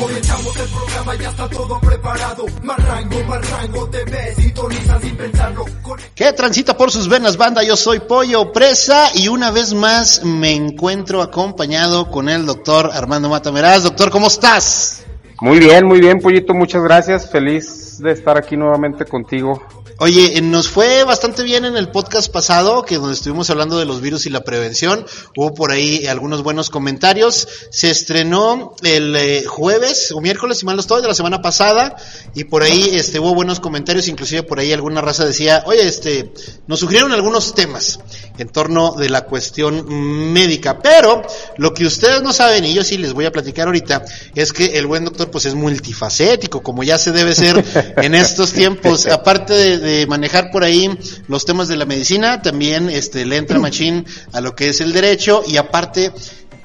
Comenzamos 0.00 0.56
el 0.56 0.68
programa, 0.68 1.14
ya 1.14 1.30
está 1.30 1.48
todo 1.48 1.80
preparado. 1.80 2.46
Más 2.62 2.76
rango, 2.86 3.24
más 3.24 3.50
rango, 3.50 3.88
te 3.88 4.04
ves, 4.04 4.36
sintoniza 4.36 5.00
sin 5.00 5.16
pensarlo. 5.16 5.64
Con- 5.82 5.98
¿Qué 6.14 6.32
transita 6.32 6.76
por 6.76 6.90
sus 6.90 7.08
venas, 7.08 7.36
banda? 7.36 7.62
Yo 7.62 7.76
soy 7.76 8.00
Pollo 8.00 8.52
Presa 8.52 9.10
y 9.14 9.28
una 9.28 9.50
vez 9.50 9.72
más 9.74 10.22
me 10.24 10.52
encuentro 10.54 11.22
acompañado 11.22 12.10
con 12.10 12.28
el 12.28 12.46
doctor 12.46 12.90
Armando 12.92 13.28
Matameraz. 13.28 13.82
Doctor, 13.84 14.10
¿cómo 14.10 14.26
estás? 14.26 15.02
Muy 15.40 15.58
bien, 15.58 15.86
muy 15.86 16.00
bien, 16.00 16.20
Pollito, 16.20 16.54
muchas 16.54 16.82
gracias. 16.82 17.30
Feliz 17.30 17.85
de 17.98 18.12
estar 18.12 18.36
aquí 18.36 18.56
nuevamente 18.56 19.04
contigo. 19.04 19.62
Oye, 19.98 20.36
eh, 20.36 20.42
nos 20.42 20.68
fue 20.68 21.04
bastante 21.04 21.42
bien 21.42 21.64
en 21.64 21.74
el 21.74 21.88
podcast 21.88 22.30
pasado, 22.30 22.82
que 22.82 22.96
donde 22.96 23.14
estuvimos 23.14 23.48
hablando 23.48 23.78
de 23.78 23.86
los 23.86 24.02
virus 24.02 24.26
y 24.26 24.30
la 24.30 24.44
prevención. 24.44 25.06
Hubo 25.34 25.54
por 25.54 25.70
ahí 25.70 26.06
algunos 26.06 26.42
buenos 26.42 26.68
comentarios. 26.68 27.48
Se 27.70 27.90
estrenó 27.90 28.74
el 28.82 29.16
eh, 29.16 29.44
jueves 29.46 30.12
o 30.12 30.20
miércoles, 30.20 30.58
si 30.58 30.66
mal 30.66 30.76
no 30.76 30.80
estoy, 30.80 31.00
de 31.00 31.08
la 31.08 31.14
semana 31.14 31.40
pasada. 31.40 31.96
Y 32.34 32.44
por 32.44 32.62
ahí 32.62 32.90
este, 32.92 33.20
hubo 33.20 33.34
buenos 33.34 33.58
comentarios. 33.58 34.08
Inclusive 34.08 34.42
por 34.42 34.58
ahí 34.58 34.70
alguna 34.70 35.00
raza 35.00 35.24
decía, 35.24 35.62
oye, 35.64 35.88
este, 35.88 36.30
nos 36.66 36.80
sugirieron 36.80 37.12
algunos 37.12 37.54
temas 37.54 37.98
en 38.36 38.48
torno 38.48 38.92
de 38.92 39.08
la 39.08 39.22
cuestión 39.24 40.32
médica. 40.32 40.78
Pero 40.78 41.22
lo 41.56 41.72
que 41.72 41.86
ustedes 41.86 42.22
no 42.22 42.34
saben, 42.34 42.66
y 42.66 42.74
yo 42.74 42.84
sí 42.84 42.98
les 42.98 43.14
voy 43.14 43.24
a 43.24 43.32
platicar 43.32 43.66
ahorita, 43.66 44.04
es 44.34 44.52
que 44.52 44.78
el 44.78 44.86
buen 44.86 45.06
doctor 45.06 45.30
pues 45.30 45.46
es 45.46 45.54
multifacético, 45.54 46.62
como 46.62 46.82
ya 46.82 46.98
se 46.98 47.12
debe 47.12 47.34
ser 47.34 47.64
en 47.96 48.14
estos 48.14 48.52
tiempos. 48.52 49.06
Aparte 49.06 49.54
de, 49.78 50.06
manejar 50.06 50.50
por 50.50 50.64
ahí 50.64 50.90
los 51.28 51.44
temas 51.44 51.68
de 51.68 51.76
la 51.76 51.84
medicina, 51.84 52.42
también 52.42 52.88
este, 52.90 53.24
le 53.26 53.36
entra 53.36 53.58
machín 53.58 54.04
a 54.32 54.40
lo 54.40 54.54
que 54.54 54.68
es 54.68 54.80
el 54.80 54.92
derecho 54.92 55.42
y 55.46 55.56
aparte 55.56 56.12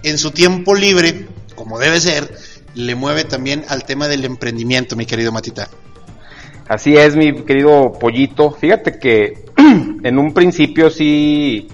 en 0.03 0.17
su 0.17 0.31
tiempo 0.31 0.76
libre, 0.76 1.27
como 1.55 1.79
debe 1.79 1.99
ser, 1.99 2.34
le 2.76 2.95
mueve 2.95 3.23
también 3.23 3.65
al 3.70 3.84
tema 3.84 4.07
del 4.07 4.26
emprendimiento, 4.26 4.95
mi 4.95 5.05
querido 5.05 5.31
Matita. 5.31 5.70
Así 6.67 6.95
es, 6.95 7.15
mi 7.15 7.43
querido 7.43 7.91
Pollito. 7.99 8.51
Fíjate 8.51 8.98
que 8.98 9.45
en 10.04 10.17
un 10.17 10.34
principio 10.34 10.90
sí, 10.90 11.67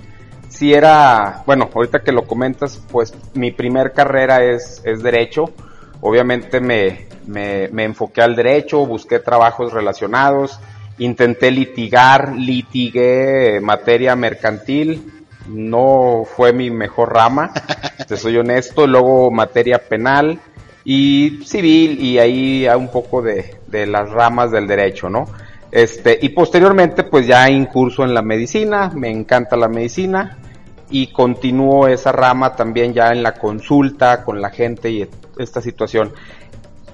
sí 0.49 0.73
era, 0.73 1.43
bueno, 1.45 1.69
ahorita 1.73 1.99
que 1.99 2.11
lo 2.11 2.25
comentas, 2.25 2.81
pues 2.91 3.13
mi 3.33 3.51
primer 3.51 3.93
carrera 3.93 4.43
es, 4.43 4.81
es 4.85 5.03
derecho. 5.03 5.51
Obviamente 6.01 6.59
me, 6.59 7.06
me, 7.27 7.69
me 7.69 7.83
enfoqué 7.83 8.21
al 8.21 8.35
derecho, 8.35 8.85
busqué 8.85 9.19
trabajos 9.19 9.73
relacionados, 9.73 10.59
intenté 10.97 11.51
litigar, 11.51 12.35
litigué 12.35 13.59
materia 13.61 14.15
mercantil, 14.15 15.25
no 15.47 16.23
fue 16.25 16.53
mi 16.53 16.69
mejor 16.69 17.13
rama, 17.13 17.51
te 18.07 18.17
soy 18.17 18.37
honesto, 18.37 18.87
luego 18.87 19.31
materia 19.31 19.77
penal 19.77 20.39
y 20.83 21.41
civil 21.45 21.99
y 22.01 22.17
ahí 22.17 22.67
un 22.75 22.89
poco 22.89 23.21
de, 23.21 23.55
de 23.67 23.85
las 23.85 24.09
ramas 24.09 24.51
del 24.51 24.67
derecho, 24.67 25.09
¿no? 25.09 25.25
Este, 25.71 26.17
y 26.21 26.29
posteriormente 26.29 27.03
pues 27.03 27.27
ya 27.27 27.49
incurso 27.49 28.03
en 28.03 28.13
la 28.13 28.21
medicina, 28.21 28.89
me 28.95 29.09
encanta 29.09 29.57
la 29.57 29.67
medicina 29.67 30.37
y 30.89 31.07
continúo 31.07 31.87
esa 31.87 32.11
rama 32.11 32.55
también 32.55 32.93
ya 32.93 33.09
en 33.09 33.21
la 33.21 33.33
consulta 33.33 34.23
con 34.23 34.41
la 34.41 34.49
gente 34.49 34.89
y 34.89 35.07
esta 35.37 35.61
situación. 35.61 36.13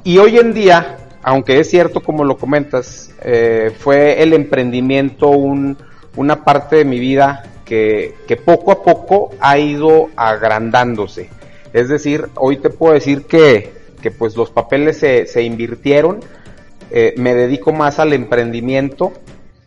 Y 0.05 0.17
hoy 0.17 0.37
en 0.37 0.53
día, 0.53 0.97
aunque 1.21 1.59
es 1.59 1.69
cierto 1.69 2.01
como 2.01 2.25
lo 2.25 2.37
comentas, 2.37 3.13
eh, 3.21 3.71
fue 3.77 4.21
el 4.21 4.33
emprendimiento 4.33 5.29
un, 5.29 5.77
una 6.17 6.43
parte 6.43 6.75
de 6.75 6.85
mi 6.85 6.99
vida 6.99 7.43
que, 7.63 8.13
poco 8.43 8.71
a 8.71 8.83
poco 8.83 9.31
ha 9.39 9.57
ido 9.57 10.09
agrandándose. 10.17 11.29
Es 11.71 11.87
decir, 11.87 12.27
hoy 12.35 12.57
te 12.57 12.69
puedo 12.69 12.93
decir 12.93 13.23
que, 13.23 13.71
que 14.01 14.11
pues 14.11 14.35
los 14.35 14.51
papeles 14.51 14.97
se, 14.97 15.25
se 15.25 15.41
invirtieron, 15.43 16.19
eh, 16.91 17.13
me 17.17 17.33
dedico 17.33 17.71
más 17.71 17.97
al 17.99 18.11
emprendimiento 18.11 19.13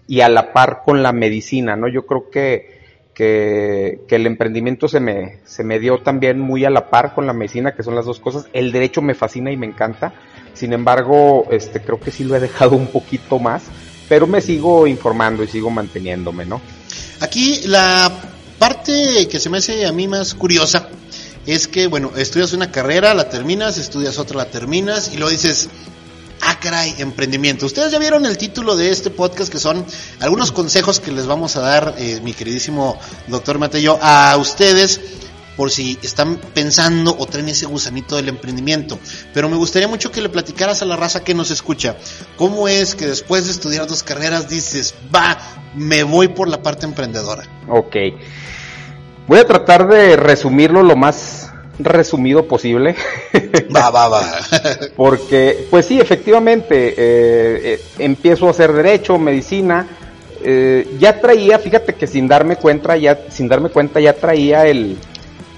y 0.06 0.20
a 0.20 0.28
la 0.28 0.52
par 0.52 0.82
con 0.84 1.02
la 1.02 1.12
medicina, 1.12 1.76
¿no? 1.76 1.88
Yo 1.88 2.06
creo 2.06 2.28
que, 2.30 2.75
que, 3.16 4.02
que, 4.06 4.16
el 4.16 4.26
emprendimiento 4.26 4.88
se 4.88 5.00
me, 5.00 5.38
se 5.46 5.64
me 5.64 5.80
dio 5.80 6.02
también 6.02 6.38
muy 6.38 6.66
a 6.66 6.70
la 6.70 6.90
par 6.90 7.14
con 7.14 7.26
la 7.26 7.32
medicina, 7.32 7.74
que 7.74 7.82
son 7.82 7.94
las 7.94 8.04
dos 8.04 8.20
cosas. 8.20 8.44
El 8.52 8.72
derecho 8.72 9.00
me 9.00 9.14
fascina 9.14 9.50
y 9.50 9.56
me 9.56 9.64
encanta. 9.64 10.12
Sin 10.52 10.74
embargo, 10.74 11.46
este, 11.50 11.80
creo 11.80 11.98
que 11.98 12.10
sí 12.10 12.24
lo 12.24 12.36
he 12.36 12.40
dejado 12.40 12.76
un 12.76 12.88
poquito 12.88 13.38
más, 13.38 13.62
pero 14.06 14.26
me 14.26 14.42
sigo 14.42 14.86
informando 14.86 15.42
y 15.42 15.48
sigo 15.48 15.70
manteniéndome, 15.70 16.44
¿no? 16.44 16.60
Aquí 17.20 17.62
la 17.64 18.12
parte 18.58 19.26
que 19.30 19.40
se 19.40 19.48
me 19.48 19.58
hace 19.58 19.86
a 19.86 19.92
mí 19.92 20.06
más 20.08 20.34
curiosa 20.34 20.90
es 21.46 21.68
que, 21.68 21.86
bueno, 21.86 22.12
estudias 22.18 22.52
una 22.52 22.70
carrera, 22.70 23.14
la 23.14 23.30
terminas, 23.30 23.78
estudias 23.78 24.18
otra, 24.18 24.36
la 24.36 24.50
terminas 24.50 25.10
y 25.14 25.16
luego 25.16 25.30
dices, 25.30 25.70
ah, 26.46 26.58
caray, 26.60 26.94
emprendimiento. 26.98 27.66
Ustedes 27.66 27.92
ya 27.92 27.98
vieron 27.98 28.24
el 28.24 28.38
título 28.38 28.76
de 28.76 28.90
este 28.90 29.10
podcast 29.10 29.50
que 29.50 29.58
son 29.58 29.84
algunos 30.20 30.52
consejos 30.52 31.00
que 31.00 31.10
les 31.10 31.26
vamos 31.26 31.56
a 31.56 31.60
dar, 31.60 31.94
eh, 31.98 32.20
mi 32.22 32.32
queridísimo 32.32 32.98
doctor 33.26 33.58
Mateo, 33.58 33.98
a 34.00 34.36
ustedes 34.36 35.00
por 35.56 35.70
si 35.70 35.98
están 36.02 36.36
pensando 36.54 37.16
o 37.18 37.26
traen 37.26 37.48
ese 37.48 37.66
gusanito 37.66 38.16
del 38.16 38.28
emprendimiento. 38.28 38.98
Pero 39.34 39.48
me 39.48 39.56
gustaría 39.56 39.88
mucho 39.88 40.12
que 40.12 40.20
le 40.20 40.28
platicaras 40.28 40.82
a 40.82 40.84
la 40.84 40.96
raza 40.96 41.24
que 41.24 41.34
nos 41.34 41.50
escucha, 41.50 41.96
cómo 42.36 42.68
es 42.68 42.94
que 42.94 43.06
después 43.06 43.46
de 43.46 43.52
estudiar 43.52 43.86
dos 43.86 44.02
carreras 44.02 44.48
dices, 44.48 44.94
va, 45.14 45.38
me 45.74 46.02
voy 46.02 46.28
por 46.28 46.48
la 46.48 46.62
parte 46.62 46.86
emprendedora. 46.86 47.44
Ok. 47.68 47.96
Voy 49.26 49.40
a 49.40 49.46
tratar 49.46 49.88
de 49.88 50.16
resumirlo 50.16 50.82
lo 50.84 50.94
más 50.94 51.45
resumido 51.78 52.46
posible. 52.46 52.94
va, 53.74 53.90
va, 53.90 54.08
va. 54.08 54.22
Porque, 54.96 55.66
pues 55.70 55.86
sí, 55.86 56.00
efectivamente, 56.00 56.88
eh, 56.88 56.94
eh, 56.96 57.80
empiezo 57.98 58.46
a 58.48 58.50
hacer 58.50 58.72
derecho, 58.72 59.18
medicina. 59.18 59.86
Eh, 60.42 60.96
ya 60.98 61.20
traía, 61.20 61.58
fíjate 61.58 61.94
que 61.94 62.06
sin 62.06 62.28
darme 62.28 62.56
cuenta, 62.56 62.96
ya, 62.96 63.18
sin 63.30 63.48
darme 63.48 63.70
cuenta, 63.70 64.00
ya 64.00 64.12
traía 64.12 64.66
el, 64.66 64.96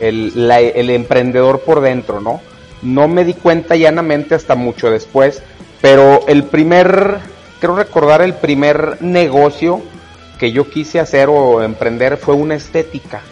el, 0.00 0.48
la, 0.48 0.60
el 0.60 0.90
emprendedor 0.90 1.60
por 1.60 1.80
dentro, 1.80 2.20
¿no? 2.20 2.40
No 2.82 3.08
me 3.08 3.24
di 3.24 3.34
cuenta 3.34 3.76
llanamente 3.76 4.34
hasta 4.34 4.54
mucho 4.54 4.90
después, 4.90 5.42
pero 5.80 6.24
el 6.28 6.44
primer, 6.44 7.18
creo 7.60 7.76
recordar 7.76 8.22
el 8.22 8.34
primer 8.34 8.98
negocio 9.00 9.82
que 10.38 10.52
yo 10.52 10.70
quise 10.70 11.00
hacer 11.00 11.28
o 11.28 11.62
emprender 11.62 12.16
fue 12.16 12.34
una 12.34 12.54
estética. 12.54 13.22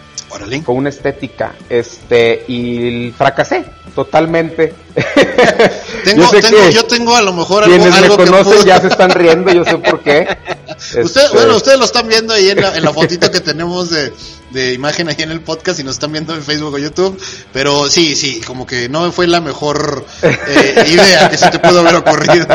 Fue 0.64 0.74
una 0.74 0.88
estética, 0.88 1.54
este, 1.68 2.44
y 2.48 3.10
fracasé 3.16 3.64
totalmente. 3.96 4.74
tengo, 6.04 6.30
yo, 6.30 6.40
tengo, 6.40 6.58
que 6.58 6.72
yo 6.72 6.84
tengo 6.84 7.16
a 7.16 7.22
lo 7.22 7.32
mejor 7.32 7.64
algo, 7.64 7.76
quienes 7.76 7.94
algo 7.94 8.18
me 8.18 8.24
conocen 8.26 8.52
que 8.52 8.58
pudo... 8.58 8.66
ya 8.66 8.80
se 8.80 8.88
están 8.88 9.10
riendo, 9.10 9.52
yo 9.52 9.64
sé 9.64 9.78
por 9.78 10.00
qué. 10.00 10.28
Usted, 10.76 11.00
este... 11.00 11.20
Bueno, 11.32 11.56
ustedes 11.56 11.78
lo 11.78 11.86
están 11.86 12.06
viendo 12.06 12.34
ahí 12.34 12.50
en 12.50 12.60
la, 12.60 12.76
en 12.76 12.84
la 12.84 12.92
fotito 12.92 13.30
que 13.30 13.40
tenemos 13.40 13.88
de, 13.90 14.12
de, 14.50 14.74
imagen 14.74 15.08
ahí 15.08 15.16
en 15.18 15.30
el 15.30 15.40
podcast 15.40 15.80
y 15.80 15.84
nos 15.84 15.94
están 15.94 16.12
viendo 16.12 16.34
en 16.34 16.42
Facebook 16.42 16.74
o 16.74 16.78
YouTube, 16.78 17.20
pero 17.52 17.88
sí, 17.88 18.14
sí, 18.14 18.42
como 18.46 18.66
que 18.66 18.88
no 18.90 19.10
fue 19.10 19.26
la 19.26 19.40
mejor 19.40 20.04
eh, 20.22 20.84
idea 20.88 21.30
que 21.30 21.38
se 21.38 21.50
te 21.50 21.58
pudo 21.58 21.80
haber 21.80 21.94
ocurrido. 21.96 22.46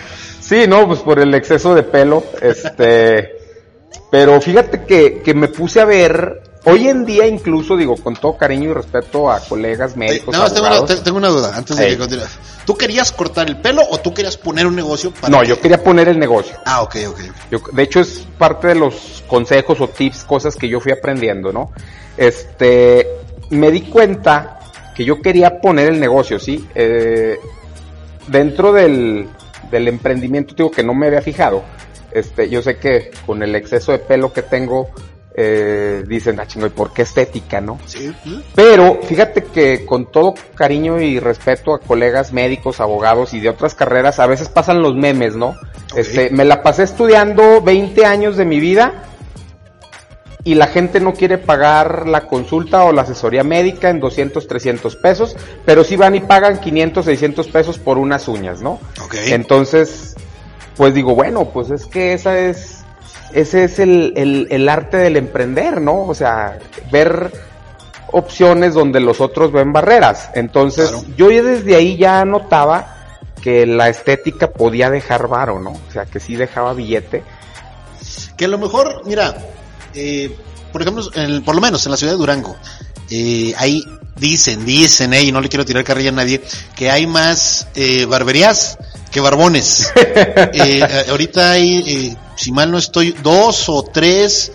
sí, 0.40 0.66
no, 0.68 0.86
pues 0.86 1.00
por 1.00 1.18
el 1.18 1.34
exceso 1.34 1.74
de 1.74 1.82
pelo, 1.82 2.24
este, 2.40 3.32
pero 4.12 4.40
fíjate 4.40 4.84
que, 4.84 5.22
que 5.24 5.34
me 5.34 5.48
puse 5.48 5.80
a 5.80 5.84
ver 5.84 6.53
Hoy 6.66 6.88
en 6.88 7.04
día 7.04 7.26
incluso, 7.26 7.76
digo, 7.76 7.96
con 7.96 8.16
todo 8.16 8.36
cariño 8.38 8.70
y 8.70 8.72
respeto 8.72 9.30
a 9.30 9.40
colegas 9.40 9.96
médicos, 9.96 10.34
no, 10.34 10.50
tengo 10.50 10.66
una, 10.66 10.86
tengo 10.86 11.18
una, 11.18 11.28
duda 11.28 11.54
antes 11.54 11.76
de 11.76 11.88
que 11.88 11.98
continúe. 11.98 12.24
¿Tú 12.64 12.74
querías 12.74 13.12
cortar 13.12 13.48
el 13.48 13.58
pelo 13.58 13.82
o 13.90 13.98
tú 13.98 14.14
querías 14.14 14.38
poner 14.38 14.66
un 14.66 14.74
negocio 14.74 15.12
para 15.12 15.28
No, 15.28 15.42
que... 15.42 15.48
yo 15.48 15.60
quería 15.60 15.82
poner 15.82 16.08
el 16.08 16.18
negocio. 16.18 16.56
Ah, 16.64 16.82
ok, 16.82 16.96
ok. 17.08 17.20
Yo, 17.50 17.58
de 17.70 17.82
hecho, 17.82 18.00
es 18.00 18.26
parte 18.38 18.68
de 18.68 18.76
los 18.76 19.22
consejos 19.26 19.78
o 19.82 19.88
tips, 19.88 20.24
cosas 20.24 20.56
que 20.56 20.66
yo 20.66 20.80
fui 20.80 20.92
aprendiendo, 20.92 21.52
¿no? 21.52 21.70
Este, 22.16 23.06
me 23.50 23.70
di 23.70 23.82
cuenta 23.82 24.58
que 24.96 25.04
yo 25.04 25.20
quería 25.20 25.60
poner 25.60 25.90
el 25.90 26.00
negocio, 26.00 26.38
¿sí? 26.38 26.66
Eh, 26.74 27.38
dentro 28.28 28.72
del, 28.72 29.28
del 29.70 29.88
emprendimiento, 29.88 30.54
digo 30.54 30.70
que 30.70 30.82
no 30.82 30.94
me 30.94 31.08
había 31.08 31.20
fijado. 31.20 31.62
Este, 32.10 32.48
yo 32.48 32.62
sé 32.62 32.78
que 32.78 33.10
con 33.26 33.42
el 33.42 33.54
exceso 33.56 33.92
de 33.92 33.98
pelo 33.98 34.32
que 34.32 34.42
tengo, 34.42 34.88
eh, 35.36 36.04
dicen, 36.06 36.38
ah, 36.38 36.46
chingo, 36.46 36.66
¿y 36.66 36.70
por 36.70 36.92
qué 36.92 37.02
estética, 37.02 37.60
no? 37.60 37.80
Sí. 37.86 38.14
Pero 38.54 39.00
fíjate 39.02 39.42
que 39.42 39.84
con 39.84 40.10
todo 40.10 40.34
cariño 40.54 41.00
y 41.00 41.18
respeto 41.18 41.74
a 41.74 41.80
colegas 41.80 42.32
médicos, 42.32 42.80
abogados 42.80 43.34
y 43.34 43.40
de 43.40 43.48
otras 43.48 43.74
carreras, 43.74 44.20
a 44.20 44.26
veces 44.26 44.48
pasan 44.48 44.80
los 44.80 44.94
memes, 44.94 45.34
¿no? 45.34 45.56
Okay. 45.90 46.02
Este, 46.02 46.30
me 46.30 46.44
la 46.44 46.62
pasé 46.62 46.84
estudiando 46.84 47.60
20 47.62 48.06
años 48.06 48.36
de 48.36 48.44
mi 48.44 48.60
vida 48.60 49.02
y 50.44 50.54
la 50.54 50.68
gente 50.68 51.00
no 51.00 51.14
quiere 51.14 51.38
pagar 51.38 52.06
la 52.06 52.28
consulta 52.28 52.84
o 52.84 52.92
la 52.92 53.02
asesoría 53.02 53.42
médica 53.42 53.90
en 53.90 53.98
200, 53.98 54.46
300 54.46 54.94
pesos, 54.96 55.36
pero 55.64 55.82
sí 55.82 55.96
van 55.96 56.14
y 56.14 56.20
pagan 56.20 56.60
500, 56.60 57.04
600 57.06 57.48
pesos 57.48 57.78
por 57.78 57.98
unas 57.98 58.28
uñas, 58.28 58.62
¿no? 58.62 58.78
Okay. 59.06 59.32
Entonces, 59.32 60.14
pues 60.76 60.94
digo, 60.94 61.16
bueno, 61.16 61.46
pues 61.46 61.70
es 61.70 61.86
que 61.86 62.12
esa 62.12 62.38
es 62.38 62.83
ese 63.34 63.64
es 63.64 63.78
el, 63.78 64.12
el, 64.16 64.46
el, 64.50 64.68
arte 64.68 64.96
del 64.96 65.16
emprender, 65.16 65.80
¿no? 65.80 66.04
O 66.06 66.14
sea, 66.14 66.58
ver 66.90 67.32
opciones 68.12 68.74
donde 68.74 69.00
los 69.00 69.20
otros 69.20 69.52
ven 69.52 69.72
barreras. 69.72 70.30
Entonces, 70.34 70.90
Claro. 70.90 71.04
yo 71.16 71.28
desde 71.28 71.74
ahí 71.76 71.96
ya 71.96 72.24
notaba 72.24 72.96
que 73.42 73.66
la 73.66 73.88
estética 73.88 74.50
podía 74.50 74.88
dejar 74.88 75.28
varo, 75.28 75.58
¿no? 75.60 75.70
O 75.72 75.92
sea, 75.92 76.06
que 76.06 76.20
sí 76.20 76.36
dejaba 76.36 76.72
billete. 76.74 77.22
Que 78.36 78.44
a 78.46 78.48
lo 78.48 78.58
mejor, 78.58 79.02
mira, 79.04 79.36
eh, 79.94 80.34
por 80.72 80.82
ejemplo, 80.82 81.04
en 81.14 81.42
por 81.44 81.54
lo 81.54 81.60
menos 81.60 81.84
en 81.86 81.90
la 81.90 81.96
ciudad 81.96 82.12
de 82.12 82.18
Durango, 82.18 82.56
eh, 83.10 83.52
hay, 83.58 83.82
dicen, 84.16 84.64
dicen, 84.64 85.12
eh, 85.12 85.22
y 85.22 85.32
no 85.32 85.40
le 85.40 85.48
quiero 85.48 85.64
tirar 85.64 85.84
carrilla 85.84 86.10
a 86.10 86.12
nadie, 86.14 86.40
que 86.76 86.90
hay 86.90 87.06
más 87.06 87.66
eh, 87.74 88.06
barberías 88.06 88.78
que 89.10 89.20
barbones. 89.20 89.92
Eh, 90.56 90.80
eh, 90.80 91.04
ahorita 91.10 91.50
hay, 91.52 91.82
eh, 91.86 92.16
si 92.36 92.52
mal 92.52 92.70
no 92.70 92.78
estoy, 92.78 93.12
dos 93.22 93.68
o 93.68 93.82
tres, 93.82 94.52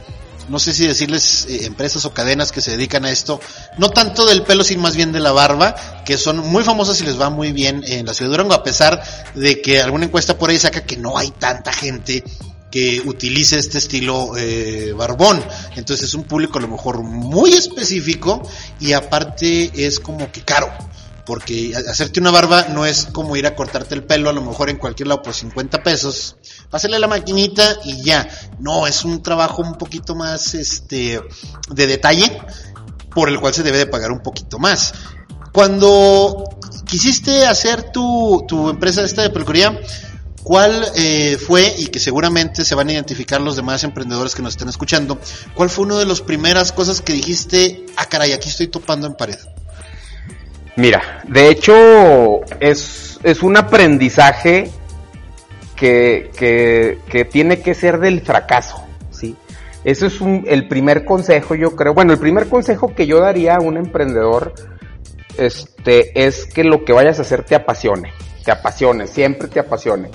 no 0.50 0.60
sé 0.60 0.74
si 0.74 0.88
decirles 0.88 1.46
eh, 1.48 1.66
empresas 1.66 2.06
o 2.06 2.14
cadenas 2.14 2.52
que 2.52 2.62
se 2.62 2.72
dedican 2.72 3.06
a 3.06 3.12
esto, 3.12 3.40
no 3.78 3.90
tanto 3.90 4.26
del 4.26 4.44
pelo, 4.44 4.64
sino 4.64 4.82
más 4.82 4.96
bien 4.96 5.12
de 5.12 5.20
la 5.20 5.32
barba, 5.32 5.76
que 6.06 6.18
son 6.18 6.40
muy 6.40 6.64
famosas 6.64 7.00
y 7.02 7.06
les 7.06 7.20
va 7.20 7.30
muy 7.30 7.52
bien 7.52 7.84
en 7.86 8.06
la 8.06 8.14
ciudad 8.14 8.32
de 8.32 8.38
Durango, 8.38 8.54
a 8.56 8.64
pesar 8.64 9.02
de 9.36 9.62
que 9.62 9.82
alguna 9.82 10.06
encuesta 10.06 10.38
por 10.38 10.50
ahí 10.50 10.58
saca 10.58 10.84
que 10.84 10.98
no 10.98 11.18
hay 11.18 11.32
tanta 11.32 11.72
gente 11.72 12.24
que 12.72 13.02
utilice 13.06 13.58
este 13.58 13.78
estilo 13.78 14.38
eh, 14.38 14.94
barbón. 14.96 15.44
Entonces 15.76 16.08
es 16.08 16.14
un 16.14 16.24
público 16.24 16.60
a 16.60 16.62
lo 16.62 16.68
mejor 16.68 17.02
muy 17.04 17.54
específico 17.54 18.48
y 18.80 18.94
aparte 18.94 19.72
es 19.86 20.00
como 20.00 20.32
que 20.32 20.42
caro. 20.42 20.72
Porque 21.30 21.76
hacerte 21.76 22.20
una 22.20 22.32
barba 22.32 22.70
no 22.70 22.88
es 22.88 23.06
como 23.06 23.36
ir 23.36 23.46
a 23.46 23.54
cortarte 23.56 23.94
el 23.94 24.04
pelo 24.04 24.32
a 24.32 24.34
lo 24.34 24.42
mejor 24.42 24.68
en 24.72 24.78
cualquier 24.78 25.10
lado 25.10 25.22
por 25.22 25.36
50 25.36 25.84
pesos. 25.84 26.38
Pásale 26.72 26.98
la 26.98 27.08
maquinita 27.08 27.78
y 27.84 28.02
ya. 28.02 28.28
No, 28.58 28.88
es 28.88 29.06
un 29.06 29.22
trabajo 29.22 29.62
un 29.62 29.76
poquito 29.76 30.16
más 30.16 30.56
este 30.56 31.22
de 31.70 31.86
detalle 31.86 32.42
por 33.14 33.30
el 33.30 33.40
cual 33.40 33.54
se 33.54 33.62
debe 33.62 33.78
de 33.78 33.86
pagar 33.86 34.12
un 34.12 34.24
poquito 34.24 34.58
más. 34.58 34.92
Cuando 35.54 36.46
quisiste 36.88 37.46
hacer 37.46 37.92
tu, 37.92 38.44
tu 38.48 38.68
empresa 38.68 39.04
esta 39.04 39.22
de 39.22 39.30
peluquería, 39.30 39.80
¿cuál 40.42 40.84
eh, 40.96 41.38
fue, 41.38 41.76
y 41.78 41.90
que 41.90 42.00
seguramente 42.00 42.66
se 42.66 42.74
van 42.74 42.90
a 42.90 42.94
identificar 42.94 43.40
los 43.40 43.56
demás 43.56 43.84
emprendedores 43.84 44.34
que 44.34 44.42
nos 44.42 44.54
están 44.54 44.70
escuchando, 44.70 45.20
cuál 45.54 45.70
fue 45.70 45.86
una 45.86 46.00
de 46.00 46.08
las 46.08 46.22
primeras 46.22 46.72
cosas 46.72 47.02
que 47.02 47.14
dijiste, 47.14 47.86
ah 47.98 48.08
caray, 48.08 48.32
aquí 48.32 48.50
estoy 48.50 48.68
topando 48.68 49.06
en 49.06 49.14
pared? 49.14 49.38
Mira, 50.76 51.22
de 51.28 51.50
hecho 51.50 51.74
es, 52.60 53.20
es 53.24 53.44
un 53.44 53.58
aprendizaje 53.58 54.72
que, 55.76 56.32
que, 56.38 57.00
que 57.10 57.26
tiene 57.26 57.62
que 57.62 57.74
ser 57.74 58.00
del 58.00 58.22
fracaso, 58.22 58.84
¿sí? 59.12 59.36
Eso 59.84 60.06
es 60.06 60.22
un- 60.22 60.46
el 60.48 60.68
primer 60.68 61.06
consejo, 61.06 61.56
yo 61.56 61.76
creo. 61.76 61.94
Bueno, 61.94 62.14
el 62.14 62.20
primer 62.20 62.48
consejo 62.48 62.94
que 62.94 63.08
yo 63.08 63.20
daría 63.20 63.56
a 63.56 63.60
un 63.62 63.78
emprendedor 63.78 64.54
este, 65.38 66.26
es 66.28 66.46
que 66.46 66.64
lo 66.64 66.84
que 66.84 66.94
vayas 66.94 67.20
a 67.20 67.22
hacer 67.22 67.44
te 67.44 67.56
apasione, 67.56 68.12
te 68.44 68.52
apasione, 68.52 69.08
siempre 69.08 69.48
te 69.48 69.60
apasione. 69.60 70.10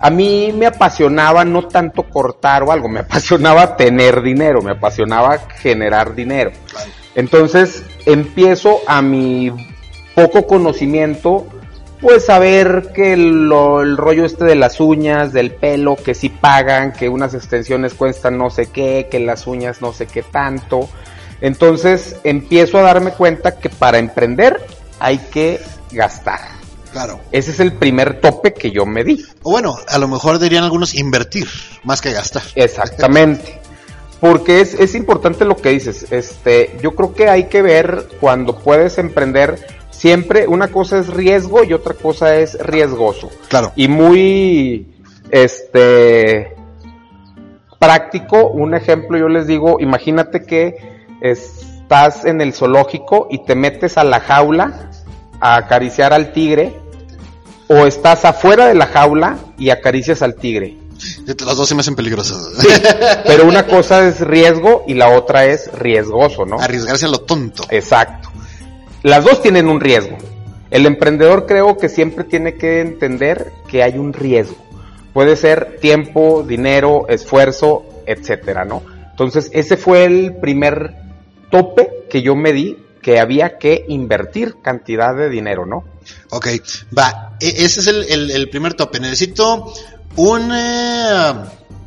A 0.00 0.10
mí 0.10 0.54
me 0.56 0.66
apasionaba 0.66 1.44
no 1.44 1.66
tanto 1.66 2.04
cortar 2.04 2.62
o 2.62 2.70
algo, 2.72 2.88
me 2.88 3.00
apasionaba 3.00 3.76
tener 3.76 4.22
dinero, 4.22 4.62
me 4.62 4.72
apasionaba 4.72 5.38
generar 5.60 6.14
dinero. 6.14 6.52
Entonces 7.16 7.82
empiezo 8.06 8.80
a 8.86 9.02
mi 9.02 9.50
poco 10.26 10.46
conocimiento, 10.46 11.46
pues 12.00 12.26
saber 12.26 12.90
que 12.94 13.16
lo- 13.16 13.82
el 13.82 13.96
rollo 13.96 14.24
este 14.24 14.44
de 14.44 14.54
las 14.54 14.80
uñas, 14.80 15.32
del 15.32 15.52
pelo, 15.52 15.96
que 15.96 16.14
sí 16.14 16.28
pagan, 16.28 16.92
que 16.92 17.08
unas 17.08 17.34
extensiones 17.34 17.94
cuestan 17.94 18.36
no 18.38 18.50
sé 18.50 18.66
qué, 18.66 19.08
que 19.10 19.20
las 19.20 19.46
uñas 19.46 19.80
no 19.80 19.92
sé 19.92 20.06
qué 20.06 20.22
tanto. 20.22 20.88
Entonces 21.40 22.16
empiezo 22.24 22.78
a 22.78 22.82
darme 22.82 23.12
cuenta 23.12 23.58
que 23.58 23.68
para 23.70 23.98
emprender 23.98 24.60
hay 24.98 25.18
que 25.18 25.60
gastar. 25.92 26.40
Claro. 26.92 27.20
Ese 27.32 27.50
es 27.52 27.60
el 27.60 27.72
primer 27.74 28.20
tope 28.20 28.54
que 28.54 28.70
yo 28.70 28.86
me 28.86 29.04
di. 29.04 29.24
O 29.42 29.50
bueno, 29.52 29.76
a 29.88 29.98
lo 29.98 30.08
mejor 30.08 30.38
dirían 30.38 30.64
algunos 30.64 30.94
invertir, 30.94 31.46
más 31.84 32.00
que 32.00 32.12
gastar. 32.12 32.42
Exactamente. 32.54 33.60
Porque 34.20 34.60
es, 34.60 34.74
es 34.74 34.94
importante 34.94 35.44
lo 35.44 35.56
que 35.56 35.70
dices. 35.70 36.10
Este, 36.10 36.76
yo 36.82 36.92
creo 36.94 37.14
que 37.14 37.28
hay 37.28 37.44
que 37.44 37.62
ver 37.62 38.08
cuando 38.20 38.58
puedes 38.58 38.98
emprender. 38.98 39.58
Siempre 39.90 40.46
una 40.46 40.68
cosa 40.68 40.98
es 40.98 41.08
riesgo 41.08 41.64
y 41.64 41.72
otra 41.72 41.94
cosa 41.94 42.36
es 42.36 42.58
riesgoso. 42.58 43.30
Claro. 43.48 43.72
Y 43.76 43.88
muy, 43.88 44.86
este, 45.30 46.56
práctico. 47.78 48.48
Un 48.48 48.74
ejemplo, 48.74 49.18
yo 49.18 49.28
les 49.28 49.46
digo, 49.46 49.78
imagínate 49.80 50.42
que 50.42 51.06
estás 51.20 52.24
en 52.24 52.40
el 52.40 52.52
zoológico 52.52 53.28
y 53.30 53.44
te 53.44 53.54
metes 53.54 53.98
a 53.98 54.04
la 54.04 54.20
jaula 54.20 54.90
a 55.40 55.56
acariciar 55.56 56.12
al 56.12 56.32
tigre. 56.32 56.74
O 57.68 57.86
estás 57.86 58.24
afuera 58.24 58.66
de 58.66 58.74
la 58.74 58.86
jaula 58.86 59.38
y 59.58 59.70
acaricias 59.70 60.22
al 60.22 60.36
tigre. 60.36 60.78
Las 61.26 61.56
dos 61.56 61.68
se 61.68 61.74
me 61.74 61.80
hacen 61.80 61.94
peligrosas. 61.96 62.50
Pero 63.26 63.46
una 63.46 63.66
cosa 63.66 64.06
es 64.06 64.20
riesgo 64.20 64.84
y 64.86 64.94
la 64.94 65.10
otra 65.10 65.44
es 65.46 65.70
riesgoso, 65.72 66.44
¿no? 66.44 66.58
Arriesgarse 66.60 67.06
a 67.06 67.08
lo 67.08 67.18
tonto. 67.20 67.64
Exacto. 67.70 68.30
Las 69.02 69.24
dos 69.24 69.40
tienen 69.42 69.68
un 69.68 69.80
riesgo. 69.80 70.16
El 70.70 70.84
emprendedor 70.86 71.46
creo 71.46 71.76
que 71.78 71.88
siempre 71.88 72.24
tiene 72.24 72.54
que 72.54 72.80
entender 72.80 73.52
que 73.68 73.82
hay 73.82 73.96
un 73.98 74.12
riesgo. 74.12 74.56
Puede 75.14 75.36
ser 75.36 75.78
tiempo, 75.80 76.44
dinero, 76.46 77.06
esfuerzo, 77.08 77.84
etcétera, 78.06 78.64
¿no? 78.64 78.82
Entonces, 79.10 79.50
ese 79.52 79.76
fue 79.76 80.04
el 80.04 80.36
primer 80.40 80.94
tope 81.50 82.04
que 82.10 82.22
yo 82.22 82.36
me 82.36 82.52
di 82.52 82.76
que 83.02 83.18
había 83.18 83.56
que 83.58 83.84
invertir 83.88 84.56
cantidad 84.62 85.14
de 85.16 85.28
dinero, 85.30 85.64
¿no? 85.64 85.84
Ok, 86.30 86.48
va. 86.96 87.36
E- 87.40 87.64
ese 87.64 87.80
es 87.80 87.86
el, 87.86 88.04
el- 88.10 88.30
el 88.30 88.50
primer 88.50 88.74
tope. 88.74 89.00
Necesito 89.00 89.72
un, 90.18 90.50
eh, 90.52 91.34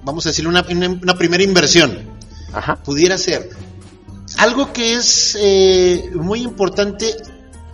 vamos 0.04 0.26
a 0.26 0.30
decirle, 0.30 0.50
una, 0.50 0.66
una, 0.70 0.88
una 0.90 1.16
primera 1.16 1.44
inversión. 1.44 2.10
Ajá. 2.54 2.78
Pudiera 2.78 3.18
ser. 3.18 3.50
Algo 4.38 4.72
que 4.74 4.94
es 4.96 5.38
eh, 5.40 6.10
muy 6.14 6.42
importante 6.42 7.14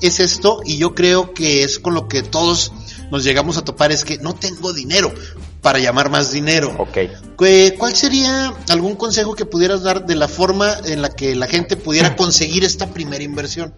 es 0.02 0.20
esto, 0.20 0.62
y 0.66 0.78
yo 0.78 0.94
creo 0.94 1.34
que 1.34 1.64
es 1.64 1.80
con 1.80 1.94
lo 1.94 2.08
que 2.08 2.22
todos 2.24 2.72
nos 3.12 3.24
llegamos 3.24 3.58
a 3.58 3.64
topar, 3.64 3.92
es 3.92 4.04
que 4.04 4.18
no 4.18 4.34
tengo 4.36 4.74
dinero 4.74 5.14
para 5.62 5.80
llamar 5.80 6.10
más 6.10 6.32
dinero. 6.32 6.76
Ok. 6.78 6.98
¿Qué- 7.38 7.76
¿Cuál 7.78 7.96
sería 7.96 8.54
algún 8.70 8.96
consejo 8.96 9.36
que 9.36 9.46
pudieras 9.46 9.84
dar 9.84 10.06
de 10.06 10.16
la 10.16 10.28
forma 10.28 10.76
en 10.86 11.02
la 11.02 11.10
que 11.10 11.36
la 11.36 11.48
gente 11.48 11.78
pudiera 11.78 12.16
conseguir 12.16 12.64
esta 12.64 12.88
primera 12.88 13.24
inversión? 13.24 13.74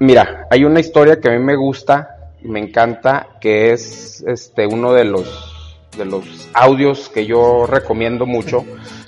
Mira, 0.00 0.46
hay 0.50 0.64
una 0.64 0.80
historia 0.80 1.20
que 1.20 1.28
a 1.28 1.32
mí 1.32 1.38
me 1.38 1.56
gusta, 1.56 2.08
me 2.42 2.58
encanta, 2.58 3.28
que 3.40 3.72
es 3.72 4.22
este 4.26 4.66
uno 4.66 4.92
de 4.92 5.04
los 5.04 5.28
de 5.96 6.04
los 6.04 6.24
audios 6.54 7.08
que 7.08 7.26
yo 7.26 7.66
recomiendo 7.66 8.26
mucho 8.26 8.64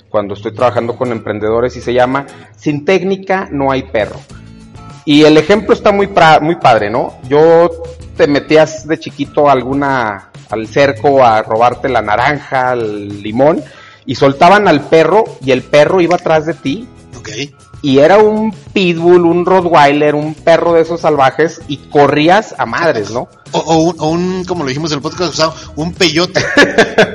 cuando 0.09 0.33
estoy 0.35 0.53
trabajando 0.53 0.95
con 0.95 1.11
emprendedores 1.11 1.75
y 1.75 1.81
se 1.81 1.93
llama 1.93 2.25
Sin 2.55 2.85
técnica 2.85 3.47
no 3.51 3.71
hay 3.71 3.83
perro. 3.83 4.19
Y 5.05 5.23
el 5.23 5.37
ejemplo 5.37 5.73
está 5.73 5.91
muy 5.91 6.07
pra- 6.07 6.39
muy 6.39 6.55
padre, 6.55 6.89
¿no? 6.89 7.15
Yo 7.27 7.69
te 8.15 8.27
metías 8.27 8.87
de 8.87 8.99
chiquito 8.99 9.49
alguna 9.49 10.29
al 10.49 10.67
cerco 10.67 11.23
a 11.25 11.41
robarte 11.41 11.89
la 11.89 12.01
naranja, 12.01 12.73
el 12.73 13.21
limón 13.23 13.61
y 14.05 14.15
soltaban 14.15 14.67
al 14.67 14.81
perro 14.81 15.23
y 15.43 15.51
el 15.51 15.63
perro 15.63 15.99
iba 16.01 16.15
atrás 16.15 16.45
de 16.45 16.53
ti 16.53 16.87
Ok. 17.17 17.29
Y 17.83 17.99
era 17.99 18.17
un 18.17 18.53
pitbull, 18.71 19.25
un 19.25 19.45
rottweiler, 19.45 20.15
un 20.15 20.33
perro 20.33 20.71
de 20.73 20.81
esos 20.81 21.01
salvajes 21.01 21.59
y 21.67 21.77
corrías 21.89 22.55
a 22.57 22.65
madres, 22.65 23.11
¿no? 23.11 23.27
O, 23.51 23.59
o 23.59 23.77
un, 23.79 23.95
o 23.99 24.09
un, 24.09 24.45
como 24.45 24.63
lo 24.63 24.69
dijimos 24.69 24.91
en 24.93 24.99
el 24.99 25.01
podcast 25.01 25.31
pasado, 25.31 25.53
un 25.75 25.93
peyote. 25.93 26.39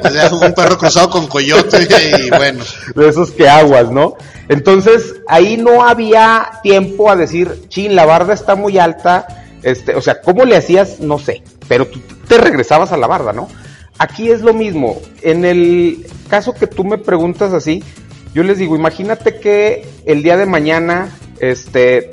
o 0.04 0.10
sea, 0.10 0.30
un 0.30 0.52
perro 0.52 0.76
cruzado 0.76 1.08
con 1.08 1.26
coyote 1.26 1.88
y 2.22 2.28
bueno. 2.28 2.62
De 2.94 3.08
esos 3.08 3.30
que 3.30 3.48
aguas, 3.48 3.90
¿no? 3.90 4.16
Entonces, 4.50 5.14
ahí 5.26 5.56
no 5.56 5.84
había 5.86 6.50
tiempo 6.62 7.10
a 7.10 7.16
decir, 7.16 7.64
chin, 7.68 7.96
la 7.96 8.04
barda 8.04 8.34
está 8.34 8.54
muy 8.54 8.78
alta, 8.78 9.26
este, 9.62 9.96
o 9.96 10.02
sea, 10.02 10.20
¿cómo 10.20 10.44
le 10.44 10.58
hacías? 10.58 11.00
No 11.00 11.18
sé, 11.18 11.42
pero 11.66 11.86
tú 11.86 11.98
te 12.28 12.36
regresabas 12.36 12.92
a 12.92 12.98
la 12.98 13.06
barda, 13.06 13.32
¿no? 13.32 13.48
Aquí 13.98 14.30
es 14.30 14.42
lo 14.42 14.52
mismo, 14.52 15.00
en 15.22 15.46
el 15.46 16.06
caso 16.28 16.52
que 16.52 16.66
tú 16.66 16.84
me 16.84 16.98
preguntas 16.98 17.54
así, 17.54 17.82
yo 18.34 18.42
les 18.42 18.58
digo, 18.58 18.76
imagínate 18.76 19.38
que 19.40 19.86
el 20.04 20.22
día 20.22 20.36
de 20.36 20.46
mañana, 20.46 21.08
este, 21.40 22.10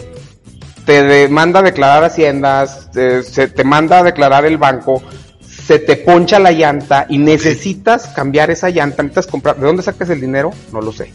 te 0.85 1.27
manda 1.29 1.59
a 1.59 1.63
declarar 1.63 2.03
Haciendas, 2.03 2.89
se 2.93 3.47
te 3.47 3.63
manda 3.63 3.99
a 3.99 4.03
declarar 4.03 4.45
el 4.45 4.57
banco, 4.57 5.01
se 5.41 5.79
te 5.79 5.97
poncha 5.97 6.39
la 6.39 6.51
llanta 6.51 7.07
y 7.09 7.17
necesitas 7.17 8.07
cambiar 8.07 8.51
esa 8.51 8.69
llanta, 8.69 9.01
necesitas 9.01 9.27
comprar. 9.27 9.57
¿De 9.57 9.65
dónde 9.65 9.83
sacas 9.83 10.09
el 10.09 10.21
dinero? 10.21 10.51
No 10.71 10.81
lo 10.81 10.91
sé. 10.91 11.11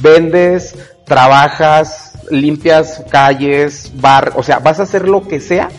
Vendes, 0.00 0.74
trabajas, 1.06 2.12
limpias 2.30 3.04
calles, 3.10 3.92
bar, 3.94 4.32
o 4.36 4.42
sea, 4.42 4.58
vas 4.58 4.80
a 4.80 4.82
hacer 4.82 5.08
lo 5.08 5.26
que 5.26 5.40
sea 5.40 5.70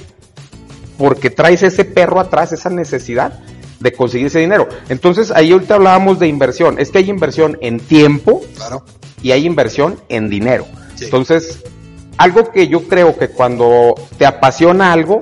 porque 0.98 1.30
traes 1.30 1.62
ese 1.64 1.86
perro 1.86 2.20
atrás, 2.20 2.54
esa 2.54 2.70
necesidad 2.70 3.40
de 3.80 3.92
conseguir 3.94 4.28
ese 4.28 4.40
dinero. 4.40 4.68
Entonces, 4.90 5.32
ahí 5.32 5.52
ahorita 5.52 5.76
hablábamos 5.76 6.20
de 6.20 6.28
inversión. 6.28 6.80
Es 6.80 6.92
que 6.92 7.00
hay 7.00 7.10
inversión 7.10 7.58
en 7.62 7.80
tiempo, 7.80 8.42
Claro. 8.56 8.84
y 9.22 9.32
hay 9.32 9.46
inversión 9.46 10.00
en 10.10 10.30
dinero. 10.30 10.66
Sí. 10.96 11.06
Entonces, 11.06 11.64
algo 12.18 12.52
que 12.52 12.68
yo 12.68 12.88
creo 12.88 13.18
que 13.18 13.30
cuando 13.30 13.94
te 14.18 14.26
apasiona 14.26 14.92
algo, 14.94 15.20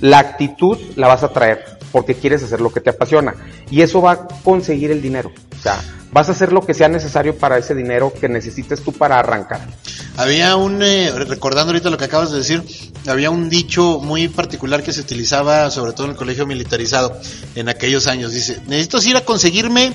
la 0.00 0.18
actitud 0.20 0.78
la 0.96 1.08
vas 1.08 1.22
a 1.22 1.28
traer. 1.32 1.64
porque 1.92 2.14
quieres 2.14 2.40
hacer 2.44 2.60
lo 2.60 2.72
que 2.72 2.78
te 2.80 2.90
apasiona. 2.90 3.34
Y 3.68 3.80
eso 3.82 4.00
va 4.00 4.12
a 4.12 4.28
conseguir 4.44 4.92
el 4.92 5.02
dinero. 5.02 5.32
O 5.58 5.60
sea, 5.60 5.76
vas 6.12 6.28
a 6.28 6.32
hacer 6.32 6.52
lo 6.52 6.64
que 6.64 6.74
sea 6.74 6.88
necesario 6.88 7.36
para 7.36 7.58
ese 7.58 7.74
dinero 7.74 8.12
que 8.12 8.28
necesites 8.28 8.82
tú 8.82 8.92
para 8.92 9.18
arrancar. 9.18 9.60
Había 10.16 10.56
un, 10.56 10.82
eh, 10.82 11.10
recordando 11.12 11.72
ahorita 11.72 11.90
lo 11.90 11.98
que 11.98 12.04
acabas 12.04 12.30
de 12.32 12.38
decir, 12.38 12.62
había 13.06 13.30
un 13.30 13.48
dicho 13.48 14.00
muy 14.00 14.28
particular 14.28 14.82
que 14.82 14.92
se 14.92 15.00
utilizaba 15.00 15.70
sobre 15.70 15.92
todo 15.92 16.06
en 16.06 16.12
el 16.12 16.16
colegio 16.16 16.46
militarizado 16.46 17.18
en 17.54 17.68
aquellos 17.68 18.06
años. 18.06 18.32
Dice, 18.32 18.60
necesito 18.66 18.98
ir 19.02 19.16
a 19.16 19.24
conseguirme 19.24 19.92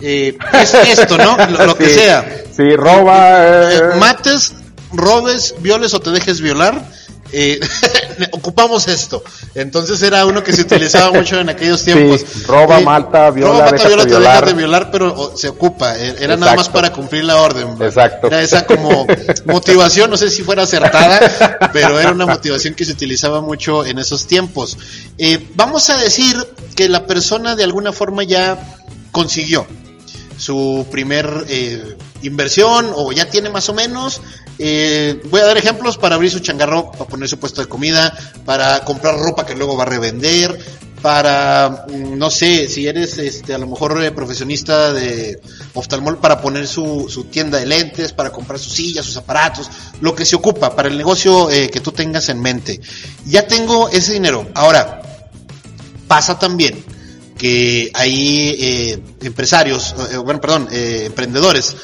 eh, 0.00 0.36
es 0.52 0.74
esto, 0.98 1.16
¿no? 1.16 1.36
Lo, 1.66 1.76
que 1.76 1.88
sea. 1.88 2.44
Sí, 2.54 2.76
roba. 2.76 3.72
Eh, 3.72 3.80
mates, 3.98 4.54
robes, 4.92 5.54
violes 5.60 5.94
o 5.94 6.00
te 6.00 6.10
dejes 6.10 6.40
violar 6.40 6.86
eh, 7.32 7.60
ocupamos 8.32 8.88
esto. 8.88 9.22
Entonces 9.54 10.00
era 10.02 10.24
uno 10.26 10.42
que 10.42 10.52
se 10.52 10.62
utilizaba 10.62 11.12
mucho 11.12 11.38
en 11.40 11.48
aquellos 11.48 11.84
tiempos. 11.84 12.24
roba, 12.46 12.80
mata, 12.80 13.30
viola, 13.30 13.52
roba, 13.52 13.70
mata, 13.72 13.88
viola, 13.88 14.04
te 14.04 14.18
dejas 14.18 14.46
de 14.46 14.52
violar, 14.54 14.90
pero 14.90 15.36
se 15.36 15.48
ocupa. 15.48 15.96
E, 15.96 16.16
era 16.20 16.36
nada 16.36 16.54
más 16.54 16.68
para 16.68 16.92
cumplir 16.92 17.24
la 17.24 17.36
orden. 17.36 17.76
Exacto. 17.80 18.28
Era 18.28 18.42
esa 18.42 18.66
como 18.66 19.06
motivación, 19.46 20.10
no 20.10 20.16
sé 20.16 20.30
si 20.30 20.42
fuera 20.42 20.62
acertada, 20.62 21.70
pero 21.72 21.98
era 21.98 22.12
una 22.12 22.26
motivación 22.26 22.74
que 22.74 22.84
se 22.84 22.92
utilizaba 22.92 23.40
mucho 23.40 23.84
en 23.84 23.98
esos 23.98 24.26
tiempos. 24.26 24.78
Eh, 25.18 25.46
vamos 25.54 25.90
a 25.90 25.96
decir 25.96 26.36
que 26.74 26.88
la 26.88 27.06
persona 27.06 27.56
de 27.56 27.64
alguna 27.64 27.92
forma 27.92 28.22
ya 28.24 28.58
consiguió 29.12 29.66
su 30.36 30.86
primer 30.90 31.46
eh, 31.48 31.96
inversión 32.26 32.92
o 32.94 33.12
ya 33.12 33.28
tiene 33.30 33.50
más 33.50 33.68
o 33.68 33.74
menos. 33.74 34.20
Eh, 34.58 35.20
voy 35.30 35.40
a 35.40 35.46
dar 35.46 35.58
ejemplos 35.58 35.98
para 35.98 36.14
abrir 36.14 36.30
su 36.30 36.40
changarro, 36.40 36.90
para 36.92 37.06
poner 37.06 37.28
su 37.28 37.38
puesto 37.38 37.60
de 37.60 37.68
comida, 37.68 38.16
para 38.44 38.84
comprar 38.84 39.18
ropa 39.18 39.44
que 39.44 39.54
luego 39.54 39.76
va 39.76 39.84
a 39.84 39.86
revender, 39.86 40.58
para, 41.02 41.86
mm, 41.88 42.18
no 42.18 42.30
sé, 42.30 42.68
si 42.68 42.86
eres 42.86 43.18
este, 43.18 43.54
a 43.54 43.58
lo 43.58 43.66
mejor 43.66 44.02
eh, 44.02 44.10
profesionista 44.10 44.92
de 44.92 45.40
oftalmol, 45.74 46.18
para 46.18 46.40
poner 46.40 46.66
su, 46.66 47.06
su, 47.08 47.24
tienda 47.24 47.58
de 47.58 47.66
lentes, 47.66 48.12
para 48.12 48.30
comprar 48.30 48.58
sus 48.58 48.72
sillas, 48.72 49.06
sus 49.06 49.16
aparatos, 49.16 49.70
lo 50.00 50.14
que 50.14 50.24
se 50.24 50.36
ocupa 50.36 50.74
para 50.74 50.88
el 50.88 50.96
negocio 50.96 51.50
eh, 51.50 51.70
que 51.70 51.80
tú 51.80 51.92
tengas 51.92 52.28
en 52.28 52.40
mente. 52.40 52.80
Ya 53.24 53.46
tengo 53.46 53.88
ese 53.88 54.14
dinero. 54.14 54.48
Ahora, 54.54 55.02
pasa 56.08 56.38
también 56.38 56.84
que 57.38 57.90
hay 57.94 58.56
eh, 58.58 59.02
empresarios, 59.22 59.94
eh, 60.10 60.16
bueno, 60.16 60.40
perdón, 60.40 60.68
emprendedores, 60.72 61.76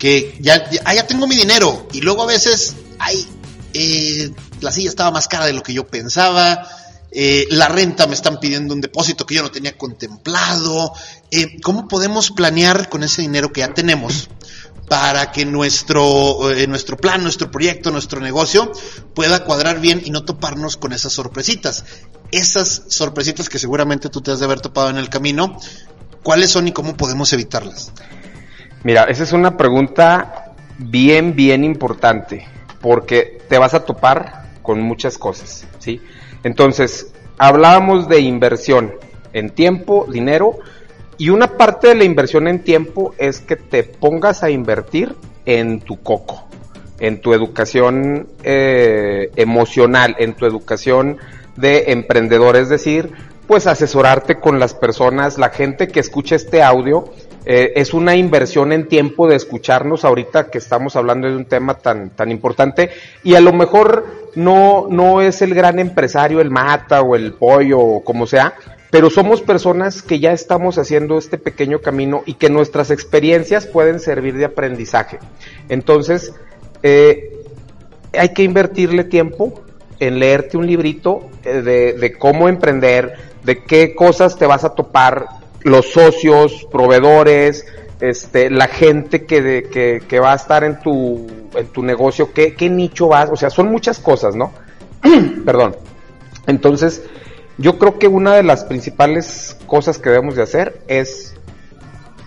que 0.00 0.36
ya, 0.40 0.68
ah, 0.84 0.94
ya, 0.94 1.06
tengo 1.06 1.28
mi 1.28 1.36
dinero 1.36 1.86
y 1.92 2.00
luego 2.00 2.24
a 2.24 2.26
veces, 2.26 2.74
ay, 2.98 3.24
la 4.60 4.72
silla 4.72 4.88
estaba 4.88 5.12
más 5.12 5.28
cara 5.28 5.46
de 5.46 5.52
lo 5.52 5.62
que 5.62 5.72
yo 5.72 5.86
pensaba, 5.86 6.66
la 7.12 7.68
renta 7.68 8.08
me 8.08 8.14
están 8.14 8.40
pidiendo 8.40 8.74
un 8.74 8.80
depósito 8.80 9.26
que 9.26 9.36
yo 9.36 9.42
no 9.42 9.52
tenía 9.52 9.78
contemplado, 9.78 10.92
¿cómo 11.62 11.86
podemos 11.86 12.32
planear 12.32 12.88
con 12.88 13.04
ese 13.04 13.22
dinero 13.22 13.52
que 13.52 13.60
ya 13.60 13.72
tenemos? 13.72 14.28
para 14.90 15.30
que 15.30 15.44
nuestro, 15.44 16.50
eh, 16.50 16.66
nuestro 16.66 16.96
plan, 16.96 17.22
nuestro 17.22 17.48
proyecto, 17.48 17.92
nuestro 17.92 18.20
negocio 18.20 18.72
pueda 19.14 19.44
cuadrar 19.44 19.80
bien 19.80 20.02
y 20.04 20.10
no 20.10 20.24
toparnos 20.24 20.76
con 20.76 20.92
esas 20.92 21.12
sorpresitas. 21.12 21.84
Esas 22.32 22.82
sorpresitas 22.88 23.48
que 23.48 23.60
seguramente 23.60 24.08
tú 24.08 24.20
te 24.20 24.32
has 24.32 24.40
de 24.40 24.46
haber 24.46 24.60
topado 24.60 24.90
en 24.90 24.96
el 24.96 25.08
camino, 25.08 25.56
¿cuáles 26.24 26.50
son 26.50 26.66
y 26.66 26.72
cómo 26.72 26.96
podemos 26.96 27.32
evitarlas? 27.32 27.92
Mira, 28.82 29.04
esa 29.04 29.24
es 29.24 29.32
una 29.32 29.56
pregunta 29.58 30.54
bien, 30.78 31.34
bien 31.34 31.64
importante, 31.64 32.46
porque 32.80 33.38
te 33.48 33.58
vas 33.58 33.74
a 33.74 33.84
topar 33.84 34.44
con 34.62 34.80
muchas 34.80 35.18
cosas, 35.18 35.66
¿sí? 35.78 36.00
Entonces, 36.44 37.12
hablábamos 37.36 38.08
de 38.08 38.20
inversión 38.20 38.94
en 39.34 39.50
tiempo, 39.50 40.06
dinero, 40.10 40.58
y 41.18 41.28
una 41.28 41.58
parte 41.58 41.88
de 41.88 41.94
la 41.96 42.04
inversión 42.04 42.48
en 42.48 42.64
tiempo 42.64 43.14
es 43.18 43.40
que 43.40 43.56
te 43.56 43.82
pongas 43.82 44.42
a 44.42 44.48
invertir 44.48 45.14
en 45.44 45.80
tu 45.80 46.02
coco, 46.02 46.48
en 46.98 47.20
tu 47.20 47.34
educación 47.34 48.28
eh, 48.42 49.30
emocional, 49.36 50.16
en 50.18 50.32
tu 50.32 50.46
educación 50.46 51.18
de 51.56 51.92
emprendedor, 51.92 52.56
es 52.56 52.70
decir, 52.70 53.12
pues 53.46 53.66
asesorarte 53.66 54.40
con 54.40 54.58
las 54.58 54.72
personas, 54.72 55.36
la 55.36 55.50
gente 55.50 55.88
que 55.88 56.00
escucha 56.00 56.36
este 56.36 56.62
audio, 56.62 57.12
eh, 57.44 57.72
es 57.76 57.94
una 57.94 58.16
inversión 58.16 58.72
en 58.72 58.88
tiempo 58.88 59.28
de 59.28 59.36
escucharnos 59.36 60.04
ahorita 60.04 60.50
que 60.50 60.58
estamos 60.58 60.96
hablando 60.96 61.28
de 61.28 61.36
un 61.36 61.46
tema 61.46 61.74
tan, 61.74 62.10
tan 62.10 62.30
importante 62.30 62.90
y 63.22 63.34
a 63.34 63.40
lo 63.40 63.52
mejor 63.52 64.06
no, 64.34 64.86
no 64.90 65.20
es 65.20 65.42
el 65.42 65.54
gran 65.54 65.78
empresario, 65.78 66.40
el 66.40 66.50
mata 66.50 67.02
o 67.02 67.16
el 67.16 67.32
pollo 67.32 67.78
o 67.78 68.04
como 68.04 68.26
sea, 68.26 68.54
pero 68.90 69.08
somos 69.08 69.40
personas 69.40 70.02
que 70.02 70.18
ya 70.18 70.32
estamos 70.32 70.76
haciendo 70.76 71.16
este 71.16 71.38
pequeño 71.38 71.80
camino 71.80 72.22
y 72.26 72.34
que 72.34 72.50
nuestras 72.50 72.90
experiencias 72.90 73.66
pueden 73.66 74.00
servir 74.00 74.34
de 74.36 74.44
aprendizaje. 74.44 75.18
Entonces, 75.68 76.34
eh, 76.82 77.30
hay 78.12 78.30
que 78.30 78.42
invertirle 78.42 79.04
tiempo 79.04 79.62
en 80.00 80.18
leerte 80.18 80.56
un 80.56 80.66
librito 80.66 81.28
eh, 81.44 81.94
de, 81.98 82.12
cómo 82.18 82.48
emprender, 82.48 83.14
de 83.44 83.62
qué 83.62 83.94
cosas 83.94 84.36
te 84.36 84.46
vas 84.46 84.64
a 84.64 84.74
topar, 84.74 85.26
los 85.62 85.92
socios, 85.92 86.66
proveedores, 86.70 87.66
este, 88.00 88.50
la 88.50 88.66
gente 88.66 89.24
que, 89.24 89.68
que, 89.70 90.02
que 90.06 90.20
va 90.20 90.32
a 90.32 90.36
estar 90.36 90.64
en 90.64 90.80
tu, 90.80 91.26
en 91.54 91.66
tu 91.68 91.82
negocio, 91.82 92.32
qué, 92.32 92.54
qué 92.54 92.70
nicho 92.70 93.08
vas, 93.08 93.30
o 93.30 93.36
sea, 93.36 93.50
son 93.50 93.70
muchas 93.70 93.98
cosas, 93.98 94.34
¿no? 94.34 94.52
Perdón. 95.44 95.76
Entonces, 96.46 97.04
yo 97.58 97.78
creo 97.78 97.98
que 97.98 98.08
una 98.08 98.34
de 98.34 98.42
las 98.42 98.64
principales 98.64 99.56
cosas 99.66 99.98
que 99.98 100.10
debemos 100.10 100.36
de 100.36 100.42
hacer 100.42 100.80
es 100.88 101.34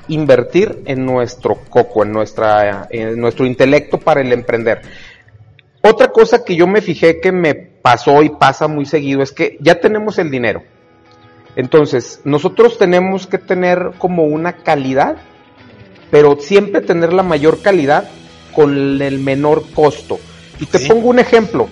invertir 0.07 0.83
en 0.85 1.05
nuestro 1.05 1.55
coco, 1.55 2.03
en, 2.03 2.11
nuestra, 2.11 2.87
en 2.89 3.19
nuestro 3.19 3.45
intelecto 3.45 3.97
para 3.97 4.21
el 4.21 4.31
emprender. 4.31 4.81
Otra 5.81 6.09
cosa 6.09 6.45
que 6.45 6.55
yo 6.55 6.67
me 6.67 6.81
fijé 6.81 7.19
que 7.19 7.31
me 7.31 7.55
pasó 7.55 8.21
y 8.23 8.29
pasa 8.29 8.67
muy 8.67 8.85
seguido 8.85 9.21
es 9.21 9.31
que 9.31 9.57
ya 9.59 9.79
tenemos 9.79 10.17
el 10.19 10.29
dinero. 10.29 10.63
Entonces, 11.55 12.21
nosotros 12.23 12.77
tenemos 12.77 13.27
que 13.27 13.37
tener 13.37 13.91
como 13.97 14.23
una 14.23 14.53
calidad, 14.53 15.17
pero 16.11 16.37
siempre 16.39 16.81
tener 16.81 17.13
la 17.13 17.23
mayor 17.23 17.61
calidad 17.61 18.09
con 18.55 19.01
el 19.01 19.19
menor 19.19 19.63
costo. 19.73 20.19
Y 20.59 20.65
te 20.65 20.79
pongo 20.79 21.09
un 21.09 21.19
ejemplo 21.19 21.67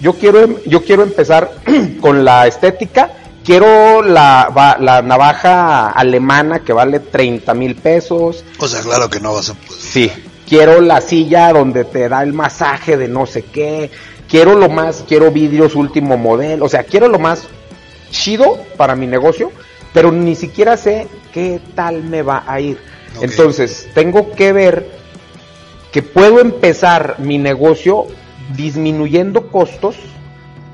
yo 0.00 0.14
quiero, 0.14 0.62
yo 0.66 0.82
quiero 0.82 1.02
empezar 1.02 1.50
con 2.00 2.24
la 2.24 2.46
estética. 2.46 3.10
Quiero 3.44 4.02
la, 4.02 4.76
la 4.80 5.02
navaja 5.02 5.90
alemana 5.90 6.60
que 6.60 6.72
vale 6.72 7.00
30 7.00 7.52
mil 7.54 7.74
pesos. 7.74 8.42
O 8.58 8.66
sea, 8.66 8.80
claro 8.80 9.10
que 9.10 9.20
no 9.20 9.34
vas 9.34 9.50
a 9.50 9.54
poder. 9.54 9.80
Sí. 9.82 10.10
Quiero 10.48 10.80
la 10.80 11.00
silla 11.00 11.52
donde 11.52 11.84
te 11.84 12.08
da 12.08 12.22
el 12.22 12.32
masaje 12.32 12.96
de 12.96 13.08
no 13.08 13.26
sé 13.26 13.42
qué. 13.42 13.90
Quiero 14.28 14.54
lo 14.54 14.70
más, 14.70 15.04
quiero 15.06 15.30
vidrios 15.30 15.74
último 15.74 16.16
modelo. 16.16 16.64
O 16.64 16.68
sea, 16.68 16.84
quiero 16.84 17.08
lo 17.08 17.18
más 17.18 17.46
chido 18.14 18.58
para 18.76 18.94
mi 18.94 19.06
negocio, 19.06 19.50
pero 19.92 20.12
ni 20.12 20.36
siquiera 20.36 20.76
sé 20.76 21.08
qué 21.32 21.60
tal 21.74 22.04
me 22.04 22.22
va 22.22 22.44
a 22.46 22.60
ir. 22.60 22.78
Entonces, 23.20 23.88
tengo 23.92 24.32
que 24.32 24.52
ver 24.52 24.88
que 25.92 26.02
puedo 26.02 26.40
empezar 26.40 27.16
mi 27.18 27.38
negocio 27.38 28.06
disminuyendo 28.56 29.48
costos, 29.48 29.96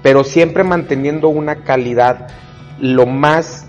pero 0.02 0.22
siempre 0.24 0.64
manteniendo 0.64 1.28
una 1.28 1.64
calidad 1.64 2.28
lo 2.78 3.06
más 3.06 3.66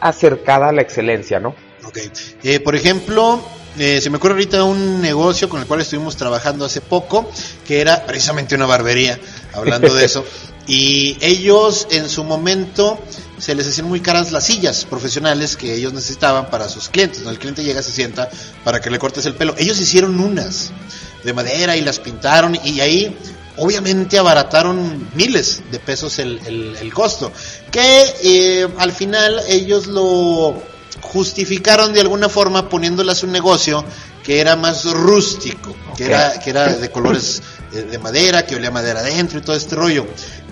acercada 0.00 0.68
a 0.68 0.72
la 0.72 0.82
excelencia, 0.82 1.40
¿no? 1.40 1.54
Ok. 1.84 1.98
Eh, 2.42 2.60
por 2.60 2.76
ejemplo, 2.76 3.40
eh, 3.78 4.00
se 4.00 4.10
me 4.10 4.16
ocurre 4.16 4.34
ahorita 4.34 4.62
un 4.64 5.00
negocio 5.00 5.48
con 5.48 5.60
el 5.60 5.66
cual 5.66 5.80
estuvimos 5.80 6.16
trabajando 6.16 6.64
hace 6.64 6.80
poco, 6.80 7.28
que 7.66 7.80
era 7.80 8.06
precisamente 8.06 8.54
una 8.54 8.66
barbería, 8.66 9.18
hablando 9.54 9.92
de 9.92 10.04
eso. 10.04 10.24
Y 10.68 11.16
ellos 11.20 11.88
en 11.90 12.08
su 12.08 12.22
momento 12.22 13.02
se 13.38 13.54
les 13.54 13.66
hacían 13.66 13.88
muy 13.88 14.00
caras 14.00 14.30
las 14.32 14.44
sillas 14.44 14.84
profesionales 14.84 15.56
que 15.56 15.74
ellos 15.74 15.92
necesitaban 15.92 16.50
para 16.50 16.68
sus 16.68 16.88
clientes. 16.88 17.22
El 17.26 17.38
cliente 17.38 17.64
llega, 17.64 17.82
se 17.82 17.90
sienta 17.90 18.28
para 18.64 18.80
que 18.80 18.90
le 18.90 18.98
cortes 18.98 19.24
el 19.26 19.34
pelo. 19.34 19.54
Ellos 19.58 19.80
hicieron 19.80 20.20
unas 20.20 20.70
de 21.24 21.32
madera 21.32 21.76
y 21.76 21.80
las 21.80 21.98
pintaron 21.98 22.56
y 22.62 22.80
ahí 22.80 23.16
obviamente 23.56 24.18
abarataron 24.18 25.08
miles 25.14 25.62
de 25.70 25.78
pesos 25.80 26.18
el, 26.18 26.76
el, 26.80 26.94
costo, 26.94 27.32
que 27.70 28.04
eh, 28.22 28.68
al 28.78 28.92
final 28.92 29.40
ellos 29.48 29.86
lo 29.86 30.62
justificaron 31.00 31.92
de 31.92 32.00
alguna 32.00 32.28
forma 32.28 32.68
poniéndolas 32.68 33.22
un 33.22 33.32
negocio 33.32 33.84
que 34.22 34.40
era 34.40 34.56
más 34.56 34.84
rústico, 34.84 35.74
que, 35.96 36.04
era, 36.04 36.38
que 36.38 36.50
era 36.50 36.68
de 36.68 36.90
colores 36.90 37.42
de, 37.72 37.98
madera, 37.98 38.44
que 38.44 38.56
olía 38.56 38.70
madera 38.70 39.00
adentro 39.00 39.38
y 39.38 39.42
todo 39.42 39.56
este 39.56 39.74
rollo. 39.74 40.06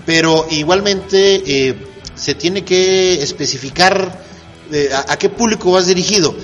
Pero 0.07 0.47
igualmente 0.49 1.43
eh, 1.45 1.77
se 2.15 2.33
tiene 2.33 2.65
que 2.65 3.21
especificar 3.21 4.23
eh, 4.71 4.89
a, 4.91 5.13
a, 5.13 5.19
qué 5.19 5.29
público 5.29 5.71
vas 5.71 5.85
dirigido. 5.85 6.35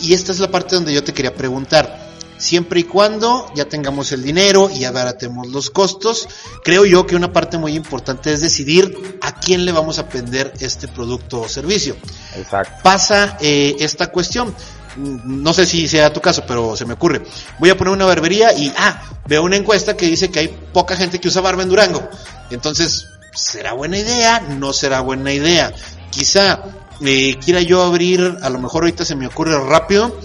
Y 0.00 0.14
esta 0.14 0.32
es 0.32 0.38
la 0.38 0.50
parte 0.50 0.76
donde 0.76 0.94
yo 0.94 1.04
te 1.04 1.12
quería 1.12 1.34
preguntar 1.34 2.08
siempre 2.38 2.80
y 2.80 2.84
cuando 2.84 3.50
ya 3.54 3.66
tengamos 3.66 4.12
el 4.12 4.22
dinero 4.22 4.70
y 4.72 4.80
ya 4.80 4.88
abaratemos 4.88 5.48
los 5.48 5.70
costos. 5.70 6.28
Creo 6.64 6.86
yo 6.86 7.06
que 7.06 7.16
una 7.16 7.32
parte 7.32 7.58
muy 7.58 7.74
importante 7.74 8.32
es 8.32 8.40
decidir 8.40 9.18
a 9.20 9.38
quién 9.38 9.64
le 9.64 9.72
vamos 9.72 9.98
a 9.98 10.04
vender 10.04 10.54
este 10.60 10.88
producto 10.88 11.42
o 11.42 11.48
servicio. 11.48 11.96
Exacto. 12.36 12.80
Pasa 12.82 13.36
eh, 13.40 13.76
esta 13.80 14.10
cuestión. 14.10 14.54
No 14.98 15.52
sé 15.52 15.64
si 15.64 15.86
sea 15.86 16.12
tu 16.12 16.20
caso, 16.20 16.44
pero 16.46 16.76
se 16.76 16.84
me 16.84 16.94
ocurre. 16.94 17.22
Voy 17.58 17.70
a 17.70 17.76
poner 17.76 17.92
una 17.92 18.04
barbería 18.04 18.52
y, 18.52 18.72
ah, 18.76 19.02
veo 19.26 19.42
una 19.42 19.56
encuesta 19.56 19.96
que 19.96 20.06
dice 20.06 20.30
que 20.30 20.40
hay 20.40 20.48
poca 20.72 20.96
gente 20.96 21.20
que 21.20 21.28
usa 21.28 21.40
barba 21.40 21.62
en 21.62 21.68
Durango. 21.68 22.08
Entonces, 22.50 23.06
¿será 23.34 23.72
buena 23.72 23.98
idea? 23.98 24.40
No 24.40 24.72
será 24.72 25.00
buena 25.00 25.32
idea. 25.32 25.72
Quizá 26.10 26.62
eh, 27.00 27.36
quiera 27.44 27.60
yo 27.60 27.82
abrir, 27.82 28.38
a 28.42 28.50
lo 28.50 28.58
mejor 28.58 28.82
ahorita 28.82 29.04
se 29.04 29.14
me 29.14 29.26
ocurre 29.26 29.58
rápido, 29.60 30.18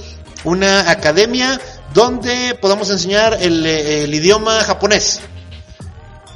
una 0.43 0.89
academia 0.89 1.59
donde 1.93 2.57
podamos 2.59 2.89
enseñar 2.89 3.37
el, 3.39 3.65
eh, 3.65 4.03
el 4.05 4.13
idioma 4.13 4.63
japonés. 4.63 5.21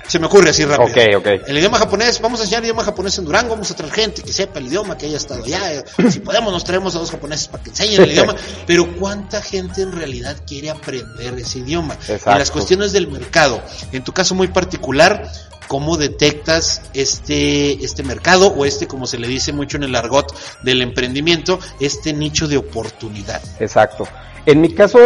Se 0.08 0.20
me 0.20 0.28
ocurre 0.28 0.52
así 0.52 0.64
rápido. 0.64 0.88
Ok, 0.88 1.18
ok. 1.18 1.48
El 1.48 1.58
idioma 1.58 1.78
japonés, 1.78 2.22
vamos 2.22 2.40
a 2.40 2.44
enseñar 2.44 2.64
idioma 2.64 2.84
japonés 2.84 3.18
en 3.18 3.26
Durango, 3.26 3.50
vamos 3.50 3.70
a 3.72 3.76
traer 3.76 3.94
gente 3.94 4.22
que 4.24 4.32
sepa 4.32 4.60
el 4.60 4.68
idioma, 4.68 4.98
que 4.98 5.06
haya 5.06 5.18
estado 5.18 5.44
allá. 5.44 5.84
Si 6.10 6.20
podemos, 6.20 6.54
nos 6.54 6.64
traemos 6.64 6.96
a 6.96 7.00
dos 7.00 7.12
japoneses 7.12 7.50
para 7.50 7.64
que 7.64 7.72
enseñen 7.72 8.02
el 8.02 8.12
idioma. 8.12 8.36
Pero 8.66 8.96
¿cuánta 8.96 9.42
gente 9.42 9.82
en 9.82 9.92
realidad 9.92 10.38
quiere 10.48 10.70
aprender 10.70 11.34
ese 11.38 11.60
idioma? 11.60 11.96
Exacto. 11.96 12.32
Y 12.32 12.40
las 12.40 12.52
cuestiones 12.52 12.92
del 12.94 13.08
mercado. 13.08 13.62
En 13.92 14.04
tu 14.04 14.14
caso 14.14 14.36
muy 14.36 14.48
particular, 14.48 15.30
¿cómo 15.68 15.98
detectas 15.98 16.82
este, 16.94 17.84
este 17.84 18.04
mercado 18.04 18.48
o 18.48 18.66
este, 18.66 18.88
como 18.88 19.06
se 19.06 19.18
le 19.18 19.28
dice 19.28 19.52
mucho 19.52 19.78
en 19.78 19.84
el 19.84 19.96
argot 19.96 20.34
del 20.64 20.82
emprendimiento, 20.82 21.60
este 21.80 22.14
nicho 22.14 22.48
de 22.48 22.58
oportunidad? 22.58 23.42
Exacto. 23.60 24.08
En 24.46 24.62
mi 24.62 24.74
caso, 24.74 25.00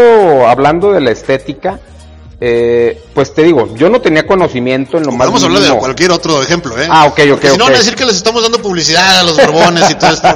hablando 0.48 0.92
de 0.92 1.02
la 1.02 1.12
estética, 1.12 1.80
eh, 2.44 3.00
pues 3.14 3.36
te 3.36 3.44
digo, 3.44 3.76
yo 3.76 3.88
no 3.88 4.02
tenía 4.02 4.26
conocimiento 4.26 4.98
en 4.98 5.06
lo 5.06 5.12
más 5.12 5.28
Vamos 5.28 5.44
a 5.44 5.46
hablar 5.46 5.62
de 5.62 5.78
cualquier 5.78 6.10
otro 6.10 6.42
ejemplo, 6.42 6.76
¿eh? 6.82 6.88
Ah, 6.90 7.06
ok, 7.06 7.20
ok, 7.20 7.30
Porque 7.30 7.50
Si 7.52 7.58
no 7.58 7.66
ok. 7.66 7.70
van 7.70 7.76
a 7.76 7.78
decir 7.78 7.96
que 7.96 8.04
les 8.06 8.16
estamos 8.16 8.42
dando 8.42 8.60
publicidad 8.60 9.20
a 9.20 9.24
los 9.24 9.38
barbones 9.38 9.92
y 9.92 9.94
todo 9.94 10.10
esto. 10.14 10.28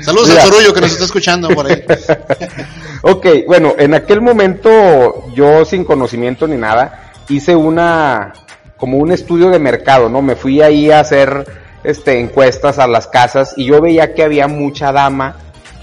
Saludos 0.00 0.28
Mira. 0.28 0.44
al 0.44 0.48
Sorullo 0.48 0.72
que 0.72 0.80
nos 0.80 0.92
está 0.92 1.04
escuchando 1.06 1.48
por 1.48 1.66
ahí. 1.66 1.82
Ok, 3.02 3.26
bueno, 3.46 3.74
en 3.78 3.94
aquel 3.94 4.20
momento 4.20 5.24
yo 5.34 5.64
sin 5.64 5.84
conocimiento 5.84 6.46
ni 6.46 6.56
nada, 6.56 7.12
hice 7.30 7.56
una, 7.56 8.32
como 8.76 8.98
un 8.98 9.10
estudio 9.10 9.48
de 9.48 9.58
mercado, 9.58 10.08
¿no? 10.10 10.20
Me 10.20 10.36
fui 10.36 10.60
ahí 10.60 10.90
a 10.90 11.00
hacer, 11.00 11.46
este, 11.82 12.20
encuestas 12.20 12.78
a 12.78 12.86
las 12.86 13.06
casas 13.06 13.54
y 13.56 13.64
yo 13.64 13.80
veía 13.80 14.12
que 14.14 14.22
había 14.22 14.48
mucha 14.48 14.92
dama 14.92 15.36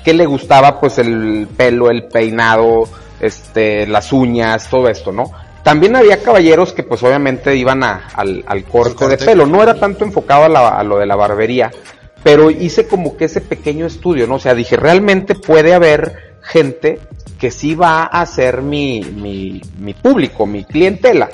que 0.06 0.14
le 0.14 0.28
gustaba 0.28 0.80
pues 0.80 1.00
el 1.00 1.48
pelo, 1.58 1.90
el 1.90 2.04
peinado, 2.08 2.88
este, 3.20 3.88
las 3.88 4.14
uñas, 4.14 4.70
todo 4.70 4.88
esto, 4.88 5.12
¿no? 5.12 5.32
También 5.68 5.98
había 5.98 6.24
caballeros 6.24 6.72
que 6.72 6.84
pues 6.84 7.04
obviamente 7.04 7.54
iban 7.58 7.84
a- 7.84 8.08
al, 8.16 8.42
al 8.48 8.64
corte, 8.64 8.96
corte. 8.96 9.18
de 9.18 9.26
pelo, 9.26 9.46
no 9.46 9.62
era 9.62 9.78
tanto 9.78 10.06
enfocado 10.06 10.46
a, 10.46 10.48
la- 10.48 10.70
a 10.70 10.82
lo 10.84 10.98
de 10.98 11.06
la 11.06 11.18
barbería, 11.18 11.72
pero 12.24 12.50
hice 12.50 12.88
como 12.88 13.18
que 13.18 13.26
ese 13.26 13.42
pequeño 13.42 13.86
estudio, 13.86 14.28
¿no? 14.28 14.36
O 14.36 14.40
sea, 14.40 14.56
dije, 14.56 14.78
realmente 14.78 15.36
puede 15.36 15.74
haber 15.74 16.36
gente 16.42 17.00
que 17.38 17.52
sí 17.52 17.76
va 17.76 18.04
a 18.06 18.26
ser 18.26 18.62
mi, 18.62 19.02
mi, 19.02 19.62
mi 19.78 19.94
público, 19.94 20.46
mi 20.46 20.64
clientela. 20.64 21.30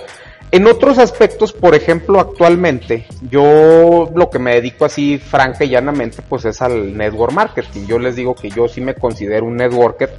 En 0.53 0.67
otros 0.67 0.99
aspectos, 0.99 1.51
por 1.51 1.73
ejemplo, 1.73 2.19
actualmente, 2.19 3.07
yo 3.27 4.11
lo 4.13 4.29
que 4.29 4.37
me 4.37 4.53
dedico 4.53 4.85
así 4.85 5.17
franca 5.17 5.65
y 5.65 5.69
llanamente, 5.69 6.21
pues 6.21 6.45
es 6.45 6.61
al 6.61 6.95
network 6.95 7.33
marketing. 7.33 7.87
Yo 7.87 7.97
les 7.97 8.15
digo 8.15 8.35
que 8.35 8.51
yo 8.51 8.67
sí 8.67 8.79
me 8.79 8.93
considero 8.93 9.47
un 9.47 9.57
networker. 9.57 10.13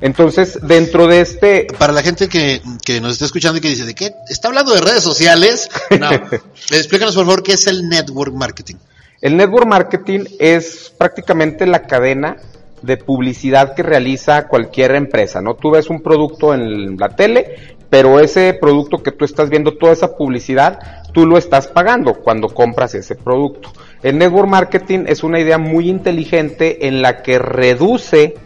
Entonces, 0.00 0.60
dentro 0.62 1.08
de 1.08 1.22
este, 1.22 1.66
Para 1.76 1.92
la 1.92 2.02
gente 2.02 2.28
que, 2.28 2.62
que 2.84 3.00
nos 3.00 3.14
está 3.14 3.24
escuchando 3.24 3.58
y 3.58 3.60
que 3.60 3.68
dice, 3.70 3.84
¿de 3.84 3.96
qué? 3.96 4.12
¿Está 4.28 4.46
hablando 4.46 4.72
de 4.72 4.80
redes 4.80 5.02
sociales? 5.02 5.68
No. 5.98 6.08
Explícanos 6.70 7.16
por 7.16 7.24
favor 7.24 7.42
qué 7.42 7.54
es 7.54 7.66
el 7.66 7.88
network 7.88 8.32
marketing. 8.32 8.76
El 9.20 9.36
network 9.36 9.66
marketing 9.66 10.20
es 10.38 10.94
prácticamente 10.96 11.66
la 11.66 11.82
cadena 11.82 12.36
de 12.80 12.96
publicidad 12.96 13.74
que 13.74 13.82
realiza 13.82 14.46
cualquier 14.46 14.94
empresa, 14.94 15.42
¿no? 15.42 15.54
Tú 15.54 15.72
ves 15.72 15.90
un 15.90 16.00
producto 16.00 16.54
en 16.54 16.96
la 16.96 17.08
tele, 17.08 17.76
pero 17.90 18.20
ese 18.20 18.54
producto 18.54 19.02
que 19.02 19.10
tú 19.10 19.24
estás 19.24 19.50
viendo, 19.50 19.76
toda 19.76 19.92
esa 19.92 20.16
publicidad, 20.16 21.02
tú 21.12 21.26
lo 21.26 21.36
estás 21.36 21.66
pagando 21.66 22.14
cuando 22.14 22.48
compras 22.48 22.94
ese 22.94 23.16
producto. 23.16 23.72
El 24.02 24.16
network 24.16 24.48
marketing 24.48 25.04
es 25.06 25.24
una 25.24 25.40
idea 25.40 25.58
muy 25.58 25.90
inteligente 25.90 26.86
en 26.86 27.02
la 27.02 27.22
que 27.22 27.38
reduce 27.38 28.36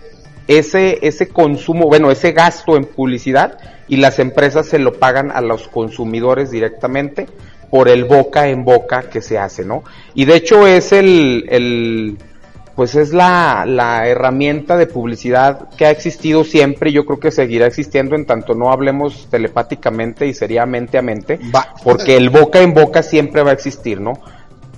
ese, 0.48 0.98
ese 1.02 1.28
consumo, 1.28 1.86
bueno, 1.86 2.10
ese 2.10 2.32
gasto 2.32 2.76
en 2.76 2.86
publicidad 2.86 3.58
y 3.86 3.96
las 3.96 4.18
empresas 4.18 4.66
se 4.66 4.78
lo 4.78 4.94
pagan 4.94 5.30
a 5.30 5.42
los 5.42 5.68
consumidores 5.68 6.50
directamente 6.50 7.26
por 7.70 7.88
el 7.88 8.04
boca 8.04 8.48
en 8.48 8.64
boca 8.64 9.02
que 9.10 9.20
se 9.20 9.38
hace, 9.38 9.64
¿no? 9.64 9.84
Y 10.14 10.24
de 10.24 10.36
hecho 10.36 10.66
es 10.66 10.92
el, 10.92 11.44
el 11.48 12.18
pues 12.74 12.94
es 12.96 13.12
la, 13.12 13.64
la 13.66 14.06
herramienta 14.08 14.76
de 14.76 14.86
publicidad 14.86 15.68
que 15.76 15.86
ha 15.86 15.90
existido 15.90 16.44
siempre 16.44 16.90
y 16.90 16.94
yo 16.94 17.06
creo 17.06 17.20
que 17.20 17.30
seguirá 17.30 17.66
existiendo 17.66 18.16
en 18.16 18.26
tanto 18.26 18.54
no 18.54 18.72
hablemos 18.72 19.28
telepáticamente 19.30 20.26
y 20.26 20.34
seriamente 20.34 20.98
a 20.98 21.02
mente, 21.02 21.38
Va. 21.54 21.74
porque 21.84 22.16
el 22.16 22.30
boca 22.30 22.60
en 22.60 22.74
boca 22.74 23.02
siempre 23.02 23.42
va 23.42 23.50
a 23.50 23.54
existir, 23.54 24.00
¿no? 24.00 24.14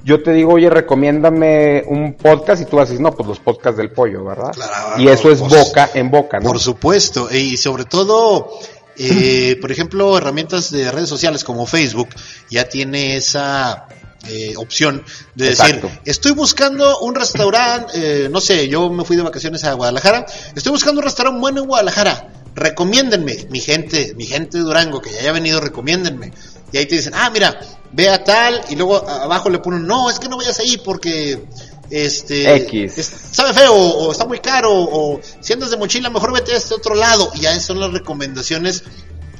Yo 0.05 0.23
te 0.23 0.33
digo, 0.33 0.53
oye, 0.53 0.71
recomiéndame 0.71 1.83
un 1.89 2.15
podcast 2.15 2.63
y 2.63 2.67
tú 2.67 2.79
decir, 2.79 3.01
no, 3.01 3.11
pues 3.11 3.29
los 3.29 3.41
podcasts 3.41 3.77
del 3.77 3.91
pollo, 3.91 4.25
¿verdad? 4.25 4.53
Claro, 4.53 5.03
y 5.03 5.09
eso 5.09 5.33
es 5.33 5.41
boca 5.41 5.91
en 5.95 6.11
boca, 6.11 6.39
¿no? 6.39 6.47
Por 6.47 6.61
supuesto, 6.61 7.29
y 7.29 7.57
sobre 7.57 7.87
todo, 7.87 8.51
eh, 8.97 9.59
por 9.61 9.73
ejemplo, 9.73 10.17
herramientas 10.17 10.71
de 10.71 10.93
redes 10.93 11.09
sociales 11.09 11.43
como 11.43 11.67
Facebook 11.67 12.09
ya 12.49 12.69
tiene 12.69 13.17
esa 13.17 13.89
eh, 14.29 14.55
opción 14.57 15.05
de 15.35 15.49
Exacto. 15.51 15.87
decir, 15.89 16.01
estoy 16.05 16.33
buscando 16.33 16.99
un 17.01 17.15
restaurante, 17.15 17.93
eh, 18.25 18.29
no 18.29 18.41
sé, 18.41 18.69
yo 18.69 18.91
me 18.91 19.05
fui 19.05 19.17
de 19.17 19.23
vacaciones 19.23 19.63
a 19.65 19.73
Guadalajara, 19.75 20.27
estoy 20.55 20.73
buscando 20.73 21.01
un 21.01 21.05
restaurante 21.05 21.41
bueno 21.41 21.61
en 21.63 21.67
Guadalajara, 21.69 22.29
recomiéndenme, 22.55 23.47
mi 23.51 23.61
gente, 23.61 24.15
mi 24.17 24.27
gente 24.27 24.59
de 24.59 24.65
Durango 24.65 25.01
que 25.01 25.13
ya 25.13 25.21
haya 25.21 25.33
venido, 25.33 25.61
recomiéndenme. 25.61 26.33
Y 26.73 26.79
ahí 26.79 26.87
te 26.87 26.97
dicen, 26.97 27.13
ah, 27.15 27.31
mira, 27.31 27.59
ve 27.93 28.09
a 28.09 28.25
tal, 28.25 28.61
y 28.69 28.75
luego 28.77 28.97
abajo 29.09 29.49
le 29.51 29.59
ponen, 29.61 29.87
no, 29.87 30.11
es 30.11 30.19
que 30.19 30.29
no 30.29 30.37
vayas 30.37 30.59
ahí 30.59 30.77
porque 30.79 31.45
este 31.91 32.57
X. 32.57 32.99
es- 32.99 33.13
sabe 33.33 33.55
feo 33.55 33.73
o 33.73 34.11
está 34.11 34.27
muy 34.27 34.41
caro 34.41 34.71
o 34.73 35.21
si 35.41 35.53
andas 35.53 35.71
de 35.71 35.77
mochila 35.77 36.11
mejor 36.11 36.33
vete 36.33 36.53
a 36.53 36.57
este 36.57 36.75
otro 36.75 36.97
lado 36.97 37.31
y 37.35 37.41
ya 37.43 37.61
son 37.61 37.79
las 37.79 37.93
recomendaciones 37.93 38.83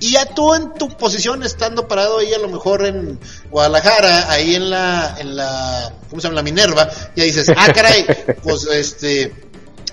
y 0.01 0.13
ya 0.13 0.27
tú 0.27 0.55
en 0.55 0.75
tu 0.75 0.89
posición 0.97 1.43
estando 1.43 1.89
parado 1.89 2.19
ahí 2.19 2.33
a 2.35 2.39
lo 2.39 2.49
mejor 2.49 2.85
en 2.85 3.19
Guadalajara 3.51 4.31
ahí 4.31 4.55
en 4.55 4.71
la 4.71 5.17
en 5.19 5.37
la 5.37 5.93
¿cómo 6.11 6.21
se 6.21 6.29
llama? 6.29 6.37
la 6.37 6.43
Minerva 6.43 6.89
ya 7.15 7.25
dices 7.25 7.51
ah 7.57 7.73
caray 7.73 8.05
pues 8.43 8.67
este 8.67 9.33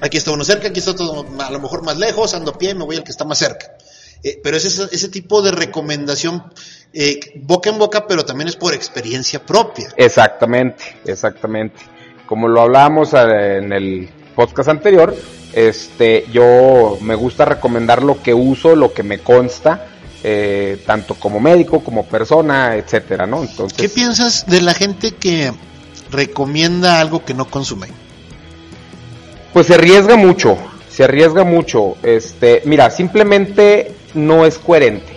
aquí 0.01 0.17
está 0.17 0.31
uno 0.31 0.43
cerca 0.43 0.67
aquí 0.67 0.79
está 0.79 0.95
todo 0.95 1.25
a 1.39 1.51
lo 1.51 1.59
mejor 1.59 1.83
más 1.83 1.97
lejos 1.97 2.33
ando 2.33 2.51
a 2.51 2.57
pie 2.57 2.75
me 2.75 2.83
voy 2.83 2.97
al 2.97 3.03
que 3.03 3.11
está 3.11 3.25
más 3.25 3.37
cerca 3.37 3.67
Eh, 4.25 4.39
pero 4.41 4.55
es 4.55 4.63
ese, 4.63 4.87
ese 4.95 5.09
tipo 5.09 5.41
de 5.41 5.51
recomendación 5.51 6.43
eh, 6.93 7.19
boca 7.35 7.69
en 7.69 7.77
boca 7.77 8.07
pero 8.07 8.23
también 8.23 8.47
es 8.47 8.55
por 8.55 8.73
experiencia 8.73 9.45
propia 9.45 9.89
Exactamente, 9.97 10.83
exactamente. 11.05 11.81
Como 12.25 12.47
lo 12.47 12.61
hablábamos 12.61 13.13
eh, 13.13 13.57
en 13.57 13.73
el 13.73 14.09
podcast 14.33 14.69
anterior, 14.69 15.13
este, 15.53 16.25
yo 16.31 16.97
me 17.01 17.15
gusta 17.15 17.43
recomendar 17.45 18.01
lo 18.01 18.23
que 18.23 18.33
uso, 18.33 18.75
lo 18.75 18.93
que 18.93 19.03
me 19.03 19.19
consta, 19.19 19.87
eh, 20.25 20.81
tanto 20.85 21.15
como 21.15 21.41
médico, 21.41 21.83
como 21.83 22.05
persona, 22.05 22.77
etcétera, 22.77 23.27
¿no? 23.27 23.41
Entonces, 23.43 23.77
¿Qué 23.77 23.89
piensas 23.89 24.45
de 24.47 24.61
la 24.61 24.73
gente 24.73 25.11
que 25.11 25.51
recomienda 26.11 27.01
algo 27.01 27.25
que 27.25 27.33
no 27.33 27.45
consume? 27.45 27.87
Pues 29.51 29.67
se 29.67 29.73
arriesga 29.75 30.15
mucho, 30.15 30.57
se 30.89 31.03
arriesga 31.03 31.43
mucho. 31.43 31.97
Este, 32.03 32.61
mira, 32.63 32.89
simplemente 32.89 33.91
no 34.13 34.45
es 34.45 34.57
coherente. 34.57 35.13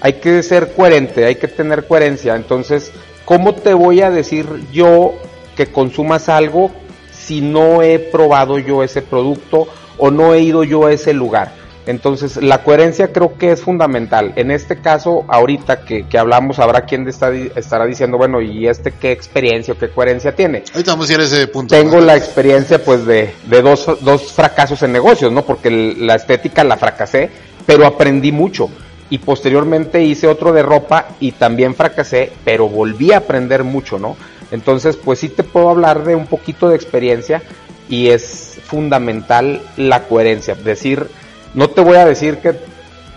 Hay 0.00 0.14
que 0.14 0.42
ser 0.42 0.72
coherente, 0.74 1.26
hay 1.26 1.36
que 1.36 1.48
tener 1.48 1.86
coherencia. 1.86 2.34
Entonces, 2.34 2.90
¿cómo 3.26 3.54
te 3.54 3.74
voy 3.74 4.00
a 4.00 4.10
decir 4.10 4.46
yo 4.72 5.14
que 5.56 5.66
consumas 5.66 6.30
algo 6.30 6.70
si 7.12 7.42
no 7.42 7.82
he 7.82 7.98
probado 7.98 8.58
yo 8.58 8.82
ese 8.82 9.02
producto 9.02 9.68
o 9.98 10.10
no 10.10 10.32
he 10.32 10.40
ido 10.40 10.64
yo 10.64 10.86
a 10.86 10.92
ese 10.92 11.12
lugar? 11.12 11.61
Entonces, 11.86 12.36
la 12.36 12.62
coherencia 12.62 13.12
creo 13.12 13.36
que 13.36 13.50
es 13.50 13.60
fundamental. 13.60 14.32
En 14.36 14.50
este 14.50 14.80
caso, 14.80 15.24
ahorita 15.26 15.84
que, 15.84 16.06
que 16.06 16.16
hablamos, 16.16 16.58
habrá 16.60 16.82
quien 16.82 17.08
está, 17.08 17.32
estará 17.32 17.86
diciendo, 17.86 18.18
bueno, 18.18 18.40
¿y 18.40 18.68
este 18.68 18.92
qué 18.92 19.10
experiencia 19.10 19.74
o 19.74 19.78
qué 19.78 19.90
coherencia 19.90 20.34
tiene? 20.34 20.62
Ahorita 20.72 20.92
vamos 20.92 21.10
a 21.10 21.14
ir 21.14 21.20
a 21.20 21.24
ese 21.24 21.48
punto. 21.48 21.74
tengo 21.74 22.00
la 22.00 22.16
experiencia 22.16 22.82
pues 22.84 23.04
de, 23.04 23.34
de 23.46 23.62
dos, 23.62 23.86
dos 24.00 24.32
fracasos 24.32 24.82
en 24.82 24.92
negocios, 24.92 25.32
¿no? 25.32 25.44
Porque 25.44 25.70
la 25.70 26.14
estética 26.14 26.62
la 26.62 26.76
fracasé, 26.76 27.30
pero 27.66 27.84
aprendí 27.84 28.30
mucho. 28.30 28.70
Y 29.10 29.18
posteriormente 29.18 30.02
hice 30.02 30.28
otro 30.28 30.52
de 30.52 30.62
ropa 30.62 31.08
y 31.20 31.32
también 31.32 31.74
fracasé, 31.74 32.32
pero 32.44 32.68
volví 32.68 33.12
a 33.12 33.18
aprender 33.18 33.64
mucho, 33.64 33.98
¿no? 33.98 34.16
Entonces, 34.52 34.96
pues 34.96 35.18
sí 35.18 35.28
te 35.28 35.42
puedo 35.42 35.68
hablar 35.68 36.04
de 36.04 36.14
un 36.14 36.26
poquito 36.26 36.68
de 36.68 36.76
experiencia 36.76 37.42
y 37.88 38.08
es 38.08 38.58
fundamental 38.64 39.60
la 39.76 40.04
coherencia. 40.04 40.54
Decir, 40.54 41.08
no 41.54 41.68
te 41.70 41.80
voy 41.80 41.96
a 41.96 42.04
decir 42.04 42.38
que 42.38 42.72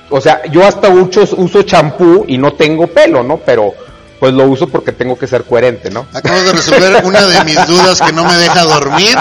o 0.10 0.22
sea, 0.22 0.44
yo 0.52 0.66
hasta 0.66 0.90
uso, 0.90 1.28
uso 1.38 1.64
champú 1.64 2.26
y 2.28 2.38
no 2.38 2.54
tengo 2.54 2.88
pelo, 2.88 3.24
¿no? 3.24 3.38
Pero 3.38 3.74
pues 4.20 4.34
lo 4.34 4.46
uso 4.46 4.68
porque 4.68 4.92
tengo 4.92 5.18
que 5.18 5.28
ser 5.28 5.44
coherente, 5.44 5.90
¿no? 5.90 6.08
Acabo 6.14 6.42
de 6.42 6.54
resolver 6.54 7.02
una 7.06 7.26
de 7.26 7.44
mis 7.44 7.68
dudas 7.68 8.02
que 8.02 8.14
no 8.14 8.24
me 8.24 8.36
deja 8.36 8.64
dormir. 8.64 9.18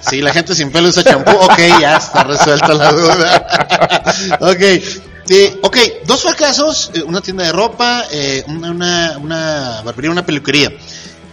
Si 0.00 0.20
la 0.20 0.32
gente 0.32 0.54
sin 0.54 0.70
pelo 0.70 0.88
usa 0.88 1.04
champú, 1.04 1.30
ok, 1.30 1.58
ya 1.80 1.96
está 1.96 2.24
resuelta 2.24 2.74
la 2.74 2.92
duda. 2.92 3.46
ok. 4.40 4.62
Sí, 5.26 5.58
ok, 5.60 5.76
dos 6.06 6.22
fracasos, 6.22 6.92
eh, 6.94 7.02
una 7.02 7.20
tienda 7.20 7.42
de 7.42 7.50
ropa, 7.50 8.04
eh, 8.12 8.44
una, 8.46 8.70
una, 8.70 9.18
una 9.18 9.82
barbería, 9.84 10.12
una 10.12 10.24
peluquería. 10.24 10.70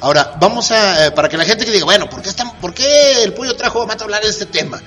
Ahora, 0.04 0.34
vamos 0.38 0.70
a, 0.72 1.08
eh, 1.08 1.12
para 1.12 1.30
que 1.30 1.38
la 1.38 1.46
gente 1.46 1.64
que 1.64 1.72
diga, 1.72 1.86
bueno, 1.86 2.10
¿por 2.10 2.22
qué, 2.22 2.28
están, 2.28 2.52
¿por 2.60 2.74
qué 2.74 3.24
el 3.24 3.32
pollo 3.32 3.56
trajo 3.56 3.82
a 3.82 3.86
Mata 3.86 4.04
a 4.04 4.06
hablar 4.06 4.22
de 4.22 4.32
este 4.32 4.46
tema? 4.46 4.82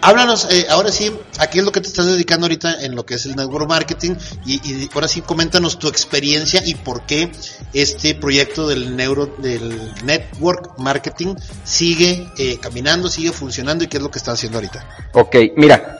Háblanos, 0.00 0.46
eh, 0.52 0.66
ahora 0.70 0.92
sí, 0.92 1.12
¿a 1.40 1.48
qué 1.48 1.58
es 1.58 1.64
lo 1.64 1.72
que 1.72 1.80
te 1.80 1.88
estás 1.88 2.06
dedicando 2.06 2.44
ahorita 2.44 2.80
en 2.84 2.94
lo 2.94 3.04
que 3.04 3.14
es 3.14 3.26
el 3.26 3.34
network 3.34 3.68
marketing? 3.68 4.14
Y, 4.46 4.60
y 4.64 4.88
ahora 4.94 5.08
sí, 5.08 5.20
coméntanos 5.20 5.80
tu 5.80 5.88
experiencia 5.88 6.62
y 6.64 6.76
por 6.76 7.06
qué 7.06 7.32
este 7.72 8.14
proyecto 8.14 8.68
del 8.68 8.94
neuro, 8.94 9.34
del 9.38 9.92
network 10.04 10.78
marketing 10.78 11.34
sigue 11.64 12.28
eh, 12.38 12.58
caminando, 12.60 13.08
sigue 13.08 13.32
funcionando 13.32 13.82
y 13.82 13.88
qué 13.88 13.96
es 13.96 14.02
lo 14.04 14.12
que 14.12 14.18
estás 14.18 14.34
haciendo 14.34 14.58
ahorita. 14.58 14.86
Ok, 15.14 15.34
mira, 15.56 15.98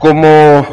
como 0.00 0.66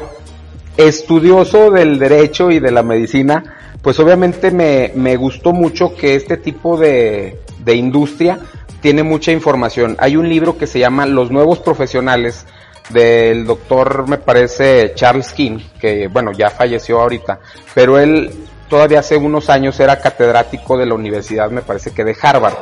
estudioso 0.76 1.69
del 1.69 2.00
derecho 2.00 2.50
y 2.50 2.60
de 2.60 2.71
la 2.71 2.82
medicina, 2.82 3.57
pues 3.88 4.02
obviamente 4.02 4.52
me, 4.52 4.91
me 4.95 5.15
gustó 5.15 5.54
mucho 5.54 5.95
que 5.95 6.15
este 6.15 6.36
tipo 6.36 6.76
de, 6.76 7.39
de 7.63 7.76
industria 7.76 8.38
tiene 8.82 9.02
mucha 9.02 9.32
información. 9.32 9.95
Hay 9.97 10.17
un 10.17 10.28
libro 10.28 10.58
que 10.58 10.67
se 10.67 10.78
llama 10.78 11.06
Los 11.06 11.32
nuevos 11.32 11.60
profesionales 11.60 12.45
del 12.89 13.45
doctor, 13.45 14.10
me 14.10 14.17
parece, 14.17 14.91
Charles 14.93 15.32
King, 15.32 15.60
que 15.80 16.10
bueno, 16.10 16.34
ya 16.34 16.50
falleció 16.50 17.00
ahorita, 17.00 17.39
pero 17.73 17.97
él 17.97 18.30
todavía 18.67 19.00
hace 19.00 19.15
unos 19.15 19.50
años 19.50 19.80
era 19.80 20.02
catedrático 20.02 20.78
de 20.78 20.86
la 20.86 20.93
universidad, 20.93 21.50
me 21.50 21.62
parece 21.62 21.91
que 21.91 22.04
de 22.04 22.13
Harvard. 22.21 22.58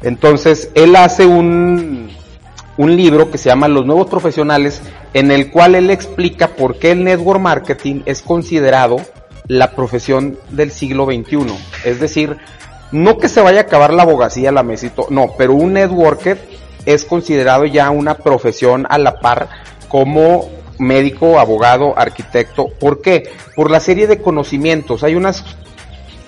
Entonces, 0.00 0.70
él 0.74 0.96
hace 0.96 1.26
un, 1.26 2.10
un 2.78 2.96
libro 2.96 3.30
que 3.30 3.36
se 3.36 3.50
llama 3.50 3.68
Los 3.68 3.84
nuevos 3.84 4.08
profesionales, 4.08 4.80
en 5.12 5.30
el 5.30 5.50
cual 5.50 5.74
él 5.74 5.90
explica 5.90 6.48
por 6.48 6.78
qué 6.78 6.92
el 6.92 7.04
network 7.04 7.38
marketing 7.38 8.00
es 8.06 8.22
considerado 8.22 8.96
la 9.50 9.72
profesión 9.72 10.38
del 10.50 10.70
siglo 10.70 11.06
XXI. 11.06 11.56
Es 11.84 11.98
decir, 11.98 12.36
no 12.92 13.18
que 13.18 13.28
se 13.28 13.40
vaya 13.40 13.58
a 13.58 13.62
acabar 13.62 13.92
la 13.92 14.04
abogacía, 14.04 14.52
la 14.52 14.62
mesito, 14.62 15.08
no, 15.10 15.34
pero 15.36 15.54
un 15.54 15.72
networker 15.72 16.38
es 16.86 17.04
considerado 17.04 17.64
ya 17.64 17.90
una 17.90 18.14
profesión 18.14 18.86
a 18.88 18.96
la 18.96 19.18
par 19.18 19.48
como 19.88 20.48
médico, 20.78 21.40
abogado, 21.40 21.98
arquitecto. 21.98 22.68
¿Por 22.78 23.02
qué? 23.02 23.28
Por 23.56 23.72
la 23.72 23.80
serie 23.80 24.06
de 24.06 24.22
conocimientos. 24.22 25.02
Hay 25.02 25.16
unas 25.16 25.44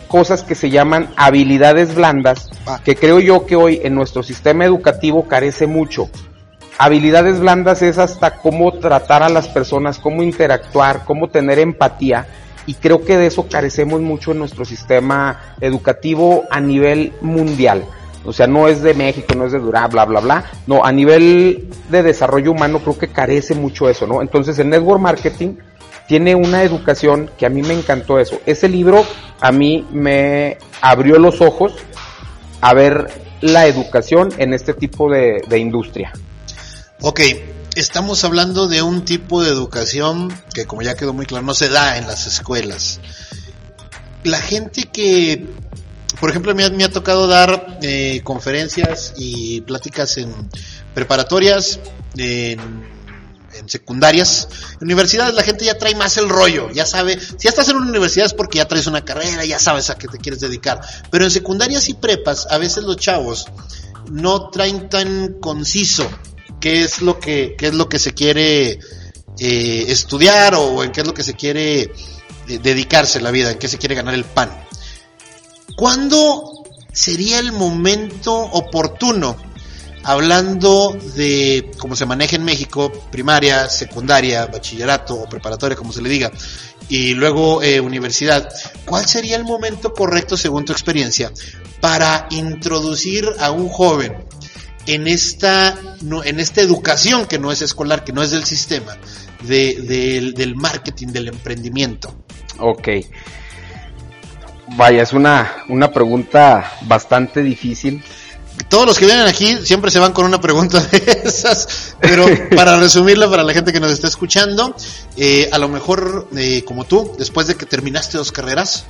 cosas 0.08 0.42
que 0.42 0.56
se 0.56 0.70
llaman 0.70 1.08
habilidades 1.14 1.94
blandas 1.94 2.50
que 2.84 2.96
creo 2.96 3.20
yo 3.20 3.46
que 3.46 3.54
hoy 3.54 3.80
en 3.84 3.94
nuestro 3.94 4.24
sistema 4.24 4.64
educativo 4.64 5.28
carece 5.28 5.68
mucho. 5.68 6.10
Habilidades 6.76 7.38
blandas 7.38 7.82
es 7.82 7.98
hasta 7.98 8.38
cómo 8.38 8.72
tratar 8.72 9.22
a 9.22 9.28
las 9.28 9.46
personas, 9.46 10.00
cómo 10.00 10.24
interactuar, 10.24 11.04
cómo 11.04 11.28
tener 11.28 11.60
empatía 11.60 12.26
y 12.66 12.74
creo 12.74 13.04
que 13.04 13.16
de 13.16 13.26
eso 13.26 13.48
carecemos 13.48 14.00
mucho 14.00 14.32
en 14.32 14.38
nuestro 14.38 14.64
sistema 14.64 15.56
educativo 15.60 16.44
a 16.50 16.60
nivel 16.60 17.12
mundial. 17.20 17.84
O 18.24 18.32
sea, 18.32 18.46
no 18.46 18.68
es 18.68 18.82
de 18.82 18.94
México, 18.94 19.34
no 19.34 19.46
es 19.46 19.52
de 19.52 19.58
Durán, 19.58 19.90
bla, 19.90 20.04
bla, 20.04 20.20
bla. 20.20 20.44
No, 20.66 20.84
a 20.84 20.92
nivel 20.92 21.68
de 21.90 22.02
desarrollo 22.02 22.52
humano 22.52 22.78
creo 22.78 22.96
que 22.96 23.08
carece 23.08 23.54
mucho 23.54 23.88
eso, 23.88 24.06
¿no? 24.06 24.22
Entonces 24.22 24.58
el 24.58 24.68
network 24.68 25.00
marketing 25.00 25.56
tiene 26.06 26.34
una 26.34 26.62
educación 26.62 27.30
que 27.36 27.46
a 27.46 27.48
mí 27.48 27.62
me 27.62 27.74
encantó 27.74 28.18
eso. 28.18 28.40
Ese 28.46 28.68
libro 28.68 29.04
a 29.40 29.50
mí 29.50 29.86
me 29.90 30.58
abrió 30.80 31.18
los 31.18 31.40
ojos 31.40 31.74
a 32.60 32.74
ver 32.74 33.08
la 33.40 33.66
educación 33.66 34.28
en 34.38 34.54
este 34.54 34.72
tipo 34.72 35.10
de, 35.10 35.42
de 35.48 35.58
industria. 35.58 36.12
Ok, 37.00 37.20
estamos 37.76 38.24
hablando 38.24 38.68
de 38.68 38.82
un 38.82 39.04
tipo 39.04 39.42
de 39.42 39.50
educación 39.50 40.32
que 40.54 40.66
como 40.66 40.82
ya 40.82 40.94
quedó 40.94 41.12
muy 41.12 41.26
claro 41.26 41.44
no 41.44 41.54
se 41.54 41.68
da 41.68 41.98
en 41.98 42.06
las 42.06 42.26
escuelas. 42.26 43.00
La 44.24 44.40
gente 44.40 44.84
que, 44.92 45.46
por 46.20 46.30
ejemplo, 46.30 46.54
me 46.54 46.64
ha, 46.64 46.70
me 46.70 46.84
ha 46.84 46.90
tocado 46.90 47.26
dar 47.26 47.78
eh, 47.82 48.20
conferencias 48.22 49.14
y 49.16 49.62
pláticas 49.62 50.16
en 50.18 50.32
preparatorias, 50.94 51.80
en, 52.16 52.60
en 53.54 53.68
secundarias, 53.68 54.48
en 54.74 54.84
universidades 54.84 55.34
la 55.34 55.42
gente 55.42 55.64
ya 55.64 55.78
trae 55.78 55.94
más 55.94 56.16
el 56.18 56.28
rollo, 56.28 56.70
ya 56.70 56.86
sabe, 56.86 57.18
si 57.18 57.36
ya 57.44 57.50
estás 57.50 57.68
en 57.68 57.76
una 57.76 57.88
universidad 57.88 58.26
es 58.26 58.34
porque 58.34 58.58
ya 58.58 58.68
traes 58.68 58.86
una 58.86 59.04
carrera, 59.04 59.44
ya 59.44 59.58
sabes 59.58 59.90
a 59.90 59.96
qué 59.96 60.06
te 60.06 60.18
quieres 60.18 60.40
dedicar, 60.40 60.80
pero 61.10 61.24
en 61.24 61.30
secundarias 61.30 61.88
y 61.88 61.94
prepas 61.94 62.46
a 62.50 62.58
veces 62.58 62.84
los 62.84 62.96
chavos 62.96 63.46
no 64.10 64.50
traen 64.50 64.88
tan 64.88 65.34
conciso 65.40 66.08
qué 66.62 66.84
es 66.84 67.02
lo 67.02 67.18
que, 67.18 67.56
qué 67.58 67.66
es 67.66 67.74
lo 67.74 67.88
que 67.88 67.98
se 67.98 68.14
quiere 68.14 68.78
eh, 69.38 69.84
estudiar 69.88 70.54
o 70.54 70.84
en 70.84 70.92
qué 70.92 71.00
es 71.00 71.06
lo 71.06 71.12
que 71.12 71.24
se 71.24 71.34
quiere 71.34 71.82
eh, 71.82 71.90
dedicarse 72.62 73.20
la 73.20 73.32
vida, 73.32 73.50
en 73.50 73.58
qué 73.58 73.68
se 73.68 73.78
quiere 73.78 73.96
ganar 73.96 74.14
el 74.14 74.24
pan. 74.24 74.48
¿Cuándo 75.76 76.64
sería 76.92 77.40
el 77.40 77.50
momento 77.50 78.32
oportuno, 78.34 79.36
hablando 80.04 80.96
de 81.16 81.72
cómo 81.78 81.96
se 81.96 82.06
maneja 82.06 82.36
en 82.36 82.44
México, 82.44 82.92
primaria, 83.10 83.68
secundaria, 83.68 84.46
bachillerato 84.46 85.16
o 85.16 85.28
preparatoria, 85.28 85.76
como 85.76 85.92
se 85.92 86.00
le 86.00 86.08
diga, 86.08 86.30
y 86.88 87.14
luego 87.14 87.60
eh, 87.60 87.80
universidad, 87.80 88.48
¿cuál 88.84 89.06
sería 89.06 89.34
el 89.34 89.44
momento 89.44 89.92
correcto, 89.92 90.36
según 90.36 90.64
tu 90.64 90.72
experiencia, 90.72 91.32
para 91.80 92.28
introducir 92.30 93.28
a 93.40 93.50
un 93.50 93.68
joven 93.68 94.14
en 94.86 95.06
esta, 95.08 95.78
no, 96.02 96.24
en 96.24 96.40
esta 96.40 96.60
educación 96.60 97.26
que 97.26 97.38
no 97.38 97.52
es 97.52 97.62
escolar, 97.62 98.04
que 98.04 98.12
no 98.12 98.22
es 98.22 98.30
del 98.30 98.44
sistema, 98.44 98.96
de, 99.42 99.74
del- 99.82 100.34
del 100.34 100.54
marketing, 100.56 101.08
del 101.08 101.28
emprendimiento? 101.28 102.14
Ok. 102.58 102.88
Vaya, 104.76 105.02
es 105.02 105.12
una, 105.12 105.64
una 105.68 105.90
pregunta 105.92 106.72
bastante 106.82 107.42
difícil. 107.42 108.02
Todos 108.68 108.86
los 108.86 108.98
que 108.98 109.06
vienen 109.06 109.26
aquí 109.26 109.56
siempre 109.64 109.90
se 109.90 109.98
van 109.98 110.12
con 110.12 110.24
una 110.24 110.40
pregunta 110.40 110.80
de 110.80 111.22
esas, 111.24 111.94
pero 112.00 112.26
para 112.56 112.76
resumirla 112.78 113.28
para 113.28 113.42
la 113.42 113.52
gente 113.52 113.72
que 113.72 113.80
nos 113.80 113.90
está 113.90 114.08
escuchando, 114.08 114.74
eh, 115.16 115.48
a 115.52 115.58
lo 115.58 115.68
mejor 115.68 116.28
eh, 116.36 116.62
como 116.64 116.84
tú, 116.84 117.14
después 117.18 117.46
de 117.46 117.54
que 117.56 117.66
terminaste 117.66 118.18
dos 118.18 118.30
carreras, 118.32 118.84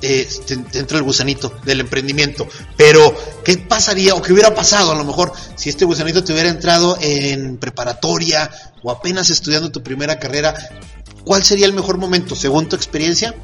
eh, 0.00 0.28
te, 0.46 1.00
gusanito 1.00 1.52
del 1.64 1.80
emprendimiento. 1.80 2.46
Pero, 2.76 3.14
¿qué 3.44 3.58
pasaría 3.58 4.14
o 4.14 4.22
qué 4.22 4.32
hubiera 4.32 4.54
pasado 4.54 4.92
a 4.92 4.94
lo 4.94 5.04
mejor 5.04 5.32
si 5.56 5.70
este 5.70 5.84
gusanito 5.84 6.22
te 6.22 6.32
hubiera 6.32 6.48
entrado 6.48 6.96
en 7.00 7.56
preparatoria 7.56 8.50
o 8.82 8.90
apenas 8.90 9.30
estudiando 9.30 9.70
tu 9.70 9.82
primera 9.82 10.18
carrera? 10.18 10.54
¿Cuál 11.24 11.42
sería 11.42 11.66
el 11.66 11.72
mejor 11.72 11.98
momento, 11.98 12.36
según 12.36 12.68
tu 12.68 12.76
experiencia, 12.76 13.34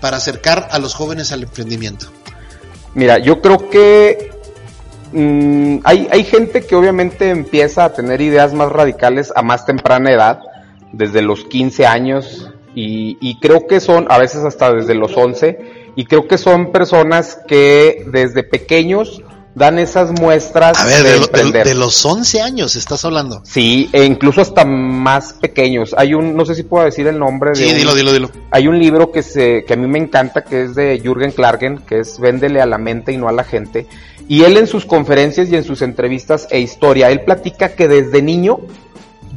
para 0.00 0.16
acercar 0.16 0.68
a 0.72 0.78
los 0.78 0.94
jóvenes 0.94 1.30
al 1.32 1.44
emprendimiento? 1.44 2.06
Mira, 2.94 3.18
yo 3.18 3.40
creo 3.40 3.70
que 3.70 4.30
mm, 5.12 5.78
hay, 5.84 6.08
hay 6.10 6.24
gente 6.24 6.66
que 6.66 6.74
obviamente 6.74 7.30
empieza 7.30 7.84
a 7.84 7.92
tener 7.92 8.20
ideas 8.20 8.52
más 8.52 8.72
radicales 8.72 9.32
a 9.36 9.42
más 9.42 9.64
temprana 9.64 10.10
edad, 10.10 10.40
desde 10.92 11.22
los 11.22 11.44
15 11.44 11.86
años, 11.86 12.50
y, 12.74 13.16
y 13.20 13.38
creo 13.38 13.68
que 13.68 13.78
son, 13.78 14.06
a 14.10 14.18
veces 14.18 14.44
hasta 14.44 14.72
desde 14.72 14.94
los 14.94 15.16
11, 15.16 15.79
y 16.00 16.06
creo 16.06 16.26
que 16.26 16.38
son 16.38 16.72
personas 16.72 17.38
que 17.46 18.06
desde 18.10 18.42
pequeños 18.42 19.22
dan 19.54 19.78
esas 19.78 20.18
muestras 20.18 20.78
A 20.80 20.86
ver, 20.86 21.02
de 21.04 21.64
de, 21.64 21.74
los 21.74 22.02
11 22.06 22.40
años 22.40 22.74
estás 22.74 23.04
hablando. 23.04 23.42
Sí, 23.44 23.90
e 23.92 24.06
incluso 24.06 24.40
hasta 24.40 24.64
más 24.64 25.34
pequeños. 25.34 25.94
Hay 25.98 26.14
un, 26.14 26.34
no 26.34 26.46
sé 26.46 26.54
si 26.54 26.62
puedo 26.62 26.86
decir 26.86 27.06
el 27.06 27.18
nombre 27.18 27.50
de 27.50 27.56
Sí, 27.56 27.70
un- 27.70 27.76
dilo, 27.76 27.94
dilo, 27.94 28.14
dilo. 28.14 28.30
hay 28.50 28.66
un 28.66 28.78
libro 28.78 29.12
que 29.12 29.22
se 29.22 29.62
que 29.66 29.74
a 29.74 29.76
mí 29.76 29.86
me 29.88 29.98
encanta 29.98 30.42
que 30.42 30.62
es 30.62 30.74
de 30.74 30.98
Jürgen 31.04 31.32
Klargen, 31.32 31.76
que 31.86 31.98
es 31.98 32.18
Véndele 32.18 32.62
a 32.62 32.66
la 32.66 32.78
mente 32.78 33.12
y 33.12 33.18
no 33.18 33.28
a 33.28 33.32
la 33.32 33.44
gente. 33.44 33.86
Y 34.26 34.44
él 34.44 34.56
en 34.56 34.68
sus 34.68 34.86
conferencias 34.86 35.50
y 35.50 35.56
en 35.56 35.64
sus 35.64 35.82
entrevistas 35.82 36.48
e 36.50 36.60
historia, 36.60 37.10
él 37.10 37.20
platica 37.26 37.74
que 37.74 37.88
desde 37.88 38.22
niño 38.22 38.56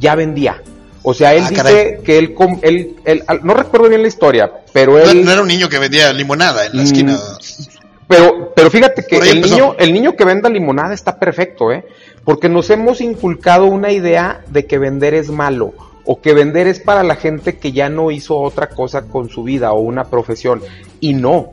ya 0.00 0.14
vendía. 0.14 0.62
O 1.06 1.12
sea, 1.12 1.34
él 1.34 1.42
Ah, 1.44 1.50
dice 1.50 1.62
caray. 1.62 1.98
que 2.02 2.18
él, 2.18 2.96
él, 3.04 3.24
no 3.42 3.52
recuerdo 3.54 3.88
bien 3.90 4.00
la 4.02 4.08
historia, 4.08 4.50
pero 4.72 4.98
él, 4.98 5.22
no 5.24 5.30
era 5.30 5.42
un 5.42 5.48
niño 5.48 5.68
que 5.68 5.78
vendía 5.78 6.10
limonada 6.14 6.64
en 6.66 6.76
la 6.76 6.82
Mm, 6.82 6.86
esquina. 6.86 7.18
pero, 8.08 8.52
pero 8.56 8.70
fíjate 8.70 9.04
que 9.06 9.18
el 9.18 9.28
empezó. 9.36 9.54
niño, 9.54 9.76
el 9.78 9.92
niño 9.92 10.16
que 10.16 10.24
venda 10.24 10.48
limonada 10.48 10.94
está 10.94 11.18
perfecto, 11.18 11.70
¿eh? 11.72 11.84
Porque 12.24 12.48
nos 12.48 12.70
hemos 12.70 13.00
inculcado 13.02 13.66
una 13.66 13.92
idea 13.92 14.42
de 14.48 14.64
que 14.66 14.78
vender 14.78 15.12
es 15.14 15.28
malo 15.30 15.74
o 16.06 16.20
que 16.20 16.32
vender 16.34 16.66
es 16.68 16.80
para 16.80 17.02
la 17.02 17.16
gente 17.16 17.56
que 17.58 17.72
ya 17.72 17.88
no 17.90 18.10
hizo 18.10 18.38
otra 18.38 18.68
cosa 18.70 19.02
con 19.02 19.28
su 19.28 19.42
vida 19.42 19.72
o 19.72 19.80
una 19.80 20.04
profesión. 20.04 20.62
Y 21.00 21.12
no. 21.14 21.52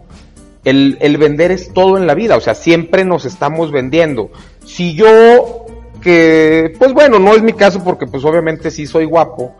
El, 0.63 0.97
el 1.01 1.17
vender 1.17 1.51
es 1.51 1.73
todo 1.73 1.97
en 1.97 2.05
la 2.05 2.13
vida, 2.13 2.37
o 2.37 2.39
sea, 2.41 2.53
siempre 2.53 3.03
nos 3.03 3.25
estamos 3.25 3.71
vendiendo. 3.71 4.29
Si 4.63 4.93
yo, 4.93 5.60
que, 6.01 6.73
pues 6.77 6.93
bueno, 6.93 7.19
no 7.19 7.35
es 7.35 7.41
mi 7.41 7.53
caso 7.53 7.83
porque 7.83 8.07
pues 8.07 8.23
obviamente 8.25 8.71
sí 8.71 8.85
soy 8.85 9.05
guapo, 9.05 9.55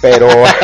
pero... 0.00 0.28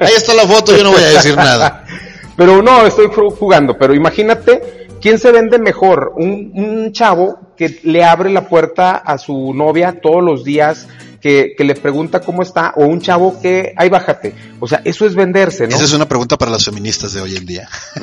Ahí 0.00 0.12
está 0.16 0.34
la 0.34 0.46
foto, 0.46 0.76
yo 0.76 0.84
no 0.84 0.92
voy 0.92 1.02
a 1.02 1.08
decir 1.08 1.36
nada. 1.36 1.84
Pero 2.36 2.62
no, 2.62 2.84
estoy 2.84 3.06
jugando, 3.38 3.78
pero 3.78 3.94
imagínate, 3.94 4.88
¿quién 5.00 5.20
se 5.20 5.30
vende 5.30 5.60
mejor? 5.60 6.14
Un, 6.16 6.50
un 6.52 6.92
chavo 6.92 7.38
que 7.56 7.78
le 7.84 8.02
abre 8.02 8.28
la 8.30 8.48
puerta 8.48 8.96
a 8.96 9.18
su 9.18 9.54
novia 9.54 10.00
todos 10.02 10.20
los 10.20 10.42
días, 10.42 10.88
que, 11.24 11.54
que, 11.56 11.64
le 11.64 11.74
pregunta 11.74 12.20
cómo 12.20 12.42
está, 12.42 12.74
o 12.76 12.84
un 12.84 13.00
chavo 13.00 13.40
que, 13.40 13.72
ay, 13.78 13.88
bájate. 13.88 14.34
O 14.60 14.68
sea, 14.68 14.82
eso 14.84 15.06
es 15.06 15.14
venderse, 15.14 15.66
¿no? 15.66 15.74
Esa 15.74 15.86
es 15.86 15.94
una 15.94 16.06
pregunta 16.06 16.36
para 16.36 16.50
las 16.50 16.66
feministas 16.66 17.14
de 17.14 17.22
hoy 17.22 17.34
en 17.34 17.46
día. 17.46 17.66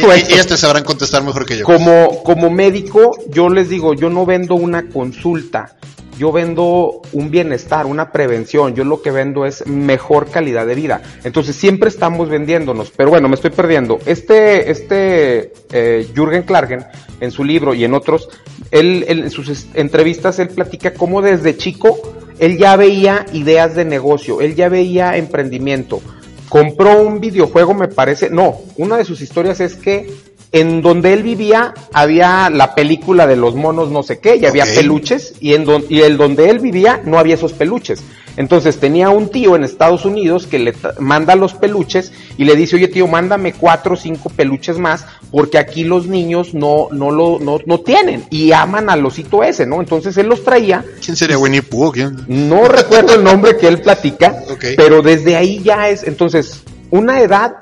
bueno, 0.00 0.24
Ellas 0.28 0.46
te 0.46 0.56
sabrán 0.56 0.84
contestar 0.84 1.24
mejor 1.24 1.44
que 1.44 1.58
yo. 1.58 1.64
Como, 1.64 2.22
como 2.22 2.50
médico, 2.50 3.18
yo 3.30 3.48
les 3.48 3.68
digo, 3.68 3.94
yo 3.94 4.10
no 4.10 4.24
vendo 4.24 4.54
una 4.54 4.90
consulta, 4.90 5.74
yo 6.16 6.30
vendo 6.30 7.02
un 7.10 7.32
bienestar, 7.32 7.86
una 7.86 8.12
prevención, 8.12 8.76
yo 8.76 8.84
lo 8.84 9.02
que 9.02 9.10
vendo 9.10 9.44
es 9.44 9.66
mejor 9.66 10.30
calidad 10.30 10.68
de 10.68 10.76
vida. 10.76 11.02
Entonces 11.24 11.56
siempre 11.56 11.88
estamos 11.88 12.28
vendiéndonos, 12.28 12.92
pero 12.92 13.10
bueno, 13.10 13.28
me 13.28 13.34
estoy 13.34 13.50
perdiendo. 13.50 13.98
Este, 14.06 14.70
este 14.70 15.52
eh, 15.72 16.06
Jürgen 16.14 16.44
Klargen, 16.44 16.86
en 17.18 17.32
su 17.32 17.42
libro 17.42 17.74
y 17.74 17.84
en 17.84 17.94
otros, 17.94 18.28
él, 18.72 19.04
en 19.06 19.30
sus 19.30 19.66
entrevistas, 19.74 20.38
él 20.40 20.48
platica 20.48 20.92
cómo 20.94 21.22
desde 21.22 21.56
chico 21.56 22.00
él 22.38 22.58
ya 22.58 22.74
veía 22.74 23.24
ideas 23.32 23.76
de 23.76 23.84
negocio, 23.84 24.40
él 24.40 24.56
ya 24.56 24.68
veía 24.68 25.16
emprendimiento. 25.16 26.00
Compró 26.48 27.00
un 27.00 27.20
videojuego, 27.20 27.72
me 27.72 27.86
parece, 27.86 28.30
no, 28.30 28.58
una 28.76 28.96
de 28.96 29.04
sus 29.04 29.20
historias 29.20 29.60
es 29.60 29.76
que 29.76 30.12
en 30.52 30.82
donde 30.82 31.12
él 31.14 31.22
vivía 31.22 31.72
había 31.92 32.50
la 32.50 32.74
película 32.74 33.26
de 33.26 33.36
los 33.36 33.54
monos 33.54 33.90
no 33.90 34.02
sé 34.02 34.18
qué 34.20 34.36
y 34.36 34.44
había 34.44 34.64
peluches 34.64 35.34
y 35.40 35.54
en 35.54 35.64
don- 35.64 35.84
y 35.88 36.00
el 36.02 36.16
donde 36.18 36.50
él 36.50 36.58
vivía 36.58 37.00
no 37.04 37.18
había 37.18 37.34
esos 37.34 37.52
peluches. 37.54 38.02
Entonces 38.36 38.78
tenía 38.78 39.10
un 39.10 39.28
tío 39.28 39.56
en 39.56 39.64
Estados 39.64 40.06
Unidos 40.06 40.46
que 40.46 40.58
le 40.58 40.74
manda 40.98 41.34
los 41.36 41.52
peluches 41.52 42.12
y 42.38 42.44
le 42.44 42.56
dice, 42.56 42.76
oye 42.76 42.88
tío, 42.88 43.06
mándame 43.06 43.52
cuatro 43.52 43.92
o 43.92 43.96
cinco 43.96 44.30
peluches 44.30 44.78
más 44.78 45.04
porque 45.30 45.58
aquí 45.58 45.84
los 45.84 46.06
niños 46.06 46.54
no, 46.54 46.88
no 46.92 47.10
lo, 47.10 47.38
no, 47.38 47.58
no 47.66 47.80
tienen 47.80 48.24
y 48.30 48.52
aman 48.52 48.88
al 48.88 49.04
osito 49.04 49.42
ese, 49.42 49.66
¿no? 49.66 49.80
Entonces 49.80 50.16
él 50.16 50.26
los 50.28 50.44
traía 50.44 50.82
¿Quién 51.04 51.16
sería 51.16 51.38
Winnie 51.38 51.62
Pooh? 51.62 51.92
¿Quién? 51.92 52.24
no 52.28 52.68
recuerdo 52.68 53.14
el 53.14 53.24
nombre 53.24 53.56
que 53.58 53.68
él 53.68 53.80
platica, 53.82 54.34
pero 54.76 55.02
desde 55.02 55.36
ahí 55.36 55.60
ya 55.62 55.88
es, 55.90 56.02
entonces, 56.04 56.62
una 56.90 57.20
edad 57.20 57.56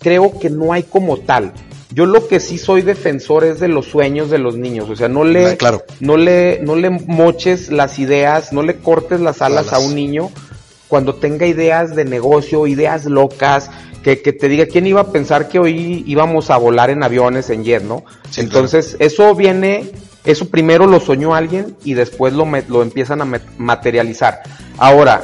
creo 0.00 0.38
que 0.38 0.50
no 0.50 0.72
hay 0.72 0.82
como 0.84 1.18
tal. 1.18 1.52
Yo 1.96 2.04
lo 2.04 2.28
que 2.28 2.40
sí 2.40 2.58
soy 2.58 2.82
defensor 2.82 3.42
es 3.42 3.58
de 3.58 3.68
los 3.68 3.86
sueños 3.86 4.28
de 4.28 4.36
los 4.36 4.54
niños, 4.58 4.90
o 4.90 4.94
sea, 4.94 5.08
no 5.08 5.24
le, 5.24 5.56
claro. 5.56 5.82
no 6.00 6.18
le, 6.18 6.60
no 6.62 6.76
le 6.76 6.90
moches 6.90 7.72
las 7.72 7.98
ideas, 7.98 8.52
no 8.52 8.62
le 8.62 8.76
cortes 8.76 9.18
las 9.18 9.40
alas 9.40 9.72
a 9.72 9.78
un 9.78 9.94
niño 9.94 10.30
cuando 10.88 11.14
tenga 11.14 11.46
ideas 11.46 11.96
de 11.96 12.04
negocio, 12.04 12.66
ideas 12.66 13.06
locas, 13.06 13.70
que, 14.02 14.20
que 14.20 14.34
te 14.34 14.46
diga, 14.46 14.66
¿quién 14.66 14.86
iba 14.86 15.00
a 15.00 15.10
pensar 15.10 15.48
que 15.48 15.58
hoy 15.58 16.04
íbamos 16.06 16.50
a 16.50 16.58
volar 16.58 16.90
en 16.90 17.02
aviones, 17.02 17.48
en 17.48 17.64
jet, 17.64 17.82
no? 17.82 18.04
Sí, 18.28 18.42
Entonces, 18.42 18.96
eso 18.98 19.34
viene, 19.34 19.90
eso 20.26 20.50
primero 20.50 20.86
lo 20.86 21.00
soñó 21.00 21.34
alguien 21.34 21.78
y 21.82 21.94
después 21.94 22.34
lo, 22.34 22.46
lo 22.68 22.82
empiezan 22.82 23.22
a 23.22 23.40
materializar. 23.56 24.42
Ahora, 24.76 25.22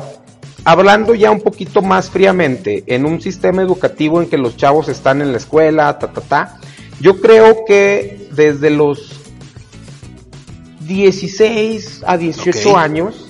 hablando 0.64 1.14
ya 1.14 1.31
un 1.31 1.40
poquito 1.40 1.83
más 1.83 2.11
fríamente, 2.11 2.85
en 2.87 3.05
un 3.05 3.20
sistema 3.20 3.62
educativo 3.62 4.20
en 4.20 4.29
que 4.29 4.38
los 4.38 4.57
chavos 4.57 4.88
están 4.88 5.20
en 5.22 5.33
la 5.33 5.38
escuela, 5.38 5.98
ta, 5.98 6.12
ta, 6.12 6.20
ta, 6.20 6.61
yo 7.01 7.20
creo 7.20 7.64
que 7.64 8.29
desde 8.33 8.70
los 8.70 9.20
16 10.87 12.03
a 12.07 12.16
18 12.16 12.70
Ok. 12.70 12.77
años, 12.77 13.29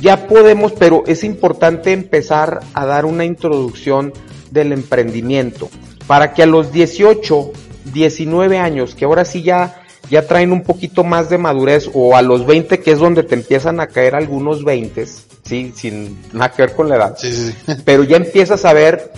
ya 0.00 0.26
podemos, 0.26 0.72
pero 0.72 1.04
es 1.06 1.24
importante 1.24 1.92
empezar 1.92 2.60
a 2.72 2.86
dar 2.86 3.04
una 3.04 3.24
introducción 3.24 4.12
del 4.50 4.72
emprendimiento 4.72 5.68
para 6.06 6.32
que 6.32 6.42
a 6.42 6.46
los 6.46 6.72
18, 6.72 7.52
19 7.92 8.58
años, 8.58 8.94
que 8.94 9.04
ahora 9.04 9.24
sí 9.24 9.42
ya, 9.42 9.82
ya 10.10 10.26
traen 10.26 10.52
un 10.52 10.62
poquito 10.62 11.04
más 11.04 11.30
de 11.30 11.38
madurez, 11.38 11.90
o 11.92 12.16
a 12.16 12.22
los 12.22 12.46
20, 12.46 12.80
que 12.80 12.92
es 12.92 12.98
donde 12.98 13.22
te 13.22 13.34
empiezan 13.34 13.78
a 13.78 13.86
caer 13.86 14.14
algunos 14.14 14.64
20, 14.64 15.06
sí, 15.50 15.72
sin 15.74 16.16
nada 16.32 16.52
que 16.52 16.62
ver 16.62 16.74
con 16.74 16.88
la 16.88 16.96
edad, 16.96 17.16
Sí, 17.18 17.32
sí, 17.32 17.52
sí. 17.66 17.72
pero 17.84 18.04
ya 18.04 18.16
empiezas 18.16 18.64
a 18.64 18.72
ver 18.72 19.12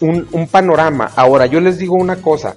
un, 0.00 0.26
un 0.32 0.48
panorama. 0.48 1.12
Ahora, 1.16 1.46
yo 1.46 1.60
les 1.60 1.78
digo 1.78 1.94
una 1.94 2.16
cosa, 2.16 2.56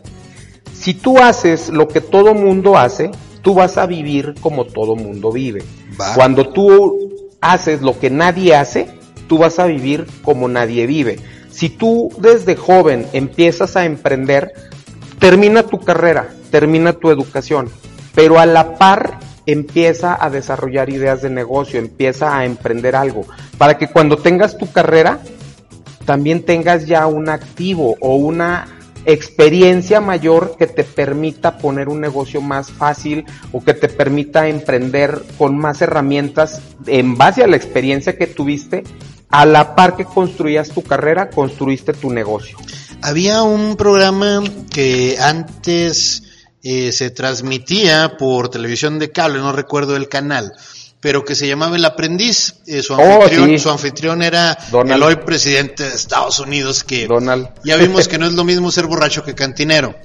si 0.74 0.96
tú 0.96 1.20
haces 1.20 1.70
lo 1.70 1.88
que 1.88 2.02
todo 2.02 2.34
mundo 2.34 2.78
hace, 2.78 3.12
tú 3.42 3.54
vas 3.54 3.78
a 3.78 3.86
vivir 3.86 4.34
como 4.42 4.66
todo 4.66 4.96
mundo 4.96 5.32
vive. 5.32 5.64
Va. 6.00 6.16
Cuando 6.16 6.50
tú 6.50 6.98
haces 7.40 7.82
lo 7.82 8.00
que 8.00 8.10
nadie 8.10 8.56
hace, 8.56 8.90
tú 9.28 9.38
vas 9.38 9.60
a 9.60 9.66
vivir 9.66 10.08
como 10.24 10.48
nadie 10.48 10.88
vive. 10.88 11.20
Si 11.52 11.70
tú 11.70 12.10
desde 12.18 12.56
joven 12.56 13.06
empiezas 13.14 13.76
a 13.76 13.86
emprender, 13.86 14.54
termina 15.20 15.64
tu 15.64 15.80
carrera, 15.80 16.30
termina 16.52 16.94
tu 16.94 17.12
educación, 17.12 17.70
pero 18.16 18.40
a 18.40 18.46
la 18.46 18.76
par 18.76 19.20
empieza 19.52 20.18
a 20.20 20.30
desarrollar 20.30 20.90
ideas 20.90 21.22
de 21.22 21.30
negocio, 21.30 21.80
empieza 21.80 22.38
a 22.38 22.46
emprender 22.46 22.96
algo, 22.96 23.26
para 23.58 23.78
que 23.78 23.88
cuando 23.88 24.18
tengas 24.18 24.58
tu 24.58 24.72
carrera, 24.72 25.20
también 26.06 26.44
tengas 26.44 26.86
ya 26.86 27.08
un 27.08 27.30
activo 27.30 27.96
o 28.00 28.16
una 28.16 28.68
experiencia 29.06 30.02
mayor 30.02 30.56
que 30.58 30.68
te 30.68 30.84
permita 30.84 31.58
poner 31.58 31.90
un 31.90 32.02
negocio 32.02 32.42
más 32.42 32.72
fácil 32.72 33.26
o 33.52 33.64
que 33.64 33.74
te 33.74 33.88
permita 33.88 34.48
emprender 34.48 35.24
con 35.38 35.58
más 35.58 35.82
herramientas 35.82 36.62
en 36.86 37.18
base 37.18 37.44
a 37.44 37.48
la 37.48 37.56
experiencia 37.56 38.18
que 38.18 38.28
tuviste. 38.28 38.84
A 39.32 39.46
la 39.46 39.76
par 39.76 39.96
que 39.96 40.06
construías 40.06 40.70
tu 40.70 40.82
carrera, 40.82 41.30
construiste 41.30 41.94
tu 41.94 42.10
negocio. 42.10 42.58
Había 43.04 43.44
un 43.44 43.76
programa 43.76 44.44
que 44.72 45.18
antes 45.22 46.24
eh, 46.64 46.92
se 46.92 47.10
transmitía 47.10 48.18
por 48.18 48.50
televisión 48.50 49.00
de 49.00 49.12
cable, 49.12 49.40
no 49.40 49.52
recuerdo 49.52 49.96
el 49.96 50.10
canal, 50.10 50.52
pero 51.00 51.24
que 51.24 51.36
se 51.36 51.48
llamaba 51.48 51.76
El 51.78 51.86
Aprendiz. 51.86 52.56
Eh, 52.68 52.82
su, 52.84 52.94
Oh, 52.94 53.24
anfitrión, 53.24 53.50
sí. 53.52 53.60
su 53.60 53.70
anfitrión 53.70 54.22
era 54.22 54.58
Donald. 54.72 54.96
el 54.98 55.04
hoy 55.04 55.16
presidente 55.18 55.84
de 55.84 55.96
Estados 55.96 56.40
Unidos, 56.40 56.84
que 56.84 57.08
Donald. 57.08 57.50
ya 57.64 57.78
vimos 57.78 58.08
que 58.08 58.18
no 58.18 58.26
es 58.26 58.34
lo 58.34 58.44
mismo 58.44 58.72
ser 58.72 58.86
borracho 58.88 59.24
que 59.24 59.34
cantinero. 59.36 59.96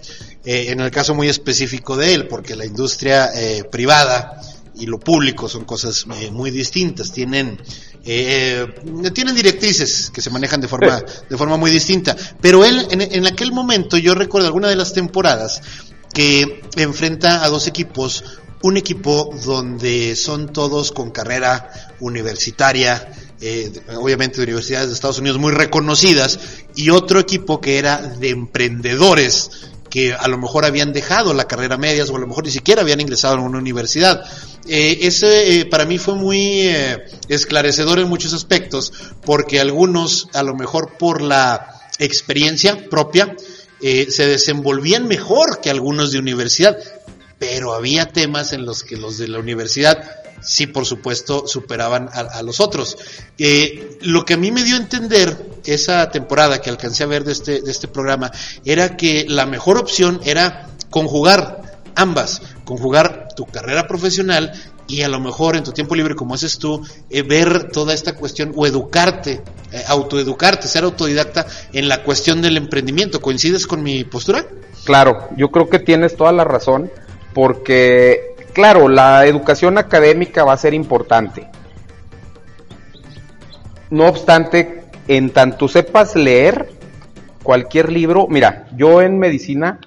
Eh, 0.45 0.67
en 0.71 0.81
el 0.81 0.91
caso 0.91 1.15
muy 1.15 1.29
específico 1.29 1.97
de 1.97 2.13
él, 2.15 2.29
porque 2.29 2.55
la 2.55 2.67
industria 2.67 3.31
eh, 3.35 3.65
privada 3.65 4.41
y 4.77 4.87
lo 4.87 4.99
público 5.01 5.49
son 5.49 5.65
cosas 5.65 6.05
eh, 6.21 6.31
muy 6.31 6.51
distintas. 6.51 7.11
Tienen 7.13 7.59
eh, 8.05 8.67
tienen 9.15 9.35
directrices 9.35 10.11
que 10.11 10.21
se 10.21 10.29
manejan 10.29 10.61
de 10.61 10.69
forma 10.69 11.03
de 11.31 11.37
forma 11.39 11.57
muy 11.57 11.71
distinta. 11.71 12.15
Pero 12.43 12.63
él 12.65 12.87
en, 12.91 13.01
en 13.01 13.27
aquel 13.27 13.53
momento 13.53 13.97
yo 13.97 14.15
recuerdo 14.15 14.47
alguna 14.49 14.69
de 14.69 14.77
las 14.77 14.93
temporadas 14.93 15.63
que 16.15 16.63
enfrenta 16.77 17.45
a 17.45 17.49
dos 17.51 17.67
equipos. 17.67 18.25
Un 18.63 18.79
equipo 18.79 19.35
donde 19.45 20.17
son 20.17 20.51
todos 20.51 20.91
con 20.91 21.11
carrera 21.11 21.71
universitaria, 22.01 23.13
eh, 23.43 23.71
obviamente 23.99 24.39
de 24.39 24.45
universidades 24.45 24.89
de 24.89 24.95
Estados 24.95 25.19
Unidos 25.19 25.39
muy 25.39 25.53
reconocidas, 25.53 26.39
y 26.75 26.89
otro 26.89 27.21
equipo 27.21 27.61
que 27.61 27.77
era 27.77 27.99
de 27.99 28.31
emprendedores 28.31 29.51
que 29.91 30.15
a 30.15 30.27
lo 30.29 30.39
mejor 30.39 30.65
habían 30.65 30.93
dejado 30.95 31.35
la 31.35 31.47
carrera 31.47 31.77
medias 31.77 32.09
o 32.09 32.17
a 32.17 32.19
lo 32.19 32.27
mejor 32.27 32.45
ni 32.45 32.51
siquiera 32.51 32.81
habían 32.81 33.01
ingresado 33.01 33.35
en 33.35 33.41
una 33.41 33.59
universidad. 33.59 34.25
Eh, 34.67 35.01
ese 35.03 35.61
eh, 35.61 35.67
para 35.67 35.85
mí 35.85 35.99
fue 35.99 36.15
muy 36.15 36.67
esclarecedor 37.29 37.99
en 37.99 38.09
muchos 38.09 38.33
aspectos 38.33 38.93
porque 39.27 39.61
algunos 39.61 40.29
a 40.33 40.43
lo 40.43 40.55
mejor 40.55 40.97
por 40.97 41.21
la 41.21 41.83
experiencia 41.99 42.89
propia 42.89 43.37
eh, 43.87 44.11
se 44.11 44.27
desenvolvían 44.27 45.07
mejor 45.07 45.61
que 45.61 45.69
algunos 45.69 46.11
de 46.11 46.19
universidad, 46.19 46.79
pero 47.39 47.75
había 47.75 48.07
temas 48.07 48.55
en 48.55 48.65
los 48.65 48.83
que 48.83 48.97
los 48.97 49.19
de 49.19 49.29
la 49.29 49.39
universidad 49.39 50.03
sí, 50.41 50.67
por 50.67 50.87
supuesto, 50.87 51.47
superaban 51.47 52.09
a, 52.11 52.43
los 52.43 52.61
otros. 52.61 52.97
Eh, 53.37 53.99
lo 54.01 54.25
que 54.25 54.35
a 54.35 54.37
mí 54.39 54.51
me 54.51 54.65
dio 54.65 54.77
a 54.77 54.79
entender 54.79 55.37
esa 55.67 56.11
temporada 56.11 56.63
que 56.63 56.71
alcancé 56.71 57.03
a 57.03 57.09
ver 57.09 57.25
de 57.25 57.33
este, 57.33 57.61
de 57.61 57.71
este 57.71 57.87
programa 57.87 58.33
era 58.65 58.97
que 58.97 59.27
la 59.29 59.45
mejor 59.45 59.77
opción 59.77 60.19
era 60.25 60.71
conjugar 60.89 61.81
ambas, 61.95 62.41
conjugar 62.65 63.29
tu 63.37 63.45
carrera 63.45 63.87
profesional 63.87 64.51
y 64.87 65.03
a 65.03 65.09
lo 65.09 65.21
mejor 65.21 65.57
en 65.57 65.65
tu 65.65 65.73
tiempo 65.73 65.95
libre, 65.95 66.15
como 66.15 66.35
haces 66.35 66.59
tú, 66.59 66.83
eh, 67.11 67.23
ver 67.23 67.71
toda 67.71 67.95
esta 67.95 68.15
cuestión 68.15 68.53
o 68.55 68.67
educarte, 68.67 69.43
eh, 69.73 69.83
autoeducarte, 69.89 70.69
ser 70.69 70.85
autodidacta 70.85 71.47
en 71.73 71.89
la 71.89 72.03
cuestión 72.03 72.43
del 72.43 72.57
emprendimiento. 72.57 73.21
¿Coincides 73.21 73.67
con 73.67 73.83
mi 73.83 74.05
postura? 74.05 74.47
Claro, 74.85 75.29
yo 75.37 75.51
creo 75.51 75.69
que 75.69 75.79
tienes 75.79 76.17
toda 76.17 76.33
la 76.33 76.45
razón, 76.45 76.91
porque, 77.33 78.35
claro, 78.53 78.89
la 78.89 79.27
educación 79.27 79.79
académica 79.79 80.45
va 80.45 80.53
a 80.53 80.59
ser 80.59 80.75
importante. 80.75 81.49
No 83.91 84.07
obstante, 84.07 84.85
en 85.09 85.31
tanto 85.31 85.69
sepas 85.69 86.17
leer 86.17 86.71
cualquier 87.43 87.93
libro, 87.93 88.27
mira, 88.29 88.67
yo 88.77 89.03
en 89.03 89.19
medicina 89.19 89.79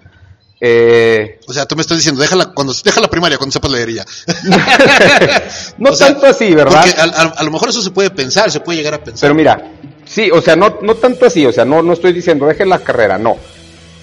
Eh, 0.60 1.40
O 1.48 1.54
sea, 1.54 1.66
tú 1.66 1.76
me 1.76 1.82
estás 1.82 1.98
diciendo, 1.98 2.20
déjala, 2.22 2.48
cuando, 2.54 2.74
deja 2.84 3.00
la 3.00 3.08
primaria, 3.10 3.38
cuando 3.38 3.52
sepas 3.54 3.72
leer 3.72 3.92
ya. 3.94 4.06
no 5.78 5.92
O 5.92 5.96
sea, 5.96 6.08
tanto 6.08 6.26
así, 6.28 6.54
¿verdad? 6.54 6.82
Porque 6.84 7.00
a, 7.00 7.04
a- 7.04 7.34
a 7.38 7.44
lo 7.44 7.52
mejor 7.52 7.70
eso 7.70 7.82
se 7.82 7.92
puede 7.92 8.10
pensar, 8.10 8.50
se 8.52 8.60
puede 8.60 8.78
llegar 8.80 8.96
a 8.96 9.04
pensar. 9.04 9.22
Pero 9.28 9.36
mira, 9.36 9.72
sí, 10.06 10.32
o 10.32 10.42
sea, 10.42 10.56
no, 10.56 10.80
no 10.82 10.96
tanto 10.96 11.26
así, 11.26 11.46
o 11.46 11.52
sea, 11.52 11.66
no, 11.66 11.82
no 11.84 11.94
estoy 11.94 12.14
diciendo 12.14 12.48
deje 12.48 12.66
la 12.66 12.80
carrera, 12.80 13.18
no. 13.18 13.38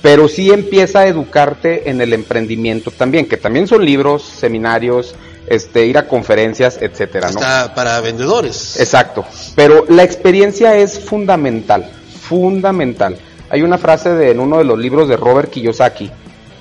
Pero 0.02 0.28
sí 0.28 0.50
empieza 0.50 1.00
a 1.00 1.06
educarte 1.06 1.88
en 1.88 2.00
el 2.00 2.12
emprendimiento 2.12 2.90
también, 2.90 3.26
que 3.26 3.36
también 3.38 3.66
son 3.66 3.84
libros, 3.84 4.22
seminarios, 4.22 5.14
este, 5.46 5.86
ir 5.86 5.96
a 5.98 6.06
conferencias, 6.06 6.78
etcétera, 6.80 7.30
¿no? 7.32 7.40
Está 7.40 7.74
para 7.74 8.00
vendedores. 8.00 8.78
Exacto. 8.78 9.24
Pero 9.56 9.86
la 9.88 10.02
experiencia 10.04 10.76
es 10.76 10.98
fundamental, 11.00 11.90
fundamental. 12.20 13.16
Hay 13.50 13.62
una 13.62 13.78
frase 13.78 14.10
de, 14.10 14.30
en 14.30 14.40
uno 14.40 14.58
de 14.58 14.64
los 14.64 14.78
libros 14.78 15.08
de 15.08 15.16
Robert 15.16 15.50
Kiyosaki, 15.50 16.10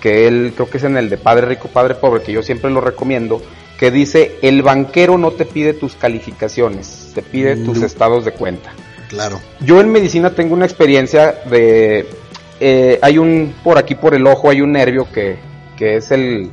que 0.03 0.27
él 0.27 0.51
creo 0.53 0.69
que 0.69 0.79
es 0.79 0.83
en 0.83 0.97
el 0.97 1.09
de 1.09 1.15
Padre 1.17 1.45
Rico, 1.47 1.69
Padre 1.69 1.95
Pobre, 1.95 2.21
que 2.21 2.33
yo 2.33 2.43
siempre 2.43 2.69
lo 2.69 2.81
recomiendo, 2.81 3.41
que 3.79 3.89
dice, 3.89 4.35
el 4.41 4.61
banquero 4.61 5.17
no 5.17 5.31
te 5.31 5.45
pide 5.45 5.71
tus 5.71 5.95
calificaciones, 5.95 7.13
te 7.15 7.21
pide 7.21 7.55
tus 7.55 7.77
No. 7.79 7.85
estados 7.85 8.25
de 8.25 8.33
cuenta. 8.33 8.73
Claro. 9.07 9.39
Yo 9.61 9.79
en 9.79 9.89
medicina 9.93 10.31
tengo 10.31 10.55
una 10.55 10.65
experiencia 10.65 11.31
de, 11.49 12.05
eh, 12.59 12.99
hay 13.01 13.17
un, 13.17 13.55
por 13.63 13.77
aquí 13.77 13.95
por 13.95 14.13
el 14.13 14.27
ojo 14.27 14.49
hay 14.49 14.59
un 14.59 14.73
nervio 14.73 15.07
que, 15.09 15.37
que 15.77 15.95
es 15.95 16.11
el, 16.11 16.51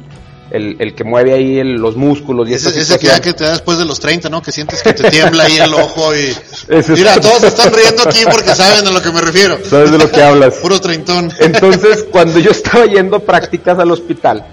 el, 0.51 0.77
el 0.81 0.95
que 0.95 1.05
mueve 1.05 1.33
ahí 1.33 1.59
el- 1.59 1.75
los 1.77 1.97
músculos 1.97 2.49
y 2.49 2.55
Ese, 2.55 2.69
ese 2.79 2.99
que 2.99 3.07
ya 3.07 3.21
que 3.21 3.33
te 3.33 3.45
da 3.45 3.51
después 3.53 3.79
de 3.79 3.85
los 3.85 4.01
30, 4.01 4.29
¿no? 4.29 4.43
Que 4.43 4.51
sientes 4.53 4.83
que 4.83 4.93
te 4.93 5.11
tiembla 5.11 5.45
ahí 5.45 5.59
el 5.59 5.73
ojo 5.75 6.15
y... 6.15 6.19
Ese 6.69 6.93
es- 6.93 6.99
Mira, 6.99 7.21
todos 7.21 7.43
están 7.45 7.73
riendo 7.73 8.03
aquí 8.05 8.21
porque 8.31 8.55
saben 8.55 8.87
a 8.87 8.91
lo 8.91 9.01
que 9.03 9.11
me 9.11 9.21
refiero. 9.21 9.59
¿Sabes 9.65 9.91
de 9.93 9.99
lo 9.99 10.11
que 10.11 10.23
hablas? 10.23 10.55
Puro 10.63 10.81
treintón. 10.81 11.31
Entonces, 11.39 12.07
cuando 12.11 12.39
yo 12.41 12.51
estaba 12.51 12.87
yendo 12.87 13.17
a 13.17 13.21
prácticas 13.21 13.79
al 13.79 13.91
hospital, 13.91 14.47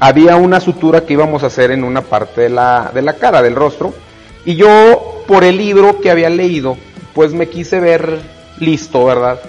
había 0.00 0.36
una 0.36 0.60
sutura 0.60 1.04
que 1.04 1.12
íbamos 1.14 1.42
a 1.42 1.46
hacer 1.46 1.70
en 1.70 1.84
una 1.84 2.02
parte 2.02 2.42
de 2.42 2.48
la, 2.50 2.90
de 2.94 3.02
la 3.02 3.14
cara, 3.14 3.42
del 3.42 3.54
rostro, 3.54 3.94
y 4.44 4.56
yo, 4.56 5.24
por 5.28 5.44
el 5.44 5.56
libro 5.58 6.00
que 6.00 6.10
había 6.10 6.28
leído, 6.30 6.76
pues 7.14 7.32
me 7.32 7.48
quise 7.48 7.78
ver 7.78 8.20
listo, 8.58 9.04
¿verdad? 9.04 9.40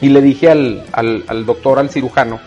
Y 0.00 0.08
le 0.10 0.20
dije 0.20 0.50
al, 0.50 0.84
al, 0.92 1.24
al 1.28 1.44
doctor, 1.46 1.78
al 1.78 1.90
cirujano, 1.90 2.40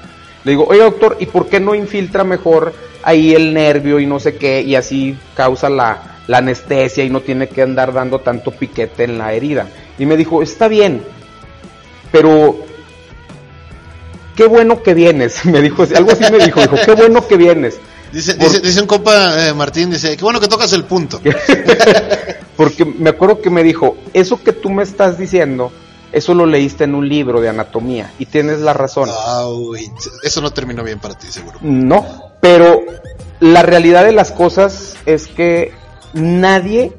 le 0.44 0.52
digo, 0.52 0.66
oye 0.68 0.82
doctor, 0.82 1.18
¿y 1.20 1.26
por 1.28 1.48
qué 1.48 1.60
no 1.60 1.76
infiltra 1.76 2.24
mejor 2.24 2.74
ahí 3.04 3.34
el 3.34 3.54
nervio 3.54 4.00
y 4.00 4.06
no 4.06 4.20
sé 4.20 4.36
qué, 4.36 4.62
y 4.62 4.76
así 4.76 5.18
causa 5.36 5.70
la, 5.70 6.18
la 6.28 6.38
anestesia 6.40 7.04
y 7.04 7.10
no 7.10 7.22
tiene 7.22 7.48
que 7.48 7.62
andar 7.62 7.94
dando 7.94 8.20
tanto 8.20 8.52
piquete 8.52 9.04
en 9.04 9.18
la 9.18 9.34
herida? 9.34 9.68
Y 10.00 10.06
me 10.06 10.18
dijo, 10.18 10.42
está 10.42 10.68
bien, 10.68 11.04
pero 12.12 12.58
qué 14.36 14.48
bueno 14.48 14.82
que 14.82 14.94
vienes, 14.94 15.46
me 15.46 15.62
dijo, 15.62 15.84
algo 15.96 16.12
así 16.12 16.24
me 16.32 16.44
dijo, 16.44 16.62
dijo, 16.62 16.76
qué 16.86 16.94
bueno 16.94 17.28
que 17.28 17.38
vienes. 17.38 17.80
Dice, 18.12 18.36
Por- 18.36 18.50
dice, 18.50 18.60
dice 18.60 18.82
un 18.82 18.88
compa 18.88 19.48
eh, 19.48 19.54
Martín, 19.54 19.90
dice, 19.92 20.18
qué 20.18 20.24
bueno 20.24 20.40
que 20.42 20.48
tocas 20.48 20.74
el 20.74 20.84
punto. 20.84 21.22
Porque 22.58 22.84
me 22.84 23.10
acuerdo 23.12 23.42
que 23.42 23.50
me 23.50 23.64
dijo, 23.64 23.98
eso 24.14 24.44
que 24.44 24.52
tú 24.52 24.70
me 24.70 24.84
estás 24.84 25.18
diciendo, 25.18 25.72
eso 26.12 26.34
lo 26.34 26.46
leíste 26.46 26.84
en 26.84 26.96
un 26.96 27.08
libro 27.08 27.42
de 27.42 27.50
anatomía 27.50 28.12
y 28.20 28.26
tienes 28.26 28.60
la 28.60 28.74
razón. 28.74 29.10
Eso 30.24 30.42
no 30.42 30.52
terminó 30.52 30.84
bien 30.84 31.00
para 31.00 31.16
ti, 31.18 31.28
seguro. 31.28 31.58
No, 31.62 32.34
pero 32.42 32.82
la 33.40 33.64
realidad 33.64 34.04
de 34.06 34.12
las 34.12 34.32
cosas 34.32 34.96
es 35.06 35.28
que 35.28 35.72
nadie 36.14 36.94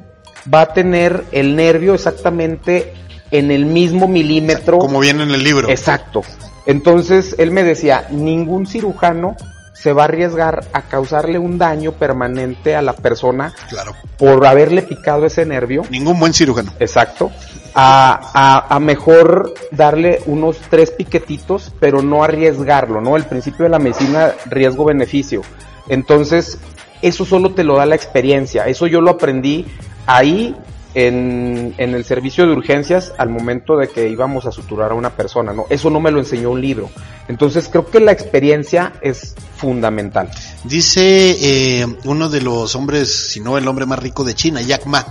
va 0.53 0.63
a 0.63 0.73
tener 0.73 1.25
el 1.33 1.55
nervio 1.57 1.95
exactamente 1.95 2.95
en 3.31 3.51
el 3.51 3.67
mismo 3.67 4.09
milímetro. 4.09 4.79
Como 4.79 5.01
viene 5.01 5.23
en 5.23 5.31
el 5.31 5.43
libro. 5.43 5.69
Exacto. 5.69 6.23
Entonces 6.67 7.35
él 7.39 7.51
me 7.51 7.65
decía, 7.65 8.07
ningún 8.11 8.67
cirujano 8.67 9.37
se 9.83 9.93
va 9.93 10.03
a 10.03 10.05
arriesgar 10.05 10.65
a 10.73 10.83
causarle 10.83 11.39
un 11.39 11.59
daño 11.59 11.93
permanente 11.93 12.77
a 12.77 12.83
la 12.83 12.93
persona 12.93 13.53
Claro. 13.69 13.97
por 14.17 14.47
haberle 14.47 14.83
picado 14.83 15.27
ese 15.27 15.45
nervio. 15.45 15.83
Ningún 15.91 16.21
buen 16.21 16.33
cirujano. 16.33 16.73
Exacto. 16.79 17.33
A, 17.75 18.21
a, 18.33 18.77
a 18.77 18.79
mejor 18.79 19.55
darle 19.73 20.21
unos 20.27 20.59
tres 20.71 20.91
piquetitos, 20.93 21.73
pero 21.81 22.01
no 22.03 22.23
arriesgarlo, 22.23 23.01
¿no? 23.01 23.17
El 23.17 23.25
principio 23.25 23.65
de 23.65 23.71
la 23.71 23.79
medicina, 23.81 24.33
riesgo-beneficio. 24.47 25.43
Entonces, 25.89 26.59
eso 27.01 27.25
solo 27.25 27.53
te 27.55 27.65
lo 27.65 27.77
da 27.77 27.87
la 27.87 27.97
experiencia. 27.97 28.67
Eso 28.69 28.87
yo 28.87 29.01
lo 29.01 29.11
aprendí 29.11 29.67
ahí 30.07 30.55
en, 30.95 31.75
el 31.79 32.05
servicio 32.05 32.47
de 32.47 32.53
urgencias 32.53 33.13
al 33.19 33.29
momento 33.29 33.77
de 33.77 33.89
que 33.89 34.09
íbamos 34.09 34.47
a 34.47 34.53
suturar 34.53 34.93
a 34.93 34.95
una 34.95 35.11
persona, 35.11 35.53
¿no? 35.53 35.67
Eso 35.71 35.91
no 35.91 36.01
me 36.01 36.11
lo 36.11 36.19
enseñó 36.19 36.51
un 36.51 36.61
libro. 36.61 36.91
Entonces, 37.29 37.69
creo 37.69 37.91
que 37.91 38.01
la 38.01 38.13
experiencia 38.13 38.93
es 39.01 39.35
fundamental. 39.57 40.31
Dice 40.65 41.37
eh, 41.41 41.87
uno 42.05 42.29
de 42.29 42.41
los 42.41 42.75
hombres, 42.75 43.31
si 43.31 43.41
no 43.41 43.57
el 43.59 43.67
hombre 43.69 43.87
más 43.87 43.99
rico 43.99 44.25
de 44.25 44.35
China, 44.35 44.61
Jack 44.61 44.87
Ma, 44.87 45.07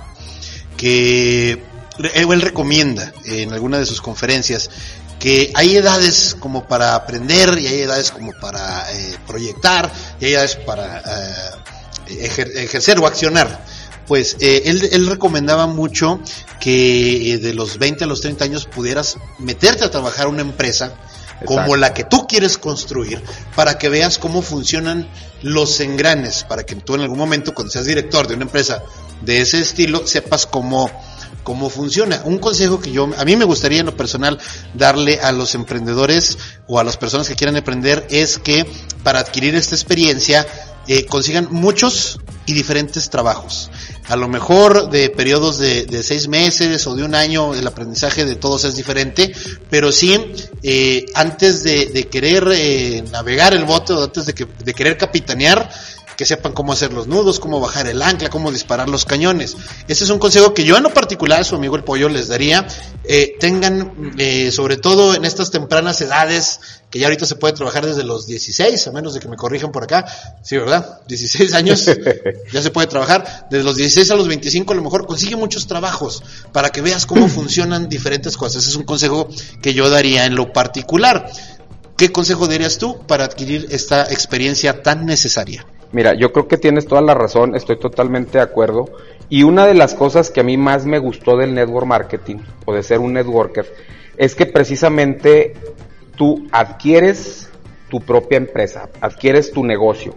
que 0.78 1.52
él, 1.52 2.32
él 2.32 2.41
recomienda 2.41 3.12
en 3.26 3.54
alguna 3.54 3.78
de 3.80 3.86
sus 3.86 4.02
conferencias 4.02 4.70
que 5.20 5.52
hay 5.54 5.76
edades 5.78 6.36
como 6.39 6.67
para 6.67 6.96
aprender 6.96 7.60
y 7.60 7.67
hay 7.67 7.82
edades 7.82 8.12
como 8.12 8.32
para 8.34 8.91
eh, 8.91 9.15
proyectar 9.28 9.91
y 10.20 10.26
hay 10.26 10.34
edades 10.34 10.56
para 10.56 10.98
eh, 12.08 12.24
ejer- 12.28 12.56
ejercer 12.58 12.98
o 13.00 13.06
accionar. 13.06 13.63
Pues 14.08 14.38
eh, 14.40 14.64
él, 14.66 14.90
él 14.92 15.08
recomendaba 15.08 15.68
mucho 15.68 16.20
que 16.60 17.34
eh, 17.34 17.38
de 17.38 17.54
los 17.54 17.78
20 17.78 18.04
a 18.04 18.08
los 18.08 18.22
30 18.22 18.46
años 18.46 18.66
pudieras 18.66 19.18
meterte 19.40 19.86
a 19.86 19.92
trabajar 19.92 20.26
a 20.26 20.30
una 20.30 20.42
empresa 20.42 20.96
como 21.46 21.76
la 21.76 21.94
que 21.94 22.04
tú 22.04 22.28
quieres 22.28 22.58
construir 22.58 23.22
para 23.56 23.78
que 23.78 23.90
veas 23.90 24.18
cómo 24.18 24.42
funcionan 24.42 25.10
los 25.42 25.80
engranes, 25.80 26.44
para 26.44 26.64
que 26.64 26.76
tú 26.76 26.96
en 26.96 27.02
algún 27.02 27.18
momento 27.18 27.54
cuando 27.54 27.72
seas 27.72 27.86
director 27.86 28.28
de 28.28 28.36
una 28.36 28.44
empresa 28.44 28.84
de 29.22 29.42
ese 29.42 29.60
estilo 29.60 30.06
sepas 30.06 30.46
cómo 30.46 30.92
cómo 31.44 31.70
funciona. 31.70 32.22
Un 32.26 32.38
consejo 32.38 32.80
que 32.80 32.92
yo 32.92 33.10
a 33.18 33.26
mí 33.26 33.36
me 33.36 33.46
gustaría 33.46 33.80
en 33.80 33.88
lo 33.88 33.98
personal 33.98 34.40
darle 34.76 35.20
a 35.22 35.32
los 35.32 35.56
emprendedores 35.56 36.38
o 36.68 36.80
a 36.80 36.84
las 36.84 36.98
personas 36.98 37.28
que 37.28 37.36
quieran 37.36 37.58
emprender 37.58 38.06
es 38.10 38.38
que 38.38 38.66
para 39.04 39.20
adquirir 39.20 39.56
esta 39.56 39.74
experiencia 39.74 40.46
eh, 40.88 41.06
consigan 41.06 41.48
muchos 41.52 42.20
y 42.46 42.54
diferentes 42.54 43.10
trabajos. 43.10 43.70
A 44.08 44.15
lo 44.15 44.28
mejor 44.28 44.89
de 44.89 45.10
periodos 45.10 45.58
de, 45.58 45.86
de 45.86 46.04
seis 46.04 46.28
meses 46.28 46.86
o 46.88 46.96
de 46.96 47.04
un 47.04 47.15
año, 47.15 47.54
el 47.54 47.65
aprendizaje 47.65 48.26
de 48.26 48.36
todos 48.36 48.63
es 48.65 48.76
diferente, 48.76 49.32
pero 49.70 49.91
sí, 49.91 50.20
eh, 50.63 51.06
antes 51.13 51.63
de, 51.63 51.86
de 51.88 52.08
querer 52.08 52.48
eh, 52.52 53.04
navegar 53.12 53.54
el 53.54 53.65
bote 53.65 53.94
o 53.94 54.04
antes 54.04 54.26
de, 54.26 54.34
que, 54.34 54.46
de 54.46 54.74
querer 54.74 54.98
capitanear, 54.98 55.70
que 56.17 56.26
sepan 56.26 56.54
cómo 56.54 56.74
hacer 56.74 56.94
los 56.94 57.08
nudos, 57.08 57.39
cómo 57.39 57.60
bajar 57.60 57.88
el 57.88 58.00
ancla, 58.02 58.30
cómo 58.30 58.52
disparar 58.52 58.88
los 58.88 59.06
cañones. 59.06 59.58
Ese 59.88 60.04
es 60.04 60.10
un 60.12 60.20
consejo 60.20 60.54
que 60.54 60.63
yo 60.63 60.78
en 60.78 60.84
lo 60.84 60.94
particular, 60.94 61.44
su 61.46 61.56
amigo 61.56 61.76
el 61.76 61.84
pollo, 61.84 62.10
les 62.10 62.28
daría. 62.28 62.67
Eh, 63.04 63.38
tengan, 63.39 64.13
eh, 64.20 64.52
sobre 64.52 64.78
todo 64.78 65.15
en 65.15 65.26
estas 65.26 65.50
tempranas 65.50 66.00
edades, 66.02 66.60
que 66.91 66.99
ya 66.99 67.08
ahorita 67.08 67.25
se 67.25 67.38
puede 67.38 67.54
trabajar 67.54 67.86
desde 67.86 68.04
los 68.04 68.27
16, 68.27 68.86
a 68.88 68.91
menos 68.91 69.13
de 69.13 69.21
que 69.21 69.30
me 69.30 69.38
corrijan 69.38 69.71
por 69.71 69.84
acá. 69.84 70.06
Sí, 70.43 70.58
¿verdad? 70.58 70.99
16 71.08 71.54
años 71.54 71.89
ya 72.51 72.62
se 72.62 72.69
puede 72.69 72.88
trabajar. 72.88 73.47
Desde 73.49 73.63
los 73.63 73.77
16 73.77 74.12
a 74.12 74.15
los 74.15 74.27
25 74.27 74.73
a 74.73 74.75
lo 74.75 74.84
mejor 74.84 75.08
consigue 75.08 75.38
muchos 75.38 75.67
trabajos 75.67 76.21
para 76.51 76.69
que 76.69 76.82
veas 76.82 77.06
cómo 77.06 77.27
funcionan 77.30 77.88
diferentes 77.88 78.36
cosas. 78.36 78.63
Ese 78.63 78.71
es 78.71 78.75
un 78.75 78.84
consejo 78.84 79.30
que 79.62 79.73
yo 79.73 79.89
daría 79.89 80.25
en 80.25 80.36
lo 80.36 80.51
particular. 80.51 81.32
¿Qué 81.95 82.12
consejo 82.12 82.47
darías 82.47 82.77
tú 82.77 82.99
para 83.08 83.23
adquirir 83.23 83.67
esta 83.71 84.04
experiencia 84.12 84.84
tan 84.84 85.06
necesaria? 85.06 85.65
Mira, 85.93 86.13
yo 86.13 86.34
creo 86.34 86.47
que 86.49 86.58
tienes 86.58 86.88
toda 86.88 87.01
la 87.01 87.13
razón, 87.13 87.56
estoy 87.56 87.80
totalmente 87.80 88.38
de 88.38 88.43
acuerdo. 88.43 88.89
Y 89.30 89.43
una 89.43 89.65
de 89.65 89.75
las 89.75 89.93
cosas 89.93 90.30
que 90.30 90.41
a 90.41 90.43
mí 90.43 90.58
más 90.58 90.86
me 90.86 90.99
gustó 90.99 91.38
del 91.38 91.54
network 91.54 91.88
marketing 91.88 92.38
o 92.65 92.73
de 92.73 92.84
ser 92.84 92.99
un 92.99 93.13
networker 93.13 93.65
es 94.17 94.36
que 94.36 94.45
precisamente 94.45 95.54
tú 96.22 96.48
adquieres 96.52 97.50
tu 97.90 98.00
propia 98.00 98.38
empresa, 98.38 98.90
adquieres 99.02 99.52
tu 99.52 99.66
negocio 99.66 100.14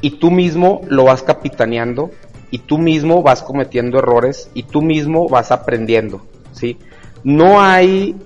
y 0.00 0.12
tú 0.12 0.30
mismo 0.30 0.80
lo 0.88 1.04
vas 1.04 1.22
capitaneando 1.22 2.10
y 2.50 2.60
tú 2.60 2.78
mismo 2.78 3.22
vas 3.22 3.42
cometiendo 3.42 3.98
errores 3.98 4.48
y 4.54 4.62
tú 4.62 4.80
mismo 4.80 5.28
vas 5.28 5.50
aprendiendo, 5.50 6.26
¿sí? 6.54 6.78
No 7.24 7.60
hay 7.60 8.16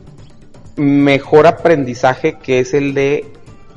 mejor 0.76 1.48
aprendizaje 1.48 2.38
que 2.40 2.60
es 2.60 2.72
el 2.72 2.94
de 2.94 3.26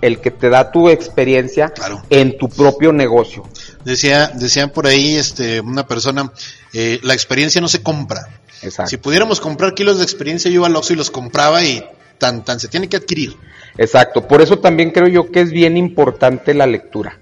el 0.01 0.19
que 0.19 0.29
te 0.29 0.49
da 0.49 0.71
tu 0.71 0.87
experiencia 0.89 1.69
Claro. 1.69 2.03
en 2.11 2.37
tu 2.37 2.47
propio 2.47 2.93
negocio. 2.93 3.41
Decía, 3.85 4.27
decían 4.35 4.69
por 4.69 4.85
ahí, 4.85 5.15
este, 5.15 5.61
una 5.61 5.87
persona, 5.87 6.31
eh, 6.73 6.99
la 7.01 7.15
experiencia 7.15 7.59
no 7.59 7.69
se 7.69 7.81
compra. 7.81 8.27
Exacto. 8.61 8.91
Si 8.91 8.97
pudiéramos 8.97 9.41
comprar 9.41 9.73
kilos 9.73 9.97
de 9.97 10.03
experiencia, 10.03 10.51
yo 10.51 10.57
iba 10.57 10.67
al 10.67 10.75
Oxxo 10.75 10.93
y 10.93 10.97
los 10.97 11.09
compraba 11.09 11.63
y 11.63 11.83
tan, 12.17 12.43
tan 12.43 12.59
se 12.59 12.67
tiene 12.67 12.87
que 12.87 12.97
adquirir. 12.97 13.35
Exacto. 13.77 14.27
Por 14.27 14.41
eso 14.41 14.59
también 14.59 14.91
creo 14.91 15.07
yo 15.07 15.31
que 15.31 15.41
es 15.41 15.51
bien 15.51 15.77
importante 15.77 16.53
la 16.53 16.65
lectura. 16.67 17.19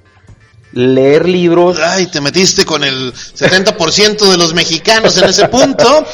Leer 0.73 1.27
libros. 1.27 1.79
Ay, 1.79 2.07
te 2.07 2.19
metiste 2.19 2.65
con 2.65 2.83
el 2.83 3.13
70% 3.13 4.31
de 4.31 4.37
los 4.37 4.53
mexicanos 4.53 5.17
en 5.17 5.25
ese 5.25 5.47
punto. 5.47 6.05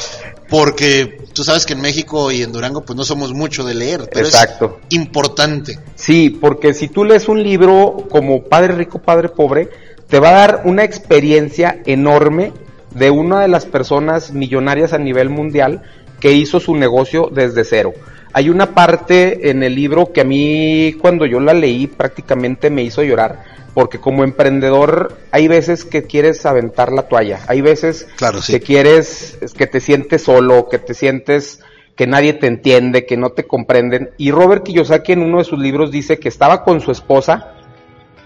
porque 0.48 1.20
tú 1.32 1.44
sabes 1.44 1.64
que 1.64 1.74
en 1.74 1.80
México 1.80 2.32
y 2.32 2.42
en 2.42 2.52
Durango 2.52 2.84
pues 2.84 2.96
no 2.96 3.04
somos 3.04 3.32
mucho 3.32 3.64
de 3.64 3.74
leer, 3.74 4.08
pero 4.12 4.26
Exacto. 4.26 4.80
es 4.88 4.96
importante. 4.96 5.78
Sí, 5.94 6.30
porque 6.30 6.74
si 6.74 6.88
tú 6.88 7.04
lees 7.04 7.28
un 7.28 7.42
libro 7.42 8.08
como 8.10 8.42
Padre 8.42 8.74
Rico, 8.74 8.98
Padre 8.98 9.28
Pobre, 9.28 9.70
te 10.08 10.18
va 10.18 10.30
a 10.30 10.32
dar 10.32 10.62
una 10.64 10.82
experiencia 10.82 11.80
enorme 11.86 12.52
de 12.94 13.10
una 13.10 13.40
de 13.40 13.48
las 13.48 13.64
personas 13.64 14.32
millonarias 14.32 14.92
a 14.92 14.98
nivel 14.98 15.30
mundial 15.30 15.82
que 16.18 16.32
hizo 16.32 16.58
su 16.58 16.74
negocio 16.74 17.30
desde 17.32 17.64
cero. 17.64 17.94
Hay 18.32 18.48
una 18.48 18.74
parte 18.74 19.50
en 19.50 19.62
el 19.62 19.74
libro 19.74 20.12
que 20.12 20.20
a 20.20 20.24
mí 20.24 20.94
cuando 21.00 21.26
yo 21.26 21.40
la 21.40 21.54
leí 21.54 21.86
prácticamente 21.86 22.70
me 22.70 22.82
hizo 22.82 23.02
llorar, 23.02 23.44
porque 23.74 23.98
como 23.98 24.24
emprendedor 24.24 25.18
hay 25.30 25.48
veces 25.48 25.84
que 25.84 26.04
quieres 26.04 26.46
aventar 26.46 26.92
la 26.92 27.02
toalla, 27.02 27.40
hay 27.48 27.60
veces 27.60 28.06
Claro, 28.16 28.40
sí. 28.40 28.52
que 28.52 28.60
quieres, 28.60 29.38
que 29.56 29.66
te 29.66 29.80
sientes 29.80 30.22
solo, 30.22 30.68
que 30.68 30.78
te 30.78 30.94
sientes 30.94 31.60
que 31.96 32.06
nadie 32.06 32.32
te 32.32 32.46
entiende, 32.46 33.04
que 33.04 33.18
no 33.18 33.28
te 33.30 33.46
comprenden. 33.46 34.10
Y 34.16 34.30
Robert 34.30 34.62
Kiyosaki 34.62 35.12
en 35.12 35.22
uno 35.22 35.36
de 35.38 35.44
sus 35.44 35.58
libros 35.58 35.90
dice 35.90 36.18
que 36.18 36.28
estaba 36.30 36.64
con 36.64 36.80
su 36.80 36.92
esposa 36.92 37.52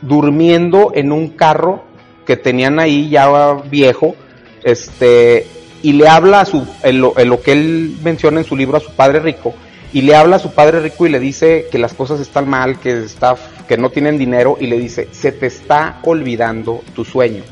durmiendo 0.01 0.93
en 0.95 1.11
un 1.11 1.31
carro 1.31 1.83
que 2.25 2.37
tenían 2.37 2.79
ahí 2.79 3.09
ya 3.11 3.55
viejo, 3.69 4.15
este, 4.63 5.47
y 5.83 5.93
le 5.93 6.09
habla 6.09 6.43
a 6.43 6.45
su, 6.45 6.67
en 6.83 7.01
lo, 7.01 7.19
en 7.19 7.29
lo 7.29 7.43
que 7.43 7.53
él 7.53 7.97
menciona 8.03 8.39
en 8.41 8.47
su 8.47 8.57
libro 8.57 8.77
a 8.77 8.81
su 8.81 8.93
padre 8.93 9.21
rico, 9.21 9.55
y 9.95 10.03
le 10.03 10.17
habla 10.17 10.37
a 10.37 10.41
su 10.41 10.51
padre 10.51 10.81
rico 10.81 11.07
y 11.07 11.09
le 11.09 11.21
dice 11.21 11.69
que 11.71 11.79
las 11.79 11.95
cosas 11.95 12.19
están 12.19 12.49
mal, 12.49 12.81
que 12.81 13.05
está, 13.05 13.37
que 13.69 13.79
no 13.79 13.91
tienen 13.91 14.19
dinero, 14.19 14.59
y 14.61 14.67
le 14.67 14.77
dice, 14.77 15.09
se 15.13 15.31
te 15.31 15.47
está 15.47 16.01
olvidando 16.03 16.83
tu 16.97 17.05
sueño. 17.05 17.45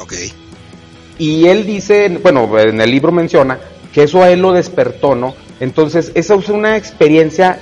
Ok. 0.00 0.14
Y 1.18 1.46
él 1.46 1.64
dice, 1.64 2.08
bueno, 2.20 2.58
en 2.58 2.80
el 2.80 2.90
libro 2.90 3.12
menciona 3.12 3.60
que 3.92 4.02
eso 4.02 4.24
a 4.24 4.30
él 4.30 4.40
lo 4.40 4.52
despertó, 4.52 5.14
¿no? 5.14 5.36
Entonces, 5.60 6.10
esa 6.16 6.34
es 6.34 6.48
una 6.48 6.76
experiencia 6.76 7.60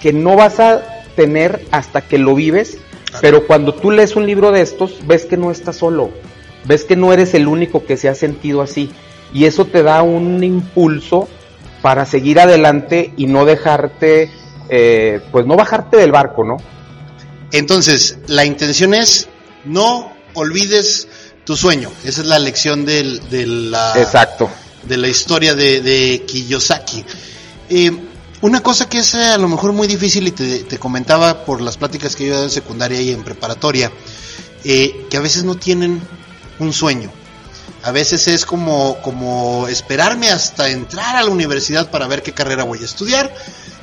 que 0.00 0.12
no 0.12 0.36
vas 0.36 0.60
a 0.60 1.04
tener 1.16 1.66
hasta 1.72 2.02
que 2.02 2.16
lo 2.18 2.36
vives, 2.36 2.78
pero 3.20 3.48
cuando 3.48 3.74
tú 3.74 3.90
lees 3.90 4.14
un 4.14 4.24
libro 4.24 4.52
de 4.52 4.60
estos, 4.60 5.04
ves 5.04 5.24
que 5.24 5.36
no 5.36 5.50
estás 5.50 5.74
solo, 5.74 6.10
ves 6.64 6.84
que 6.84 6.94
no 6.94 7.12
eres 7.12 7.34
el 7.34 7.48
único 7.48 7.84
que 7.84 7.96
se 7.96 8.08
ha 8.08 8.14
sentido 8.14 8.62
así, 8.62 8.92
y 9.34 9.46
eso 9.46 9.64
te 9.64 9.82
da 9.82 10.02
un 10.02 10.44
impulso 10.44 11.28
para 11.82 12.06
seguir 12.06 12.40
adelante 12.40 13.12
y 13.16 13.26
no 13.26 13.44
dejarte, 13.44 14.30
eh, 14.68 15.20
pues 15.30 15.46
no 15.46 15.56
bajarte 15.56 15.96
del 15.96 16.12
barco, 16.12 16.44
¿no? 16.44 16.56
Entonces, 17.52 18.18
la 18.26 18.44
intención 18.44 18.94
es 18.94 19.28
no 19.64 20.12
olvides 20.34 21.08
tu 21.44 21.56
sueño. 21.56 21.90
Esa 22.04 22.20
es 22.20 22.26
la 22.26 22.38
lección 22.38 22.84
del, 22.84 23.28
de, 23.30 23.46
la, 23.46 23.94
Exacto. 23.96 24.50
de 24.82 24.96
la 24.96 25.08
historia 25.08 25.54
de, 25.54 25.80
de 25.80 26.24
Kiyosaki. 26.26 27.04
Eh, 27.70 27.90
una 28.40 28.62
cosa 28.62 28.88
que 28.88 28.98
es 28.98 29.14
eh, 29.14 29.24
a 29.24 29.38
lo 29.38 29.48
mejor 29.48 29.72
muy 29.72 29.88
difícil 29.88 30.28
y 30.28 30.30
te, 30.30 30.60
te 30.60 30.78
comentaba 30.78 31.44
por 31.44 31.60
las 31.60 31.76
pláticas 31.76 32.14
que 32.14 32.24
yo 32.24 32.30
he 32.30 32.34
dado 32.34 32.44
en 32.44 32.50
secundaria 32.50 33.00
y 33.00 33.10
en 33.10 33.24
preparatoria, 33.24 33.90
eh, 34.64 35.06
que 35.10 35.16
a 35.16 35.20
veces 35.20 35.44
no 35.44 35.56
tienen 35.56 36.00
un 36.58 36.72
sueño. 36.72 37.10
A 37.88 37.90
veces 37.90 38.28
es 38.28 38.44
como, 38.44 38.98
como 39.00 39.66
esperarme 39.66 40.28
hasta 40.28 40.68
entrar 40.68 41.16
a 41.16 41.22
la 41.22 41.30
universidad 41.30 41.90
para 41.90 42.06
ver 42.06 42.22
qué 42.22 42.32
carrera 42.32 42.64
voy 42.64 42.80
a 42.82 42.84
estudiar 42.84 43.34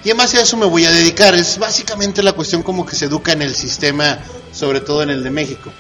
y 0.04 0.12
en 0.12 0.18
base 0.18 0.38
a 0.38 0.42
eso 0.44 0.58
me 0.58 0.68
voy 0.68 0.86
a 0.86 0.92
dedicar. 0.92 1.34
Es 1.34 1.58
básicamente 1.58 2.22
la 2.22 2.34
cuestión 2.34 2.62
como 2.62 2.86
que 2.86 2.96
se 2.96 3.06
educa 3.06 3.32
en 3.32 3.42
el 3.42 3.56
sistema, 3.56 4.20
sobre 4.52 4.82
todo 4.82 5.02
en 5.02 5.10
el 5.10 5.24
de 5.24 5.32
México. 5.32 5.72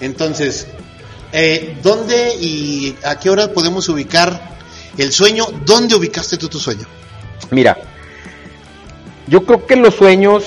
Entonces, 0.00 0.68
eh, 1.32 1.76
¿dónde 1.82 2.36
y 2.36 2.94
a 3.02 3.18
qué 3.18 3.28
hora 3.28 3.52
podemos 3.52 3.88
ubicar 3.88 4.56
el 4.96 5.10
sueño? 5.10 5.44
¿Dónde 5.66 5.96
ubicaste 5.96 6.36
tú 6.36 6.48
tu 6.48 6.60
sueño? 6.60 6.86
Mira, 7.50 7.76
yo 9.26 9.44
creo 9.44 9.66
que 9.66 9.74
los 9.74 9.96
sueños 9.96 10.44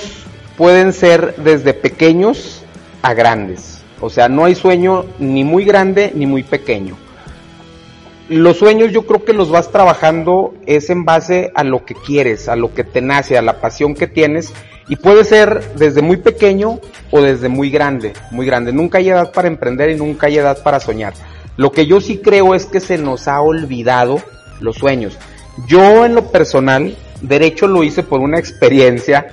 pueden 0.55 0.93
ser 0.93 1.35
desde 1.35 1.73
pequeños 1.73 2.61
a 3.01 3.13
grandes. 3.13 3.79
O 3.99 4.09
sea, 4.09 4.29
no 4.29 4.45
hay 4.45 4.55
sueño 4.55 5.05
ni 5.19 5.43
muy 5.43 5.65
grande 5.65 6.13
ni 6.15 6.25
muy 6.25 6.43
pequeño. 6.43 6.97
Los 8.29 8.57
sueños 8.57 8.91
yo 8.91 9.05
creo 9.05 9.23
que 9.23 9.31
los 9.31 9.49
vas 9.49 9.71
trabajando 9.71 10.53
es 10.65 10.89
en 10.89 11.05
base 11.05 11.49
a 11.55 11.63
lo 11.63 11.85
que 11.85 11.93
quieres, 11.93 12.49
a 12.49 12.57
lo 12.57 12.73
que 12.73 12.83
te 12.83 12.99
nace, 12.99 13.37
a 13.37 13.41
la 13.41 13.61
pasión 13.61 13.95
que 13.95 14.07
tienes 14.07 14.53
y 14.89 14.97
puede 14.97 15.23
ser 15.23 15.73
desde 15.75 16.01
muy 16.01 16.17
pequeño 16.17 16.81
o 17.09 17.21
desde 17.21 17.47
muy 17.47 17.69
grande, 17.69 18.11
muy 18.31 18.45
grande. 18.45 18.73
Nunca 18.73 18.97
hay 18.97 19.09
edad 19.09 19.31
para 19.31 19.47
emprender 19.47 19.91
y 19.91 19.95
nunca 19.95 20.27
hay 20.27 20.39
edad 20.39 20.61
para 20.61 20.81
soñar. 20.81 21.13
Lo 21.55 21.71
que 21.71 21.85
yo 21.85 22.01
sí 22.01 22.17
creo 22.17 22.53
es 22.53 22.65
que 22.65 22.81
se 22.81 22.97
nos 22.97 23.29
ha 23.29 23.39
olvidado 23.39 24.21
los 24.59 24.75
sueños. 24.75 25.17
Yo 25.65 26.05
en 26.05 26.13
lo 26.13 26.29
personal, 26.29 26.97
derecho 27.21 27.67
lo 27.67 27.83
hice 27.83 28.03
por 28.03 28.19
una 28.19 28.39
experiencia 28.39 29.27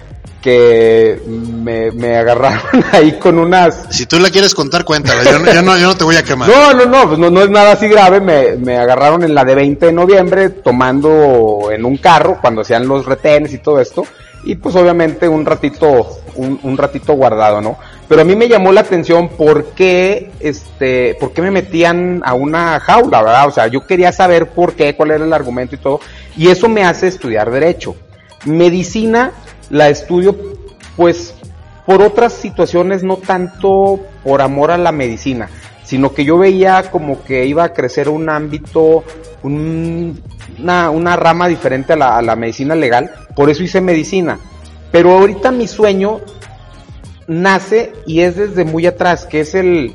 que 0.45 1.19
me, 1.27 1.91
me 1.93 2.19
agarraron 2.19 2.61
ahí 2.93 3.13
con 3.13 3.39
unas 3.39 3.87
Si 3.89 4.05
tú 4.05 4.19
la 4.21 4.29
quieres 4.29 4.55
contar, 4.55 4.85
cuéntala. 4.85 5.25
Yo 5.25 5.39
no, 5.39 5.51
yo 5.51 5.63
no, 5.63 5.79
yo 5.79 5.87
no 5.87 5.97
te 5.97 6.05
voy 6.05 6.17
a 6.17 6.23
quemar. 6.23 6.51
no, 6.51 6.75
no, 6.75 6.85
no, 6.85 7.09
pues 7.09 7.19
no, 7.19 7.31
no 7.31 7.41
es 7.41 7.49
nada 7.49 7.73
así 7.73 7.89
grave. 7.89 8.21
Me, 8.21 8.57
me 8.57 8.77
agarraron 8.77 9.25
en 9.25 9.35
la 9.35 9.43
de 9.43 9.55
20 9.55 9.87
de 9.87 9.93
noviembre 9.95 10.51
tomando 10.51 11.71
en 11.73 11.87
un 11.87 11.97
carro 11.97 12.37
cuando 12.43 12.61
hacían 12.61 12.87
los 12.87 13.07
retenes 13.07 13.55
y 13.55 13.59
todo 13.59 13.81
esto. 13.81 14.05
Y 14.45 14.57
pues 14.57 14.77
obviamente 14.77 15.27
un 15.27 15.47
ratito, 15.47 16.21
un, 16.35 16.61
un 16.63 16.77
ratito 16.77 17.15
guardado, 17.15 17.63
¿no? 17.63 17.79
Pero 18.07 18.21
a 18.21 18.25
mí 18.25 18.37
me 18.37 18.47
llamó 18.47 18.71
la 18.71 18.83
atención 18.83 19.31
por 19.31 19.69
qué, 19.69 20.31
este, 20.41 21.17
por 21.19 21.33
qué 21.33 21.41
me 21.41 21.53
metían 21.53 22.21
a 22.23 22.35
una 22.35 22.81
jaula, 22.81 23.23
¿verdad? 23.23 23.49
O 23.49 23.51
sea, 23.51 23.69
yo 23.69 23.87
quería 23.87 24.13
saber 24.13 24.51
por 24.51 24.75
qué, 24.75 24.95
cuál 24.95 25.13
era 25.13 25.25
el 25.25 25.33
argumento 25.33 25.75
y 25.75 25.79
todo. 25.79 26.01
Y 26.37 26.49
eso 26.49 26.69
me 26.69 26.85
hace 26.85 27.07
estudiar 27.07 27.51
derecho. 27.51 27.97
Medicina 28.45 29.33
la 29.71 29.89
estudio, 29.89 30.37
pues, 30.97 31.35
por 31.87 32.03
otras 32.03 32.33
situaciones, 32.33 33.03
no 33.03 33.17
tanto 33.17 34.01
por 34.23 34.41
amor 34.43 34.71
a 34.71 34.79
la 34.79 34.93
medicina, 34.93 35.49
sino 35.85 36.15
que 36.15 36.25
yo 36.25 36.39
veía 36.39 36.91
como 36.91 37.23
que 37.25 37.45
iba 37.47 37.65
a 37.65 37.73
crecer 37.73 38.09
un 38.09 38.31
ámbito, 38.31 39.05
un- 39.43 40.21
una, 40.59 40.91
una 40.91 41.17
rama 41.17 41.49
diferente 41.49 41.93
a 41.93 41.97
la, 41.97 42.17
a 42.17 42.23
la 42.23 42.37
medicina 42.37 42.75
legal, 42.75 43.11
por 43.37 43.51
eso 43.51 43.63
hice 43.63 43.81
medicina. 43.81 44.39
Pero 44.93 45.11
ahorita 45.13 45.51
mi 45.51 45.67
sueño 45.67 46.21
nace 47.27 47.93
y 48.07 48.21
es 48.21 48.37
desde 48.37 48.65
muy 48.65 48.87
atrás, 48.87 49.27
que 49.27 49.41
es 49.41 49.55
el, 49.55 49.95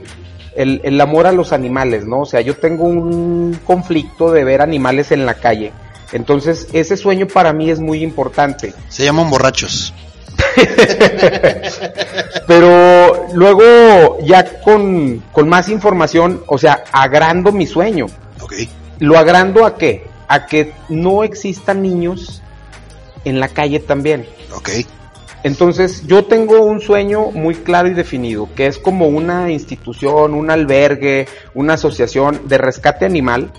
el, 0.55 0.81
el 0.83 0.99
amor 1.01 1.27
a 1.27 1.31
los 1.31 1.53
animales, 1.53 2.05
¿no? 2.05 2.21
O 2.21 2.25
sea, 2.25 2.41
yo 2.41 2.55
tengo 2.57 2.85
un 2.85 3.57
conflicto 3.65 4.31
de 4.31 4.43
ver 4.43 4.61
animales 4.61 5.11
en 5.11 5.25
la 5.25 5.35
calle. 5.35 5.71
Entonces, 6.11 6.67
ese 6.73 6.97
sueño 6.97 7.27
para 7.27 7.53
mí 7.53 7.69
es 7.69 7.79
muy 7.79 8.03
importante. 8.03 8.73
Se 8.89 9.03
llaman 9.03 9.29
borrachos. 9.29 9.93
Pero 12.47 13.27
luego, 13.33 14.17
ya 14.23 14.61
con, 14.61 15.23
con 15.31 15.47
más 15.47 15.69
información, 15.69 16.43
o 16.47 16.57
sea, 16.57 16.83
agrando 16.91 17.51
mi 17.51 17.67
sueño. 17.67 18.07
Ok. 18.41 18.53
¿Lo 18.99 19.17
agrando 19.17 19.65
a 19.65 19.77
qué? 19.77 20.07
A 20.27 20.45
que 20.45 20.73
no 20.89 21.23
existan 21.23 21.81
niños 21.81 22.41
en 23.25 23.39
la 23.39 23.49
calle 23.49 23.79
también. 23.79 24.27
Ok. 24.55 24.69
Entonces, 25.43 26.05
yo 26.05 26.25
tengo 26.25 26.61
un 26.63 26.81
sueño 26.81 27.31
muy 27.31 27.55
claro 27.55 27.87
y 27.87 27.93
definido, 27.93 28.49
que 28.55 28.67
es 28.67 28.77
como 28.77 29.07
una 29.07 29.49
institución, 29.51 30.33
un 30.33 30.51
albergue, 30.51 31.27
una 31.53 31.75
asociación 31.75 32.41
de 32.49 32.57
rescate 32.57 33.05
animal, 33.05 33.51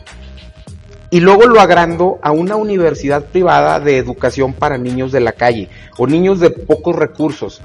y 1.11 1.20
luego 1.20 1.46
lo 1.46 1.61
agrando 1.61 2.18
a 2.22 2.30
una 2.30 2.56
universidad 2.56 3.24
privada 3.24 3.80
de 3.80 3.98
educación 3.98 4.52
para 4.52 4.78
niños 4.78 5.11
de 5.11 5.20
la 5.20 5.32
calle 5.32 5.68
o 5.98 6.06
niños 6.06 6.38
de 6.38 6.50
pocos 6.50 6.94
recursos. 6.94 7.61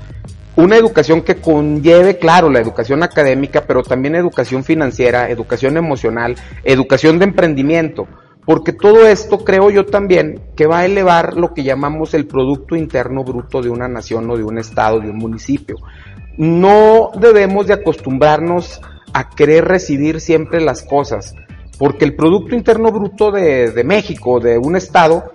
Una 0.55 0.77
educación 0.77 1.21
que 1.21 1.35
conlleve, 1.35 2.17
claro, 2.17 2.49
la 2.49 2.59
educación 2.59 3.03
académica, 3.03 3.65
pero 3.67 3.83
también 3.83 4.15
educación 4.15 4.63
financiera, 4.63 5.29
educación 5.29 5.77
emocional, 5.77 6.35
educación 6.63 7.19
de 7.19 7.25
emprendimiento. 7.25 8.07
Porque 8.45 8.73
todo 8.73 9.07
esto 9.07 9.39
creo 9.39 9.69
yo 9.69 9.85
también 9.85 10.39
que 10.55 10.67
va 10.67 10.79
a 10.79 10.85
elevar 10.85 11.35
lo 11.35 11.53
que 11.53 11.63
llamamos 11.63 12.13
el 12.13 12.25
Producto 12.25 12.75
Interno 12.75 13.23
Bruto 13.23 13.61
de 13.61 13.69
una 13.69 13.87
nación 13.87 14.29
o 14.29 14.37
de 14.37 14.43
un 14.43 14.57
estado, 14.57 14.99
de 14.99 15.09
un 15.09 15.17
municipio. 15.17 15.77
No 16.37 17.11
debemos 17.19 17.67
de 17.67 17.73
acostumbrarnos 17.73 18.81
a 19.13 19.29
querer 19.29 19.65
recibir 19.65 20.21
siempre 20.21 20.61
las 20.61 20.83
cosas, 20.83 21.35
porque 21.77 22.05
el 22.05 22.15
Producto 22.15 22.55
Interno 22.55 22.91
Bruto 22.91 23.31
de, 23.31 23.71
de 23.71 23.83
México, 23.83 24.39
de 24.39 24.57
un 24.57 24.75
estado, 24.75 25.33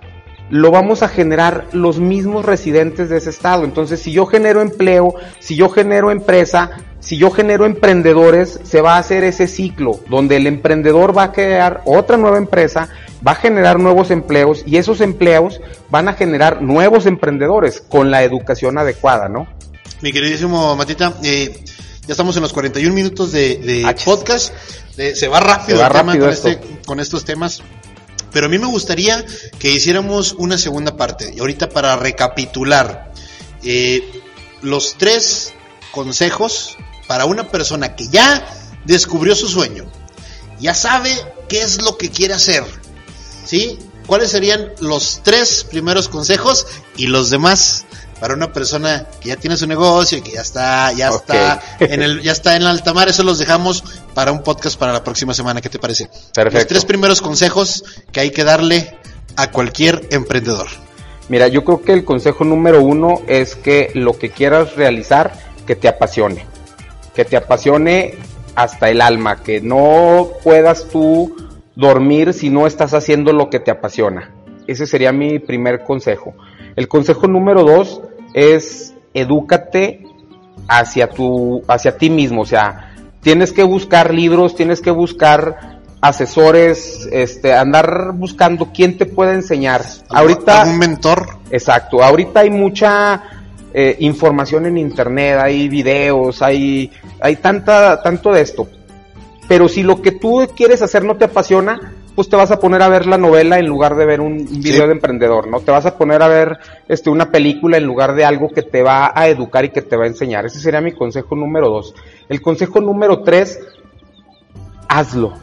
lo 0.50 0.70
vamos 0.70 1.02
a 1.02 1.08
generar 1.08 1.66
los 1.72 2.00
mismos 2.00 2.44
residentes 2.44 3.08
de 3.08 3.18
ese 3.18 3.30
estado. 3.30 3.64
Entonces, 3.64 4.00
si 4.00 4.12
yo 4.12 4.26
genero 4.26 4.60
empleo, 4.60 5.14
si 5.38 5.54
yo 5.54 5.68
genero 5.68 6.10
empresa, 6.10 6.70
si 6.98 7.16
yo 7.16 7.30
genero 7.30 7.64
emprendedores, 7.64 8.60
se 8.62 8.80
va 8.80 8.96
a 8.96 8.98
hacer 8.98 9.24
ese 9.24 9.46
ciclo 9.46 10.00
donde 10.08 10.36
el 10.36 10.46
emprendedor 10.46 11.16
va 11.16 11.24
a 11.24 11.32
crear 11.32 11.82
otra 11.86 12.16
nueva 12.16 12.36
empresa, 12.36 12.88
va 13.26 13.32
a 13.32 13.36
generar 13.36 13.78
nuevos 13.78 14.10
empleos 14.10 14.62
y 14.66 14.76
esos 14.76 15.00
empleos 15.00 15.60
van 15.88 16.08
a 16.08 16.14
generar 16.14 16.62
nuevos 16.62 17.06
emprendedores 17.06 17.80
con 17.80 18.10
la 18.10 18.22
educación 18.22 18.76
adecuada, 18.76 19.28
¿no? 19.28 19.46
Mi 20.02 20.12
queridísimo 20.12 20.76
Matita, 20.76 21.14
eh, 21.22 21.52
ya 22.06 22.12
estamos 22.12 22.36
en 22.36 22.42
los 22.42 22.52
41 22.52 22.94
minutos 22.94 23.32
de, 23.32 23.56
de 23.58 23.86
Achis. 23.86 24.04
podcast. 24.04 24.52
Se 24.96 25.28
va 25.28 25.40
rápido 25.40 25.78
Se 25.78 25.82
va 25.82 25.86
el 25.86 25.92
tema 25.92 26.12
rápido 26.12 26.24
con, 26.26 26.32
esto. 26.34 26.48
este, 26.48 26.80
con 26.86 27.00
estos 27.00 27.24
temas. 27.24 27.62
Pero 28.32 28.46
a 28.46 28.48
mí 28.48 28.58
me 28.58 28.66
gustaría 28.66 29.24
que 29.58 29.70
hiciéramos 29.70 30.32
una 30.38 30.58
segunda 30.58 30.96
parte. 30.96 31.32
Y 31.34 31.40
ahorita 31.40 31.68
para 31.68 31.96
recapitular, 31.96 33.12
eh, 33.62 34.02
los 34.62 34.94
tres 34.98 35.52
consejos 35.92 36.76
para 37.06 37.24
una 37.24 37.48
persona 37.48 37.96
que 37.96 38.08
ya 38.08 38.46
descubrió 38.84 39.34
su 39.34 39.48
sueño, 39.48 39.90
ya 40.60 40.74
sabe 40.74 41.12
qué 41.48 41.62
es 41.62 41.82
lo 41.82 41.96
que 41.98 42.10
quiere 42.10 42.34
hacer, 42.34 42.64
¿sí? 43.44 43.78
¿Cuáles 44.06 44.30
serían 44.30 44.72
los 44.80 45.20
tres 45.24 45.64
primeros 45.64 46.08
consejos 46.08 46.66
y 46.96 47.06
los 47.06 47.30
demás 47.30 47.84
para 48.20 48.34
una 48.34 48.52
persona 48.52 49.06
que 49.20 49.30
ya 49.30 49.36
tiene 49.36 49.56
su 49.56 49.66
negocio 49.66 50.18
y 50.18 50.20
que 50.20 50.32
ya 50.32 50.42
está, 50.42 50.92
ya 50.92 51.08
está 51.08 51.60
en 51.80 52.02
el, 52.02 52.22
ya 52.22 52.32
está 52.32 52.54
en 52.54 52.62
alta 52.62 52.92
mar? 52.92 53.08
Eso 53.08 53.22
los 53.22 53.38
dejamos 53.38 53.82
para 54.14 54.30
un 54.30 54.42
podcast 54.42 54.78
para 54.78 54.92
la 54.92 55.02
próxima 55.02 55.34
semana. 55.34 55.60
¿Qué 55.60 55.70
te 55.70 55.78
parece? 55.78 56.08
Perfecto. 56.34 56.58
Los 56.58 56.66
tres 56.66 56.84
primeros 56.84 57.20
consejos 57.20 57.84
que 58.12 58.20
hay 58.20 58.30
que 58.30 58.44
darle 58.44 58.96
a 59.36 59.50
cualquier 59.50 60.06
emprendedor. 60.10 60.68
Mira, 61.28 61.48
yo 61.48 61.64
creo 61.64 61.82
que 61.82 61.92
el 61.92 62.04
consejo 62.04 62.44
número 62.44 62.82
uno 62.82 63.22
es 63.26 63.56
que 63.56 63.90
lo 63.94 64.18
que 64.18 64.30
quieras 64.30 64.76
realizar, 64.76 65.32
que 65.66 65.76
te 65.76 65.88
apasione. 65.88 66.44
Que 67.14 67.24
te 67.24 67.36
apasione 67.36 68.16
hasta 68.54 68.90
el 68.90 69.00
alma, 69.00 69.42
que 69.42 69.60
no 69.60 70.30
puedas 70.42 70.88
tú 70.88 71.36
dormir 71.76 72.34
si 72.34 72.50
no 72.50 72.66
estás 72.66 72.94
haciendo 72.94 73.32
lo 73.32 73.48
que 73.48 73.60
te 73.60 73.70
apasiona. 73.70 74.34
Ese 74.66 74.86
sería 74.86 75.12
mi 75.12 75.38
primer 75.38 75.84
consejo. 75.84 76.34
El 76.76 76.88
consejo 76.88 77.26
número 77.26 77.64
dos 77.64 78.02
es 78.34 78.94
edúcate 79.14 80.04
hacia 80.68 81.08
tu, 81.08 81.62
hacia 81.66 81.96
ti 81.96 82.10
mismo, 82.10 82.42
o 82.42 82.46
sea, 82.46 82.94
tienes 83.20 83.52
que 83.52 83.62
buscar 83.62 84.14
libros, 84.14 84.54
tienes 84.54 84.80
que 84.80 84.90
buscar 84.90 85.80
asesores, 86.00 87.08
este, 87.12 87.52
andar 87.52 88.12
buscando 88.14 88.70
quién 88.72 88.96
te 88.96 89.06
puede 89.06 89.34
enseñar. 89.34 89.84
Ahorita, 90.08 90.62
¿Algún 90.62 90.78
mentor? 90.78 91.28
exacto, 91.50 92.02
ahorita 92.02 92.40
hay 92.40 92.50
mucha 92.50 93.22
eh, 93.74 93.96
información 94.00 94.66
en 94.66 94.78
internet, 94.78 95.38
hay 95.40 95.68
videos, 95.68 96.40
hay, 96.42 96.90
hay 97.20 97.36
tanta, 97.36 98.02
tanto 98.02 98.32
de 98.32 98.40
esto. 98.40 98.68
Pero 99.48 99.68
si 99.68 99.82
lo 99.82 100.00
que 100.00 100.12
tú 100.12 100.48
quieres 100.56 100.80
hacer 100.80 101.04
no 101.04 101.16
te 101.16 101.24
apasiona, 101.24 101.94
pues 102.14 102.28
te 102.28 102.36
vas 102.36 102.50
a 102.50 102.60
poner 102.60 102.82
a 102.82 102.88
ver 102.88 103.06
la 103.06 103.18
novela 103.18 103.58
en 103.58 103.66
lugar 103.66 103.96
de 103.96 104.04
ver 104.04 104.20
un 104.20 104.38
video 104.38 104.82
Sí. 104.82 104.86
de 104.86 104.92
emprendedor, 104.92 105.48
¿no? 105.48 105.60
Te 105.60 105.70
vas 105.70 105.86
a 105.86 105.96
poner 105.96 106.22
a 106.22 106.28
ver 106.28 106.58
este 106.88 107.10
una 107.10 107.30
película 107.30 107.76
en 107.76 107.84
lugar 107.84 108.14
de 108.14 108.24
algo 108.24 108.48
que 108.48 108.62
te 108.62 108.82
va 108.82 109.12
a 109.14 109.28
educar 109.28 109.64
y 109.64 109.70
que 109.70 109.82
te 109.82 109.96
va 109.96 110.04
a 110.04 110.08
enseñar. 110.08 110.46
Ese 110.46 110.60
sería 110.60 110.80
mi 110.80 110.92
consejo 110.92 111.34
número 111.36 111.68
dos. 111.68 111.94
El 112.28 112.42
consejo 112.42 112.80
número 112.80 113.22
tres, 113.22 113.58
hazlo. 114.88 115.34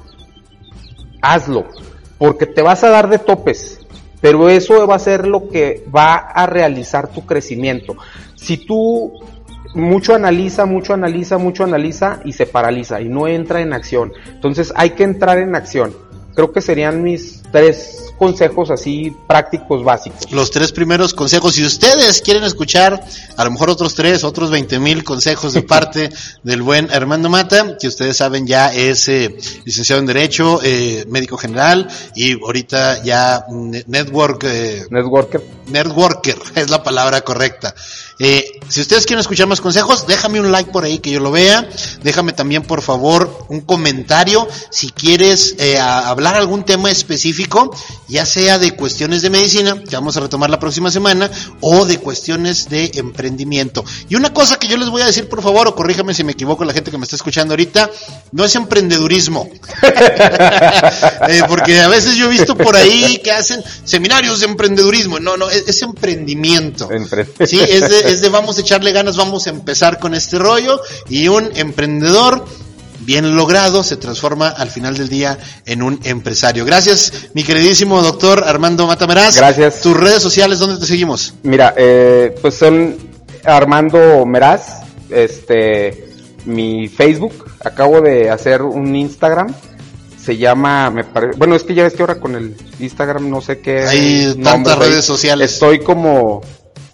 Hazlo. 1.21 1.65
Porque 2.17 2.45
te 2.45 2.61
vas 2.61 2.83
a 2.83 2.89
dar 2.89 3.09
de 3.09 3.19
topes. 3.19 3.79
Pero 4.21 4.49
eso 4.49 4.87
va 4.87 4.95
a 4.95 4.99
ser 4.99 5.27
lo 5.27 5.47
que 5.47 5.85
va 5.95 6.15
a 6.15 6.47
realizar 6.47 7.07
tu 7.07 7.25
crecimiento. 7.25 7.95
Si 8.35 8.57
tú 8.57 9.13
mucho 9.75 10.15
analiza, 10.15 10.65
mucho 10.65 10.93
analiza, 10.93 11.37
mucho 11.37 11.63
analiza 11.63 12.19
y 12.25 12.33
se 12.33 12.47
paraliza 12.47 12.99
y 12.99 13.09
no 13.09 13.27
entra 13.27 13.61
en 13.61 13.73
acción. 13.73 14.13
Entonces 14.27 14.73
hay 14.75 14.91
que 14.91 15.03
entrar 15.03 15.37
en 15.37 15.55
acción. 15.55 15.93
Creo 16.37 16.51
que 16.51 16.61
serían 16.61 17.01
mis 17.01 17.41
tres 17.51 18.13
consejos 18.15 18.69
así 18.69 19.11
prácticos 19.27 19.83
básicos. 19.83 20.31
los 20.31 20.51
tres 20.51 20.71
primeros 20.71 21.15
consejos. 21.15 21.55
Si 21.55 21.65
ustedes 21.65 22.21
quieren 22.21 22.43
escuchar 22.43 23.03
a 23.35 23.43
lo 23.43 23.49
mejor 23.49 23.71
otros 23.71 23.95
tres, 23.95 24.23
otros 24.23 24.51
20 24.51 24.77
mil 24.77 25.03
consejos 25.03 25.53
de 25.53 25.63
parte 25.63 26.11
del 26.43 26.61
buen 26.61 26.91
Armando 26.91 27.27
Mata, 27.27 27.75
que 27.79 27.87
ustedes 27.87 28.17
saben 28.17 28.45
ya 28.45 28.71
es 28.71 29.07
eh, 29.07 29.35
licenciado 29.65 29.99
en 29.99 30.05
Derecho, 30.05 30.59
eh, 30.63 31.05
médico 31.07 31.37
general 31.37 31.87
y 32.15 32.33
ahorita 32.39 33.01
ya 33.03 33.43
network, 33.87 34.43
eh, 34.43 34.85
Networker. 34.91 35.43
networker 35.69 36.37
es 36.55 36.69
la 36.69 36.83
palabra 36.83 37.21
correcta. 37.21 37.73
Eh, 38.19 38.59
si 38.67 38.81
ustedes 38.81 39.05
quieren 39.05 39.21
escuchar 39.21 39.47
más 39.47 39.61
consejos, 39.61 40.07
déjame 40.07 40.39
un 40.39 40.51
like 40.51 40.71
por 40.71 40.83
ahí 40.83 40.99
que 40.99 41.11
yo 41.11 41.19
lo 41.19 41.31
vea. 41.31 41.69
Déjame 42.03 42.33
también, 42.33 42.63
por 42.63 42.81
favor, 42.81 43.45
un 43.49 43.61
comentario. 43.61 44.47
Si 44.71 44.89
quieres 44.91 45.55
eh, 45.59 45.79
hablar 45.79 46.35
algún 46.35 46.65
tema 46.65 46.89
específico, 46.91 47.73
ya 48.07 48.25
sea 48.25 48.57
de 48.59 48.71
cuestiones 48.71 49.21
de 49.21 49.29
medicina, 49.29 49.81
que 49.87 49.95
vamos 49.95 50.17
a 50.17 50.21
retomar 50.21 50.49
la 50.49 50.59
próxima 50.59 50.89
semana, 50.91 51.29
o 51.61 51.85
de 51.85 51.99
cuestiones 51.99 52.69
de 52.69 52.91
emprendimiento. 52.95 53.85
Y 54.09 54.15
una 54.15 54.33
cosa 54.33 54.57
que 54.57 54.67
yo 54.67 54.77
les 54.77 54.89
voy 54.89 55.01
a 55.01 55.05
decir, 55.05 55.29
por 55.29 55.41
favor, 55.43 55.67
o 55.67 55.75
corríjame 55.75 56.13
si 56.13 56.23
me 56.23 56.31
equivoco, 56.33 56.65
la 56.65 56.73
gente 56.73 56.91
que 56.91 56.97
me 56.97 57.03
está 57.03 57.15
escuchando 57.15 57.53
ahorita, 57.53 57.89
no 58.31 58.43
es 58.45 58.55
emprendedurismo. 58.55 59.49
Eh, 61.29 61.41
porque 61.47 61.79
a 61.79 61.87
veces 61.89 62.15
yo 62.15 62.25
he 62.25 62.29
visto 62.29 62.55
por 62.55 62.75
ahí 62.75 63.19
que 63.23 63.31
hacen 63.31 63.61
seminarios 63.83 64.39
de 64.39 64.45
emprendedurismo. 64.45 65.19
No, 65.19 65.35
no, 65.37 65.49
es, 65.49 65.67
es 65.67 65.81
emprendimiento. 65.81 66.89
Empre- 66.89 67.27
Sí, 67.45 67.59
es 67.59 67.81
de, 67.89 68.06
es 68.07 68.21
de 68.21 68.29
vamos 68.29 68.57
a 68.57 68.61
echarle 68.61 68.91
ganas, 68.91 69.15
vamos 69.17 69.47
a 69.47 69.51
empezar 69.51 69.99
con 69.99 70.13
este 70.13 70.37
rollo 70.39 70.79
y 71.09 71.27
un 71.27 71.49
emprendedor 71.55 72.45
bien 72.99 73.35
logrado 73.37 73.83
se 73.83 73.95
transforma 73.95 74.49
al 74.49 74.69
final 74.69 74.97
del 74.97 75.07
día 75.07 75.37
en 75.65 75.81
un 75.81 75.99
empresario. 76.03 76.65
Gracias, 76.65 77.29
mi 77.33 77.43
queridísimo 77.43 78.01
doctor 78.01 78.43
Armando 78.45 78.85
Matameraz. 78.87 79.37
Gracias. 79.37 79.81
Tus 79.81 79.95
redes 79.95 80.21
sociales, 80.21 80.59
¿dónde 80.59 80.77
te 80.79 80.85
seguimos? 80.85 81.33
Mira, 81.43 81.73
eh, 81.77 82.35
pues 82.41 82.55
son 82.55 82.97
Armando 83.45 84.25
Meraz, 84.25 84.81
este, 85.09 86.09
mi 86.45 86.87
Facebook. 86.87 87.45
Acabo 87.63 88.01
de 88.01 88.29
hacer 88.29 88.61
un 88.61 88.93
Instagram. 88.95 89.53
Se 90.21 90.35
llama, 90.35 90.89
me 90.91 91.05
pare- 91.05 91.31
bueno, 91.37 91.55
es 91.55 91.63
que 91.63 91.73
ya 91.73 91.83
ves 91.83 91.93
que 91.93 92.01
ahora 92.03 92.19
con 92.19 92.35
el 92.35 92.57
Instagram 92.79 93.29
no 93.29 93.39
sé 93.39 93.59
qué. 93.59 93.87
Hay 93.87 94.35
tantas 94.43 94.77
redes 94.77 95.05
sociales. 95.05 95.53
Estoy 95.53 95.79
como 95.79 96.41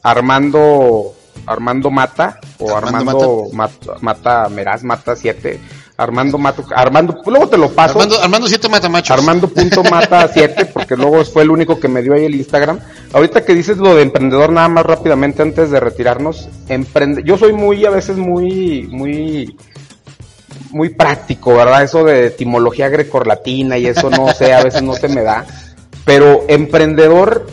Armando, 0.03 1.13
Armando 1.45 1.89
Mata 1.89 2.39
o 2.59 2.75
Armando 2.75 2.99
Armando, 2.99 3.49
Mata, 3.53 3.93
Mata 4.01 4.49
Meraz, 4.49 4.83
Mata 4.83 5.15
7. 5.15 5.59
Armando 5.95 6.39
Mato, 6.39 6.65
Armando, 6.75 7.21
luego 7.25 7.47
te 7.47 7.57
lo 7.57 7.69
paso. 7.69 7.93
Armando, 7.93 8.19
Armando 8.19 8.47
Siete 8.47 8.67
Matamachos. 8.67 9.17
Armando.mata7, 9.17 10.69
porque 10.73 10.95
luego 10.95 11.23
fue 11.23 11.43
el 11.43 11.51
único 11.51 11.79
que 11.79 11.87
me 11.87 12.01
dio 12.01 12.13
ahí 12.13 12.25
el 12.25 12.35
Instagram. 12.35 12.79
Ahorita 13.13 13.45
que 13.45 13.53
dices 13.53 13.77
lo 13.77 13.95
de 13.95 14.01
emprendedor, 14.01 14.51
nada 14.51 14.67
más 14.69 14.85
rápidamente 14.85 15.43
antes 15.43 15.69
de 15.69 15.79
retirarnos, 15.79 16.49
emprende, 16.67 17.21
yo 17.23 17.37
soy 17.37 17.53
muy, 17.53 17.85
a 17.85 17.91
veces 17.91 18.17
muy, 18.17 18.87
muy, 18.91 19.55
muy 20.71 20.89
práctico, 20.89 21.53
¿verdad? 21.55 21.83
Eso 21.83 22.03
de 22.03 22.27
etimología 22.27 22.89
grecorlatina 22.89 23.77
y 23.77 23.85
eso 23.85 24.09
no 24.09 24.33
sé, 24.33 24.53
a 24.53 24.63
veces 24.63 24.81
no 24.81 24.93
se 24.95 25.07
me 25.09 25.21
da. 25.21 25.45
Pero 26.05 26.43
emprendedor, 26.47 27.45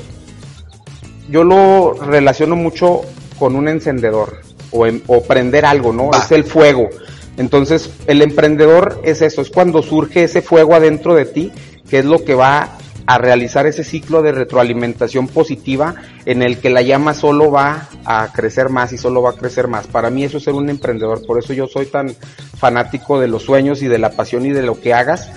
yo 1.30 1.44
lo 1.44 1.94
relaciono 1.94 2.56
mucho 2.56 3.02
con 3.38 3.56
un 3.56 3.68
encendedor 3.68 4.40
o, 4.70 4.86
em- 4.86 5.02
o 5.06 5.22
prender 5.22 5.64
algo, 5.64 5.92
¿no? 5.92 6.08
Va. 6.10 6.18
Es 6.18 6.32
el 6.32 6.44
fuego. 6.44 6.88
Entonces, 7.36 7.90
el 8.06 8.22
emprendedor 8.22 9.00
es 9.04 9.22
eso, 9.22 9.40
es 9.40 9.50
cuando 9.50 9.82
surge 9.82 10.24
ese 10.24 10.42
fuego 10.42 10.74
adentro 10.74 11.14
de 11.14 11.24
ti, 11.24 11.52
que 11.88 12.00
es 12.00 12.04
lo 12.04 12.24
que 12.24 12.34
va 12.34 12.76
a 13.06 13.18
realizar 13.18 13.66
ese 13.66 13.82
ciclo 13.82 14.22
de 14.22 14.30
retroalimentación 14.30 15.26
positiva 15.26 15.96
en 16.26 16.42
el 16.42 16.58
que 16.58 16.70
la 16.70 16.82
llama 16.82 17.14
solo 17.14 17.50
va 17.50 17.88
a 18.04 18.30
crecer 18.32 18.68
más 18.68 18.92
y 18.92 18.98
solo 18.98 19.22
va 19.22 19.30
a 19.30 19.34
crecer 19.34 19.66
más. 19.66 19.86
Para 19.86 20.10
mí 20.10 20.22
eso 20.22 20.36
es 20.36 20.44
ser 20.44 20.54
un 20.54 20.70
emprendedor, 20.70 21.26
por 21.26 21.38
eso 21.38 21.52
yo 21.52 21.66
soy 21.66 21.86
tan 21.86 22.14
fanático 22.56 23.18
de 23.18 23.26
los 23.26 23.42
sueños 23.42 23.82
y 23.82 23.88
de 23.88 23.98
la 23.98 24.10
pasión 24.10 24.46
y 24.46 24.50
de 24.50 24.62
lo 24.62 24.80
que 24.80 24.94
hagas, 24.94 25.30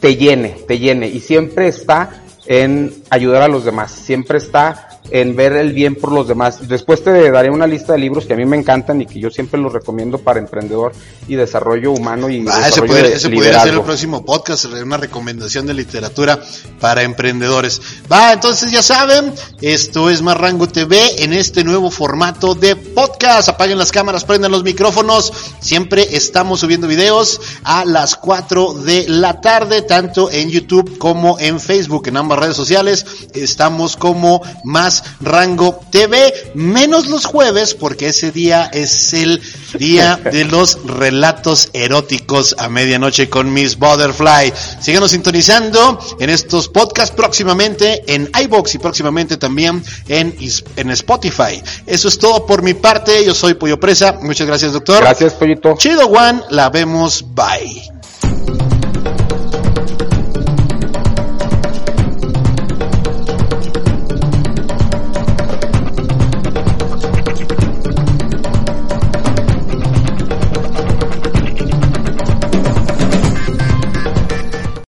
te 0.00 0.16
llene, 0.16 0.56
te 0.66 0.78
llene 0.78 1.08
y 1.08 1.20
siempre 1.20 1.68
está 1.68 2.22
en 2.48 2.94
ayudar 3.10 3.42
a 3.42 3.48
los 3.48 3.64
demás, 3.64 3.92
siempre 3.92 4.38
está 4.38 4.87
en 5.10 5.36
ver 5.36 5.52
el 5.52 5.72
bien 5.72 5.94
por 5.94 6.12
los 6.12 6.28
demás. 6.28 6.68
Después 6.68 7.02
te 7.02 7.30
daré 7.30 7.50
una 7.50 7.66
lista 7.66 7.92
de 7.92 7.98
libros 7.98 8.26
que 8.26 8.34
a 8.34 8.36
mí 8.36 8.44
me 8.44 8.56
encantan 8.56 9.00
y 9.00 9.06
que 9.06 9.18
yo 9.20 9.30
siempre 9.30 9.60
los 9.60 9.72
recomiendo 9.72 10.18
para 10.18 10.38
emprendedor 10.38 10.92
y 11.26 11.34
desarrollo 11.34 11.92
humano 11.92 12.28
y 12.28 12.44
Ah, 12.48 12.68
ese 12.68 12.80
desarrollo 12.80 12.88
pudiera, 12.88 13.08
de 13.08 13.14
ese 13.14 13.28
ser 13.62 13.74
el 13.74 13.82
próximo 13.82 14.24
podcast, 14.24 14.64
una 14.66 14.96
recomendación 14.96 15.66
de 15.66 15.74
literatura 15.74 16.40
para 16.80 17.02
emprendedores. 17.02 17.80
Va, 18.10 18.32
entonces 18.32 18.70
ya 18.70 18.82
saben, 18.82 19.32
esto 19.60 20.10
es 20.10 20.22
Más 20.22 20.36
Rango 20.36 20.68
TV 20.68 21.24
en 21.24 21.32
este 21.32 21.64
nuevo 21.64 21.90
formato 21.90 22.54
de 22.54 22.76
podcast. 22.76 23.48
Apaguen 23.48 23.78
las 23.78 23.92
cámaras, 23.92 24.24
prendan 24.24 24.52
los 24.52 24.64
micrófonos. 24.64 25.32
Siempre 25.60 26.16
estamos 26.16 26.60
subiendo 26.60 26.86
videos 26.86 27.40
a 27.64 27.84
las 27.84 28.16
4 28.16 28.74
de 28.74 29.06
la 29.08 29.40
tarde, 29.40 29.82
tanto 29.82 30.30
en 30.30 30.50
YouTube 30.50 30.98
como 30.98 31.38
en 31.38 31.60
Facebook, 31.60 32.08
en 32.08 32.16
ambas 32.16 32.38
redes 32.38 32.56
sociales. 32.56 33.06
Estamos 33.34 33.96
como 33.96 34.42
Más 34.64 34.97
Rango 35.20 35.80
TV, 35.90 36.52
menos 36.54 37.06
los 37.06 37.24
jueves, 37.24 37.74
porque 37.74 38.08
ese 38.08 38.30
día 38.30 38.70
es 38.72 39.12
el 39.14 39.42
día 39.74 40.16
de 40.16 40.44
los 40.44 40.78
relatos 40.84 41.70
eróticos 41.72 42.54
a 42.58 42.68
medianoche 42.68 43.28
con 43.28 43.52
Miss 43.52 43.76
Butterfly. 43.76 44.52
Síganos 44.80 45.10
sintonizando 45.10 45.98
en 46.18 46.30
estos 46.30 46.68
podcasts 46.68 47.14
próximamente 47.14 48.02
en 48.06 48.30
iBox 48.44 48.74
y 48.74 48.78
próximamente 48.78 49.36
también 49.36 49.82
en, 50.08 50.34
en 50.76 50.90
Spotify. 50.90 51.62
Eso 51.86 52.08
es 52.08 52.18
todo 52.18 52.46
por 52.46 52.62
mi 52.62 52.74
parte. 52.74 53.24
Yo 53.24 53.34
soy 53.34 53.54
Pollo 53.54 53.78
Presa. 53.78 54.18
Muchas 54.22 54.46
gracias, 54.46 54.72
doctor. 54.72 55.00
Gracias, 55.00 55.34
Pollito. 55.34 55.74
Chido 55.76 56.06
One. 56.06 56.42
La 56.50 56.70
vemos. 56.70 57.24
Bye. 57.34 57.98